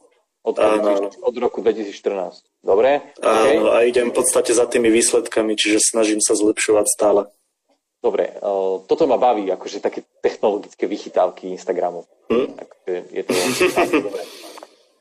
Od, 0.50 0.58
áno. 0.58 1.14
od 1.14 1.36
roku 1.38 1.62
2014. 1.62 2.66
Dobre? 2.66 3.14
Okay. 3.22 3.62
Áno, 3.62 3.70
a 3.70 3.86
idem 3.86 4.10
v 4.10 4.18
podstate 4.18 4.50
za 4.50 4.66
tými 4.66 4.89
výsledkami, 4.89 5.54
čiže 5.54 5.93
snažím 5.93 6.18
sa 6.26 6.34
zlepšovať 6.34 6.86
stále. 6.89 7.22
Dobre, 8.02 8.34
uh, 8.41 8.82
toto 8.88 9.06
ma 9.06 9.20
baví, 9.20 9.45
akože 9.52 9.84
také 9.84 10.08
technologické 10.24 10.88
vychytávky 10.89 11.52
Instagramu. 11.54 12.08
Hm? 12.32 12.47
Takže 12.56 12.93
je 13.14 13.24
to. 13.28 13.34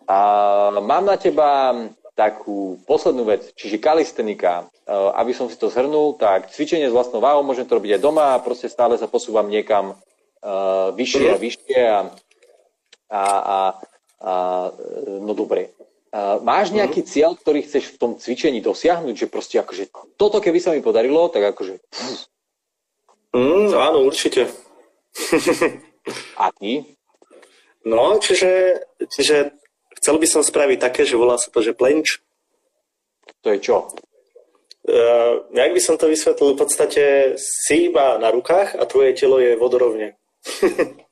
A 0.09 0.19
mám 0.81 1.05
na 1.05 1.21
teba 1.21 1.77
takú 2.19 2.83
poslednú 2.89 3.29
vec, 3.29 3.55
čiže 3.55 3.79
kalistenika. 3.79 4.67
Uh, 4.89 5.15
aby 5.15 5.31
som 5.31 5.47
si 5.47 5.55
to 5.55 5.71
zhrnul, 5.71 6.19
tak 6.19 6.51
cvičenie 6.51 6.91
s 6.91 6.97
vlastnou 6.97 7.23
váhou 7.23 7.47
môžem 7.47 7.69
to 7.69 7.79
robiť 7.79 7.97
aj 7.97 8.03
doma 8.03 8.35
a 8.35 8.43
proste 8.43 8.67
stále 8.67 8.99
sa 8.99 9.07
posúvam 9.07 9.47
niekam 9.47 9.95
uh, 9.95 10.91
vyššie 10.97 11.27
a 11.31 11.37
mhm. 11.39 11.43
vyššie 11.45 11.81
a, 11.87 11.99
a, 13.13 13.23
a 13.23 13.57
A, 14.19 14.69
e, 14.75 15.23
no 15.23 15.33
dobre. 15.35 15.71
A, 16.11 16.43
máš 16.43 16.75
nejaký 16.75 17.05
mm. 17.05 17.09
cieľ, 17.09 17.31
ktorý 17.39 17.63
chceš 17.65 17.95
v 17.95 18.01
tom 18.01 18.11
cvičení 18.19 18.59
dosiahnuť? 18.59 19.15
Že 19.15 19.27
proste 19.31 19.57
akože 19.63 19.91
toto 20.19 20.43
keby 20.43 20.59
sa 20.59 20.75
mi 20.75 20.83
podarilo, 20.83 21.31
tak 21.31 21.55
akože... 21.55 21.79
Mm, 23.37 23.71
áno, 23.77 24.03
určite. 24.09 24.49
A 26.43 26.49
ty? 26.57 26.99
No, 27.85 28.19
čiže, 28.19 28.83
čiže 29.09 29.53
chcel 30.01 30.17
by 30.19 30.27
som 30.27 30.43
spraviť 30.43 30.79
také, 30.81 31.03
že 31.05 31.21
volá 31.21 31.37
sa 31.39 31.53
to, 31.53 31.61
že 31.63 31.77
plenč. 31.77 32.21
To 33.45 33.55
je 33.55 33.59
čo? 33.61 33.93
Uh, 34.89 35.45
jak 35.53 35.71
by 35.77 35.81
som 35.85 36.01
to 36.01 36.09
vysvetlil, 36.09 36.57
v 36.57 36.61
podstate 36.65 37.05
si 37.37 37.93
iba 37.93 38.17
na 38.17 38.33
rukách 38.33 38.73
a 38.73 38.89
tvoje 38.89 39.13
telo 39.13 39.37
je 39.37 39.53
vodorovne. 39.57 40.17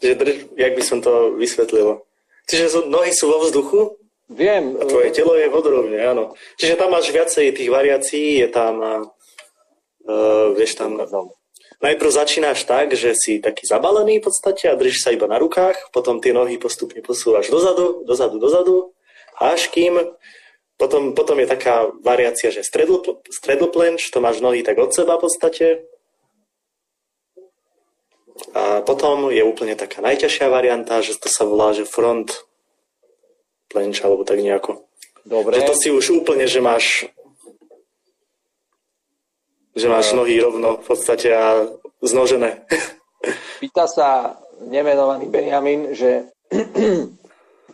že 0.00 0.16
drž, 0.16 0.36
jak 0.56 0.72
by 0.74 0.82
som 0.82 0.98
to 1.04 1.36
vysvetlil. 1.36 2.02
Čiže 2.48 2.88
nohy 2.88 3.14
sú 3.14 3.30
vo 3.30 3.44
vzduchu 3.44 4.00
Viem. 4.30 4.78
a 4.78 4.86
tvoje 4.86 5.10
telo 5.10 5.34
je 5.34 5.50
vodorovne, 5.50 5.98
áno. 6.00 6.34
Čiže 6.58 6.78
tam 6.78 6.94
máš 6.94 7.10
viacej 7.10 7.50
tých 7.50 7.70
variácií, 7.70 8.42
je 8.42 8.48
tam, 8.48 8.78
uh, 10.06 10.54
vieš 10.54 10.78
tam, 10.78 10.98
najprv 11.82 12.10
začínaš 12.10 12.62
tak, 12.62 12.94
že 12.94 13.16
si 13.18 13.42
taký 13.42 13.66
zabalený 13.66 14.22
v 14.22 14.30
podstate 14.30 14.70
a 14.70 14.78
držíš 14.78 15.02
sa 15.02 15.10
iba 15.10 15.26
na 15.26 15.40
rukách, 15.40 15.90
potom 15.90 16.22
tie 16.22 16.30
nohy 16.30 16.62
postupne 16.62 17.02
posúvaš 17.02 17.50
dozadu, 17.50 18.06
dozadu, 18.06 18.38
dozadu, 18.38 18.76
až 19.40 19.66
kým 19.72 19.98
potom, 20.80 21.12
potom 21.12 21.36
je 21.36 21.48
taká 21.50 21.92
variácia, 22.00 22.48
že 22.48 22.64
straddle 22.64 23.68
planche, 23.68 24.08
to 24.08 24.24
máš 24.24 24.40
nohy 24.40 24.64
tak 24.64 24.80
od 24.80 24.96
seba 24.96 25.20
v 25.20 25.28
podstate. 25.28 25.66
A 28.54 28.80
potom 28.82 29.28
je 29.28 29.44
úplne 29.44 29.76
taká 29.76 30.00
najťažšia 30.02 30.46
varianta, 30.48 31.04
že 31.04 31.16
to 31.20 31.28
sa 31.28 31.44
volá, 31.44 31.76
že 31.76 31.88
front 31.88 32.46
planche, 33.70 34.02
alebo 34.02 34.26
tak 34.26 34.42
nejako. 34.42 34.82
Dobre. 35.22 35.60
Že 35.60 35.68
to 35.68 35.74
si 35.78 35.88
už 35.92 36.24
úplne, 36.24 36.48
že 36.50 36.58
máš 36.58 37.06
že 39.70 39.86
máš 39.86 40.12
nohy 40.12 40.34
rovno 40.42 40.82
v 40.82 40.84
podstate 40.84 41.30
a 41.30 41.70
znožené. 42.02 42.66
Pýta 43.62 43.86
sa 43.86 44.36
nemenovaný 44.66 45.30
Benjamin, 45.30 45.94
že 45.94 46.28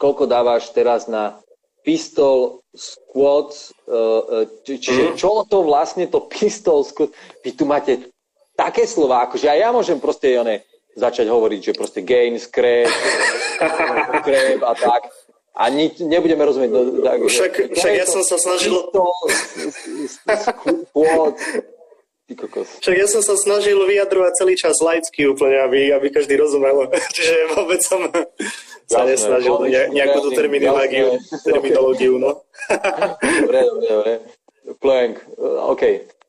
koľko 0.02 0.28
dávaš 0.28 0.70
teraz 0.76 1.08
na 1.08 1.40
pistol 1.80 2.60
squat, 2.74 3.54
uh, 3.88 4.44
či, 4.66 4.76
čiže 4.76 5.02
mm. 5.02 5.16
čo 5.16 5.46
to 5.48 5.64
vlastne 5.64 6.04
to 6.10 6.20
pistol 6.32 6.84
squat, 6.84 7.14
vy 7.40 7.50
tu 7.56 7.64
máte 7.64 8.12
také 8.66 8.82
slova, 8.90 9.30
akože 9.30 9.46
aj 9.46 9.58
ja 9.62 9.68
môžem 9.70 9.98
proste 10.02 10.34
one, 10.34 10.66
začať 10.98 11.30
hovoriť, 11.30 11.60
že 11.70 11.72
proste 11.78 12.00
gain, 12.02 12.34
scrap, 12.40 12.90
scrap 13.58 14.60
a 14.66 14.72
tak. 14.74 15.02
A 15.56 15.72
ni, 15.72 15.88
nebudeme 16.04 16.44
rozumieť. 16.44 16.68
No, 16.68 17.00
tak, 17.00 17.16
však, 17.24 17.52
však 17.72 17.92
ja 17.96 18.04
som 18.04 18.20
sa 18.20 18.36
snažil... 18.36 18.76
Pistol, 18.76 19.08
squat, 20.92 21.36
však 22.82 22.96
ja 22.98 23.06
som 23.06 23.22
sa 23.22 23.38
snažil 23.38 23.78
vyjadrovať 23.78 24.32
celý 24.34 24.58
čas 24.58 24.74
laicky 24.82 25.30
úplne, 25.30 25.62
aby, 25.62 25.94
aby 25.94 26.10
každý 26.10 26.34
rozumel. 26.34 26.90
Čiže 27.14 27.54
vôbec 27.54 27.80
som 27.86 28.02
sa 28.90 29.06
nesnažil 29.06 29.54
ne, 29.70 29.94
nejakú 29.94 30.26
tú 30.26 30.30
terminológiu, 30.34 31.22
terminológiu, 31.46 32.18
no. 32.18 32.42
dobre, 33.22 33.60
dobre, 33.70 33.86
dobre. 33.86 34.12
Plank, 34.82 35.14
eh, 35.22 35.70
OK. 35.70 35.82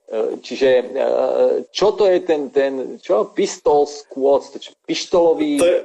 Eh, 0.07 0.39
čiže 0.39 0.69
eh, 0.87 1.67
čo 1.67 1.91
to 1.91 2.07
je 2.07 2.23
ten, 2.23 2.47
ten 2.47 2.95
čo? 3.03 3.27
Pistol 3.35 3.83
squat, 3.83 4.47
to 4.55 4.57
čo, 4.63 4.71
pištolový... 4.87 5.59
To 5.59 5.67
je, 5.67 5.79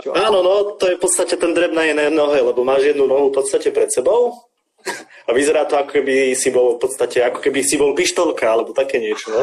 čo? 0.00 0.10
Áno, 0.16 0.40
no, 0.40 0.80
to 0.80 0.88
je 0.88 0.96
v 0.96 1.02
podstate 1.04 1.36
ten 1.36 1.52
dreb 1.52 1.76
na 1.76 1.84
jednej 1.84 2.08
nohe, 2.08 2.40
lebo 2.40 2.64
máš 2.64 2.88
jednu 2.88 3.04
nohu 3.04 3.28
v 3.28 3.36
podstate 3.36 3.68
pred 3.76 3.92
sebou 3.92 4.48
a 5.26 5.30
vyzerá 5.34 5.66
to, 5.66 5.76
ako 5.76 6.00
keby 6.00 6.32
si 6.38 6.54
bol 6.54 6.78
v 6.78 6.86
podstate, 6.86 7.18
ako 7.18 7.42
keby 7.42 7.60
si 7.60 7.74
bol 7.76 7.92
pištolka, 7.92 8.46
alebo 8.46 8.70
také 8.70 9.02
niečo, 9.02 9.34
no. 9.34 9.42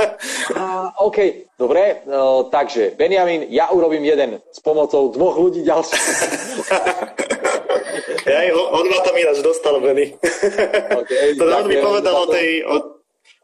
a, 0.60 0.92
OK, 1.00 1.48
dobre, 1.56 2.04
no, 2.04 2.46
takže 2.52 2.92
Benjamin, 2.94 3.48
ja 3.48 3.72
urobím 3.72 4.04
jeden 4.04 4.38
s 4.52 4.60
pomocou 4.60 5.08
dvoch 5.10 5.40
ľudí 5.40 5.64
ďalších. 5.64 6.06
ja, 8.30 8.40
on 8.52 8.84
ma 8.86 8.98
tam 9.00 9.16
ináč 9.16 9.40
dostal, 9.40 9.80
Benny. 9.80 10.12
Okay, 11.02 11.34
to 11.40 11.44
on 11.48 11.66
mi 11.66 11.80
povedal 11.80 12.14
o 12.14 12.26
tej, 12.28 12.48
o, 12.68 12.93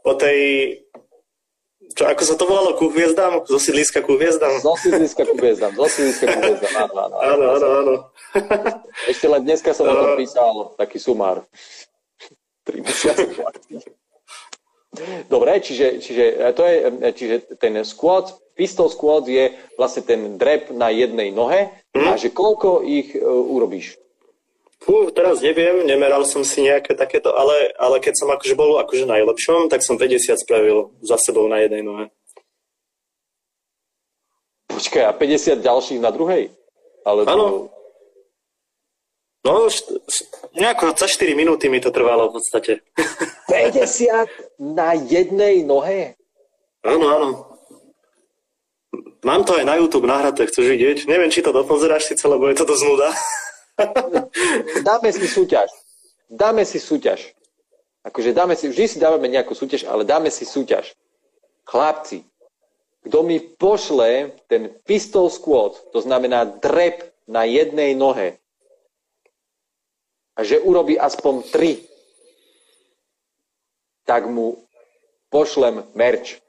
o 0.05 0.13
tej 0.15 0.39
čo, 1.91 2.07
ako 2.07 2.23
sa 2.23 2.39
to 2.39 2.47
volalo, 2.47 2.79
ku 2.79 2.87
hviezdám? 2.87 3.43
Zo 3.51 3.59
sídliska 3.59 4.07
ku 4.07 4.15
hviezdám? 4.15 4.63
Zo 4.63 4.79
sídliska 4.79 5.27
ku 5.27 5.35
hviezdám, 5.35 5.75
zo 5.75 5.87
sídliska 5.91 6.27
ku 6.31 6.39
hviezdám, 6.39 6.75
áno, 6.87 6.95
áno. 6.95 7.17
Áno, 7.19 7.45
áno, 7.59 7.67
áno. 7.83 7.95
Ešte 9.11 9.27
len 9.27 9.43
dneska 9.43 9.75
som 9.75 9.91
o 9.91 9.95
tom 9.99 10.15
písal 10.15 10.55
taký 10.79 11.03
sumár. 11.03 11.43
Tri 12.63 12.87
mesiace 12.87 13.27
Dobre, 15.31 15.63
čiže, 15.63 16.03
čiže, 16.03 16.25
to 16.55 16.63
je, 16.67 16.77
čiže 17.15 17.37
ten 17.63 17.79
squat, 17.87 18.35
pistol 18.59 18.91
squat 18.91 19.27
je 19.27 19.55
vlastne 19.79 20.03
ten 20.03 20.35
drep 20.35 20.75
na 20.75 20.91
jednej 20.91 21.31
nohe 21.31 21.71
hmm. 21.95 22.11
a 22.11 22.19
že 22.19 22.35
koľko 22.35 22.83
ich 22.83 23.15
uh, 23.15 23.23
urobíš? 23.29 23.95
Fú, 24.81 25.13
teraz 25.13 25.45
neviem, 25.45 25.85
nemeral 25.85 26.25
som 26.25 26.41
si 26.41 26.65
nejaké 26.65 26.97
takéto, 26.97 27.37
ale, 27.37 27.77
ale 27.77 28.01
keď 28.01 28.17
som 28.17 28.33
akože 28.33 28.57
bol 28.57 28.81
akože 28.81 29.05
najlepšom, 29.05 29.69
tak 29.69 29.85
som 29.85 30.01
50 30.01 30.41
spravil 30.41 30.97
za 31.05 31.21
sebou 31.21 31.45
na 31.53 31.61
jednej 31.61 31.85
nohe. 31.85 32.09
Počkaj, 34.73 35.05
a 35.05 35.13
50 35.13 35.61
ďalších 35.61 36.01
na 36.01 36.09
druhej? 36.09 36.49
Ale 37.05 37.29
Áno. 37.29 37.69
No, 39.41 39.73
št- 39.73 40.01
nejako 40.57 40.97
za 40.97 41.09
4 41.09 41.33
minúty 41.37 41.69
mi 41.69 41.81
to 41.81 41.93
trvalo 41.93 42.33
v 42.33 42.41
podstate. 42.41 42.73
50 43.53 44.65
na 44.65 44.97
jednej 44.97 45.61
nohe? 45.65 46.17
Áno, 46.81 47.05
áno. 47.05 47.29
Mám 49.21 49.45
to 49.45 49.61
aj 49.61 49.69
na 49.69 49.77
YouTube 49.77 50.09
nahraté, 50.09 50.49
chceš 50.49 50.65
vidieť? 50.65 51.05
Neviem, 51.05 51.29
či 51.29 51.45
to 51.45 51.53
dopozeráš 51.53 52.09
síce, 52.09 52.25
lebo 52.25 52.49
je 52.49 52.57
to 52.57 52.65
dosť 52.65 52.85
nuda. 52.89 53.09
dáme 54.83 55.11
si 55.13 55.27
súťaž. 55.27 55.69
Dáme 56.31 56.63
si 56.63 56.79
súťaž. 56.79 57.35
Akože 58.07 58.33
dáme 58.33 58.57
si, 58.57 58.71
vždy 58.71 58.87
si 58.87 58.99
dávame 59.03 59.29
nejakú 59.29 59.53
súťaž, 59.53 59.85
ale 59.85 60.09
dáme 60.09 60.33
si 60.33 60.49
súťaž. 60.49 60.97
Chlapci, 61.69 62.25
kto 63.05 63.19
mi 63.25 63.41
pošle 63.41 64.33
ten 64.49 64.73
pistol 64.89 65.29
squat, 65.29 65.77
to 65.93 66.01
znamená 66.01 66.49
drep 66.61 67.13
na 67.29 67.45
jednej 67.45 67.93
nohe, 67.93 68.41
a 70.37 70.45
že 70.45 70.57
urobí 70.57 70.97
aspoň 70.97 71.35
tri, 71.53 71.73
tak 74.09 74.25
mu 74.25 74.57
pošlem 75.29 75.85
merch. 75.93 76.41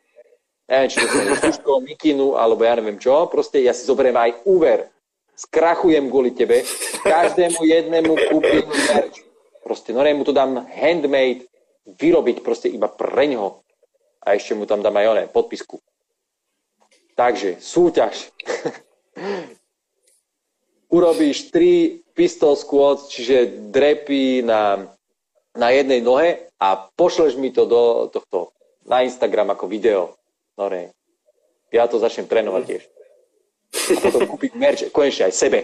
Neviem, 0.72 0.88
či 0.88 1.60
to 1.60 1.84
mikinu, 1.84 2.40
alebo 2.40 2.64
ja 2.64 2.80
neviem 2.80 2.96
čo. 2.96 3.28
Proste 3.28 3.60
ja 3.60 3.76
si 3.76 3.84
zoberiem 3.84 4.16
aj 4.16 4.48
úver 4.48 4.88
skrachujem 5.42 6.06
kvôli 6.14 6.32
tebe, 6.38 6.62
každému 7.02 7.66
jednému 7.66 8.14
kúpim 8.30 8.66
merch. 8.70 9.26
Proste 9.66 9.94
mu 9.94 10.24
to 10.26 10.34
dám 10.34 10.66
handmade, 10.70 11.50
vyrobiť 11.86 12.46
proste 12.46 12.70
iba 12.70 12.86
pre 12.86 13.26
ňoho. 13.34 13.62
A 14.22 14.38
ešte 14.38 14.54
mu 14.54 14.70
tam 14.70 14.86
dám 14.86 14.94
aj 15.02 15.08
oné, 15.18 15.24
podpisku. 15.26 15.82
Takže, 17.18 17.58
súťaž. 17.58 18.30
Urobíš 20.96 21.50
tri 21.50 22.04
pistol 22.14 22.54
squats, 22.54 23.10
čiže 23.10 23.72
drepy 23.72 24.46
na, 24.46 24.92
na 25.56 25.68
jednej 25.74 26.04
nohe 26.04 26.52
a 26.62 26.78
pošleš 26.78 27.40
mi 27.40 27.50
to 27.50 27.66
do 27.66 28.12
tohto 28.12 28.54
na 28.86 29.02
Instagram 29.02 29.56
ako 29.56 29.66
video. 29.72 30.14
No 30.60 30.68
ne. 30.68 30.92
Ja 31.72 31.88
to 31.88 31.98
začnem 31.98 32.28
trénovať 32.28 32.64
tiež 32.68 32.91
potom 34.04 34.28
kúpiť 34.28 34.52
merch, 34.56 34.84
konečne 34.92 35.32
aj 35.32 35.34
sebe. 35.36 35.60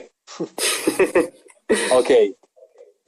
OK. 1.98 2.12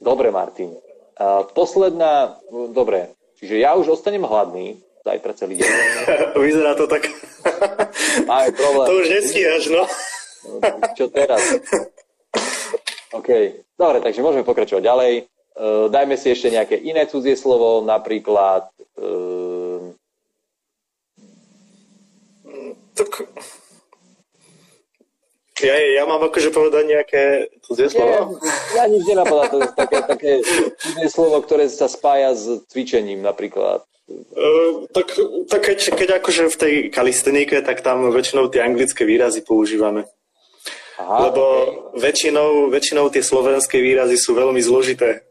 Dobre, 0.00 0.32
Martin. 0.32 0.72
Uh, 1.20 1.44
posledná, 1.52 2.40
dobre, 2.72 3.12
čiže 3.36 3.60
ja 3.60 3.76
už 3.76 4.00
ostanem 4.00 4.24
hladný 4.24 4.80
zajtra 5.04 5.32
celý 5.36 5.60
deň. 5.60 5.68
Vyzerá 6.44 6.72
to 6.76 6.88
tak. 6.88 7.08
Máme 8.28 8.48
problém. 8.56 8.86
To 8.88 8.96
už 9.00 9.08
nestíhaš, 9.08 9.64
no. 9.68 9.84
Čo 10.96 11.12
teraz? 11.12 11.40
OK. 13.12 13.28
Dobre, 13.76 13.98
takže 14.00 14.24
môžeme 14.24 14.44
pokračovať 14.44 14.82
ďalej. 14.84 15.12
Uh, 15.60 15.92
dajme 15.92 16.16
si 16.16 16.32
ešte 16.32 16.48
nejaké 16.48 16.80
iné 16.80 17.04
cudzie 17.04 17.36
slovo, 17.36 17.84
napríklad 17.84 18.70
uh... 18.96 19.92
tak 22.96 23.28
ja, 25.62 25.76
ja 25.76 26.04
mám 26.08 26.22
akože 26.26 26.50
povedať 26.52 26.84
nejaké 26.88 27.22
cudzie 27.64 27.88
slovo? 27.92 28.38
Ja 28.76 28.88
nič 28.88 29.04
nenapadá, 29.04 29.48
to 29.48 29.56
je 29.60 29.68
také, 29.76 29.98
také 30.04 30.30
cudzie 30.80 31.08
slovo, 31.08 31.40
ktoré 31.44 31.68
sa 31.68 31.88
spája 31.88 32.34
s 32.36 32.64
cvičením 32.68 33.20
napríklad. 33.20 33.84
Uh, 34.10 34.90
tak, 34.90 35.14
tak 35.46 35.60
keď, 35.62 35.78
keď 35.94 36.08
akože 36.18 36.50
v 36.50 36.56
tej 36.58 36.74
kalistenike, 36.90 37.62
tak 37.62 37.78
tam 37.78 38.10
väčšinou 38.10 38.50
tie 38.50 38.66
anglické 38.66 39.06
výrazy 39.06 39.46
používame. 39.46 40.10
Aha, 40.98 41.30
lebo 41.30 41.40
okay. 41.40 42.10
väčšinou, 42.10 42.68
väčšinou 42.68 43.06
tie 43.08 43.22
slovenské 43.22 43.78
výrazy 43.78 44.18
sú 44.18 44.34
veľmi 44.36 44.58
zložité, 44.60 45.24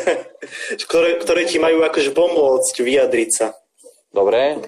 ktoré, 0.86 1.18
ktoré 1.18 1.42
ti 1.48 1.58
majú 1.58 1.82
akože 1.82 2.12
pomôcť 2.12 2.76
vyjadriť 2.78 3.30
sa. 3.32 3.56
Dobre, 4.12 4.60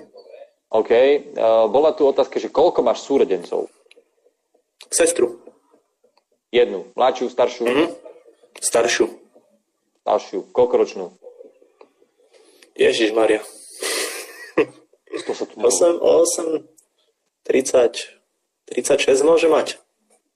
OK. 0.72 0.90
Uh, 0.90 1.68
bola 1.68 1.92
tu 1.92 2.08
otázka, 2.08 2.40
že 2.40 2.48
koľko 2.48 2.80
máš 2.80 3.04
súrodencov? 3.04 3.68
Sestru. 4.92 5.40
Jednu. 6.52 6.92
Mladšiu, 6.92 7.32
staršiu? 7.32 7.64
Mm-hmm. 7.64 7.88
Staršiu. 8.60 9.08
Staršiu. 10.04 10.38
Koľkoročnú? 10.52 11.16
Ježiš 12.76 13.16
Maria. 13.16 13.40
8, 15.12 16.00
8, 16.00 16.68
30, 17.44 18.20
36 18.72 19.28
môže 19.28 19.48
mať. 19.48 19.76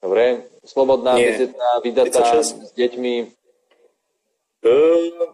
Dobre, 0.04 0.44
slobodná, 0.64 1.16
bezetná, 1.16 1.80
vydatá, 1.80 2.20
36. 2.44 2.68
s 2.68 2.70
deťmi. 2.76 3.14
Uh, 4.60 5.32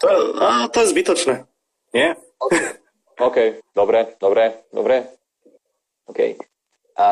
to, 0.00 0.08
a, 0.36 0.68
to 0.68 0.84
je 0.84 0.86
zbytočné. 0.92 1.34
Nie? 1.96 2.20
OK, 2.40 2.54
okay. 3.20 3.48
dobre, 3.72 4.12
dobre, 4.20 4.64
dobre. 4.72 5.08
OK. 6.04 6.36
A 6.94 7.08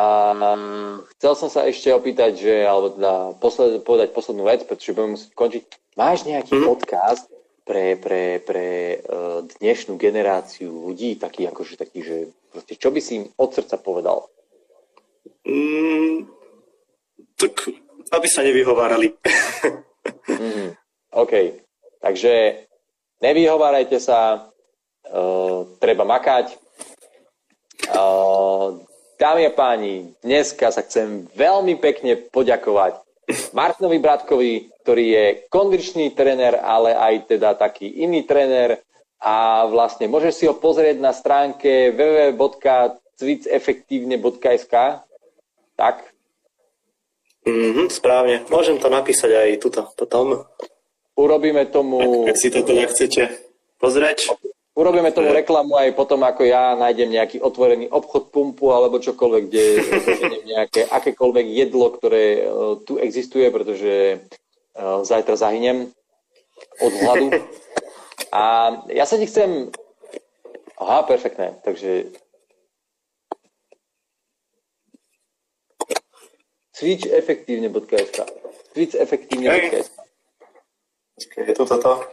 chcel 1.19 1.35
som 1.35 1.51
sa 1.51 1.67
ešte 1.67 1.91
opýtať, 1.91 2.39
že, 2.39 2.55
alebo 2.63 2.95
teda 2.95 3.15
posled, 3.43 3.83
povedať 3.83 4.15
poslednú 4.15 4.47
vec, 4.47 4.63
pretože 4.63 4.95
budeme 4.95 5.19
musieť 5.19 5.33
končiť. 5.35 5.63
Máš 5.99 6.23
nejaký 6.23 6.55
mm. 6.55 6.65
podcast 6.71 7.27
pre, 7.67 7.99
pre, 7.99 8.39
pre 8.47 9.03
uh, 9.03 9.43
dnešnú 9.59 9.99
generáciu 9.99 10.71
ľudí, 10.71 11.19
taký 11.19 11.51
akože 11.51 11.75
taký, 11.75 11.99
že 12.07 12.17
proste, 12.55 12.79
čo 12.79 12.95
by 12.95 13.01
si 13.03 13.13
im 13.23 13.25
od 13.35 13.51
srdca 13.51 13.75
povedal? 13.83 14.31
Mm, 15.43 16.31
tak 17.35 17.55
aby 18.13 18.27
sa 18.31 18.47
nevyhovárali. 18.47 19.19
mm, 20.31 20.69
OK. 21.19 21.33
Takže 21.99 22.33
nevyhovárajte 23.19 23.99
sa, 23.99 24.47
uh, 24.47 25.59
treba 25.83 26.07
makať. 26.07 26.55
Uh, 27.91 28.82
dámy 29.23 29.47
a 29.47 29.55
páni, 29.55 30.11
dneska 30.19 30.75
sa 30.75 30.83
chcem 30.83 31.31
veľmi 31.39 31.79
pekne 31.79 32.19
poďakovať 32.19 32.99
Martinovi 33.55 34.03
Bratkovi, 34.03 34.75
ktorý 34.83 35.05
je 35.15 35.47
kondičný 35.47 36.11
tréner, 36.11 36.59
ale 36.59 36.99
aj 36.99 37.31
teda 37.31 37.55
taký 37.55 37.87
iný 38.03 38.27
tréner 38.27 38.83
a 39.23 39.63
vlastne 39.71 40.11
môžeš 40.11 40.35
si 40.35 40.51
ho 40.51 40.59
pozrieť 40.59 40.99
na 40.99 41.15
stránke 41.15 41.95
www.cvicefektívne.sk 41.95 44.75
tak? 45.79 46.03
Mm-hmm, 47.47 47.87
správne. 47.95 48.43
Môžem 48.51 48.83
to 48.83 48.91
napísať 48.91 49.39
aj 49.39 49.63
tuto, 49.63 49.87
potom. 49.95 50.51
Urobíme 51.15 51.71
tomu... 51.71 52.27
Ak, 52.27 52.35
si 52.35 52.51
to 52.51 52.67
teda 52.67 52.91
chcete 52.91 53.31
pozrieť. 53.79 54.35
Urobíme 54.73 55.13
tomu 55.13 55.37
reklamu 55.37 55.77
aj 55.77 55.93
potom, 55.93 56.25
ako 56.25 56.49
ja 56.49 56.73
nájdem 56.73 57.13
nejaký 57.13 57.45
otvorený 57.45 57.93
obchod 57.93 58.33
pumpu 58.33 58.73
alebo 58.73 58.97
čokoľvek, 59.05 59.43
kde 59.53 59.65
nejaké, 60.53 60.89
akékoľvek 60.89 61.47
jedlo, 61.53 61.93
ktoré 61.93 62.49
uh, 62.49 62.81
tu 62.81 62.97
existuje, 62.97 63.53
pretože 63.53 64.25
uh, 64.73 65.05
zajtra 65.05 65.37
zahynem 65.37 65.93
od 66.81 66.93
hladu. 67.05 67.29
A 68.33 68.73
ja 68.89 69.05
sa 69.05 69.21
ti 69.21 69.29
chcem... 69.29 69.69
Aha, 70.81 71.05
perfektné. 71.05 71.61
Takže 71.61 72.09
Switch 76.73 77.13
efektívne.sk 77.13 78.25
Switch 78.73 78.97
efektívne.sk 78.97 79.93
Je 81.37 81.53
to 81.53 81.69
toto? 81.69 82.09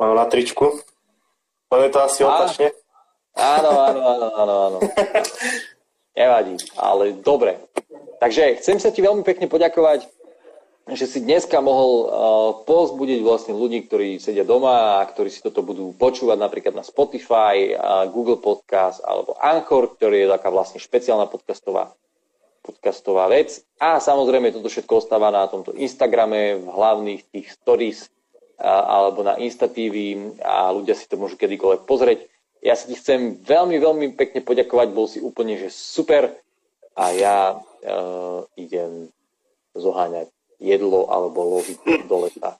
Mám 0.00 0.16
na 0.16 0.24
tričku. 0.24 0.80
Len 1.74 1.90
je 1.90 1.90
to 1.90 2.00
asi 2.06 2.20
opačne. 2.22 2.70
Áno, 3.34 3.70
áno, 3.82 4.00
áno, 4.06 4.26
áno, 4.30 4.54
áno. 4.70 4.78
Nevadí, 6.18 6.54
ale 6.78 7.18
dobre. 7.18 7.58
Takže 8.22 8.62
chcem 8.62 8.78
sa 8.78 8.94
ti 8.94 9.02
veľmi 9.02 9.26
pekne 9.26 9.50
poďakovať, 9.50 10.06
že 10.94 11.10
si 11.10 11.18
dneska 11.18 11.58
mohol 11.58 11.92
uh, 12.06 12.08
pozbudiť 12.62 13.20
vlastne 13.26 13.58
ľudí, 13.58 13.90
ktorí 13.90 14.22
sedia 14.22 14.46
doma 14.46 15.02
a 15.02 15.08
ktorí 15.10 15.34
si 15.34 15.42
toto 15.42 15.66
budú 15.66 15.90
počúvať 15.98 16.38
napríklad 16.38 16.78
na 16.78 16.86
Spotify, 16.86 17.74
uh, 17.74 18.06
Google 18.06 18.38
Podcast 18.38 19.02
alebo 19.02 19.34
Anchor, 19.42 19.98
ktorý 19.98 20.28
je 20.28 20.32
taká 20.38 20.54
vlastne 20.54 20.78
špeciálna 20.78 21.26
podcastová 21.26 21.90
podcastová 22.64 23.28
vec. 23.28 23.60
A 23.76 24.00
samozrejme 24.00 24.48
toto 24.48 24.72
všetko 24.72 25.04
ostáva 25.04 25.28
na 25.28 25.44
tomto 25.44 25.76
Instagrame, 25.76 26.56
v 26.56 26.64
hlavných 26.64 27.28
tých 27.28 27.52
stories 27.52 28.08
alebo 28.58 29.26
na 29.26 29.34
Insta 29.40 29.66
TV 29.66 30.16
a 30.40 30.70
ľudia 30.70 30.94
si 30.94 31.10
to 31.10 31.18
môžu 31.18 31.34
kedykoľvek 31.38 31.82
pozrieť. 31.88 32.30
Ja 32.64 32.78
sa 32.78 32.88
ti 32.88 32.96
chcem 32.96 33.44
veľmi, 33.44 33.76
veľmi 33.76 34.06
pekne 34.16 34.40
poďakovať, 34.40 34.88
bol 34.96 35.04
si 35.04 35.20
úplne 35.20 35.60
že 35.60 35.68
super 35.68 36.32
a 36.96 37.04
ja 37.12 37.38
uh, 37.58 38.40
idem 38.56 39.12
zoháňať 39.76 40.30
jedlo 40.62 41.10
alebo 41.10 41.60
loviť 41.60 42.08
do 42.08 42.16
leta. 42.24 42.56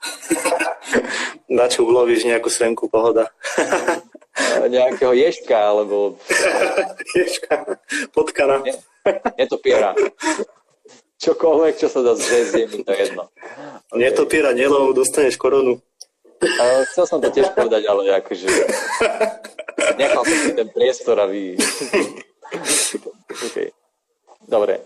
Na 1.50 1.66
čo 1.66 1.82
ulovíš 1.82 2.28
nejakú 2.28 2.46
semku, 2.46 2.86
pohoda. 2.86 3.26
nejakého 4.70 5.12
ješka, 5.12 5.56
alebo... 5.56 6.14
ješka, 7.18 7.80
potkana. 8.14 8.62
Nie, 8.62 8.78
Netopiera. 9.38 9.96
Čokoľvek, 11.20 11.74
čo 11.76 11.88
sa 11.92 12.00
dá 12.00 12.16
zrezť, 12.16 12.52
je 12.56 12.66
mi 12.72 12.78
to 12.80 12.92
jedno. 12.96 13.28
Netopiera, 14.00 14.56
nelov, 14.56 14.96
dostaneš 14.96 15.36
koronu. 15.36 15.76
Uh, 16.40 16.80
chcel 16.88 17.04
som 17.04 17.20
to 17.20 17.28
tiež 17.28 17.52
povedať, 17.52 17.84
ale 17.84 18.08
akože 18.24 18.48
nechal 20.00 20.24
som 20.24 20.38
si 20.40 20.50
ten 20.56 20.68
priestor, 20.72 21.20
aby... 21.20 21.60
okay. 23.44 23.68
Dobre. 24.48 24.80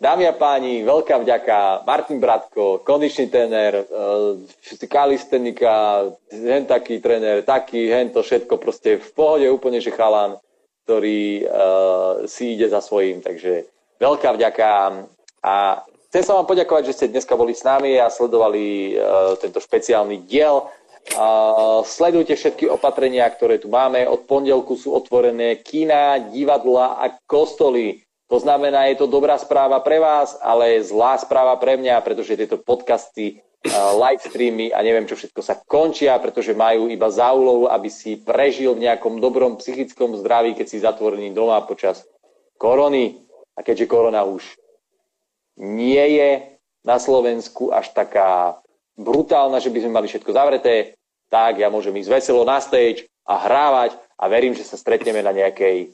Dámy 0.00 0.24
a 0.28 0.34
páni, 0.36 0.80
veľká 0.80 1.20
vďaka. 1.20 1.84
Martin 1.84 2.16
Bratko, 2.16 2.80
kondičný 2.80 3.28
tréner, 3.28 3.84
uh, 3.84 4.40
kalistenika, 4.88 6.08
hen 6.32 6.64
taký 6.64 7.04
tréner, 7.04 7.44
taký, 7.44 7.92
hen 7.92 8.08
to 8.08 8.24
všetko 8.24 8.56
proste 8.56 8.96
v 8.96 9.10
pohode 9.12 9.44
úplne, 9.52 9.84
že 9.84 9.92
chalán 9.92 10.40
ktorý 10.86 11.42
uh, 11.42 12.22
si 12.30 12.54
ide 12.54 12.70
za 12.70 12.78
svojím. 12.78 13.18
Takže 13.18 13.66
veľká 14.00 14.36
vďaka 14.36 14.68
a 15.44 15.54
chcem 16.10 16.22
sa 16.22 16.36
vám 16.36 16.46
poďakovať, 16.48 16.82
že 16.90 16.96
ste 16.96 17.12
dneska 17.12 17.36
boli 17.36 17.52
s 17.52 17.62
nami 17.62 18.00
a 18.00 18.12
sledovali 18.12 18.96
uh, 18.96 19.34
tento 19.40 19.60
špeciálny 19.60 20.24
diel. 20.24 20.68
Uh, 21.14 21.86
sledujte 21.86 22.34
všetky 22.34 22.66
opatrenia, 22.66 23.30
ktoré 23.30 23.62
tu 23.62 23.70
máme. 23.70 24.02
Od 24.10 24.26
pondelku 24.26 24.74
sú 24.74 24.90
otvorené 24.90 25.62
kina, 25.62 26.18
divadla 26.18 26.98
a 26.98 27.14
kostoly. 27.30 28.02
To 28.26 28.42
znamená, 28.42 28.90
je 28.90 28.98
to 28.98 29.06
dobrá 29.06 29.38
správa 29.38 29.78
pre 29.86 30.02
vás, 30.02 30.34
ale 30.42 30.82
zlá 30.82 31.14
správa 31.22 31.54
pre 31.62 31.78
mňa, 31.78 32.02
pretože 32.02 32.34
tieto 32.34 32.58
podcasty 32.58 33.38
live 33.74 34.22
streamy 34.22 34.70
a 34.70 34.82
neviem 34.82 35.06
čo 35.06 35.18
všetko 35.18 35.40
sa 35.42 35.58
končia, 35.66 36.18
pretože 36.22 36.54
majú 36.54 36.86
iba 36.90 37.10
za 37.10 37.30
úlohu, 37.34 37.66
aby 37.70 37.90
si 37.90 38.18
prežil 38.18 38.74
v 38.74 38.86
nejakom 38.86 39.18
dobrom 39.18 39.58
psychickom 39.58 40.14
zdraví, 40.18 40.54
keď 40.54 40.66
si 40.66 40.82
zatvorený 40.82 41.34
doma 41.34 41.58
počas 41.66 42.06
korony. 42.58 43.25
A 43.56 43.64
keďže 43.64 43.88
korona 43.88 44.22
už 44.22 44.44
nie 45.56 46.20
je 46.20 46.60
na 46.84 47.00
Slovensku 47.00 47.72
až 47.72 47.90
taká 47.96 48.60
brutálna, 48.94 49.58
že 49.58 49.72
by 49.72 49.78
sme 49.82 49.96
mali 49.96 50.06
všetko 50.06 50.30
zavreté, 50.30 50.94
tak 51.32 51.58
ja 51.58 51.72
môžem 51.72 51.96
ísť 51.96 52.12
veselo 52.12 52.46
na 52.46 52.62
stage 52.62 53.08
a 53.26 53.40
hrávať 53.40 53.96
a 54.16 54.24
verím, 54.30 54.54
že 54.54 54.64
sa 54.64 54.78
stretneme 54.78 55.20
na 55.20 55.34
nejakej 55.34 55.90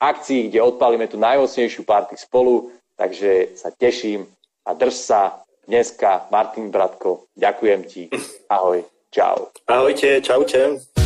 akcii, 0.00 0.48
kde 0.50 0.64
odpalíme 0.64 1.06
tú 1.06 1.20
najmocnejšiu 1.20 1.84
party 1.84 2.16
spolu, 2.18 2.72
takže 2.96 3.54
sa 3.54 3.70
teším 3.70 4.26
a 4.64 4.72
drž 4.72 4.94
sa 4.94 5.20
dneska 5.68 6.26
Martin 6.32 6.72
Bratko. 6.72 7.28
Ďakujem 7.36 7.80
ti. 7.84 8.02
Ahoj. 8.48 8.84
Čau. 9.14 9.54
Ahojte, 9.70 10.18
čaute. 10.20 11.03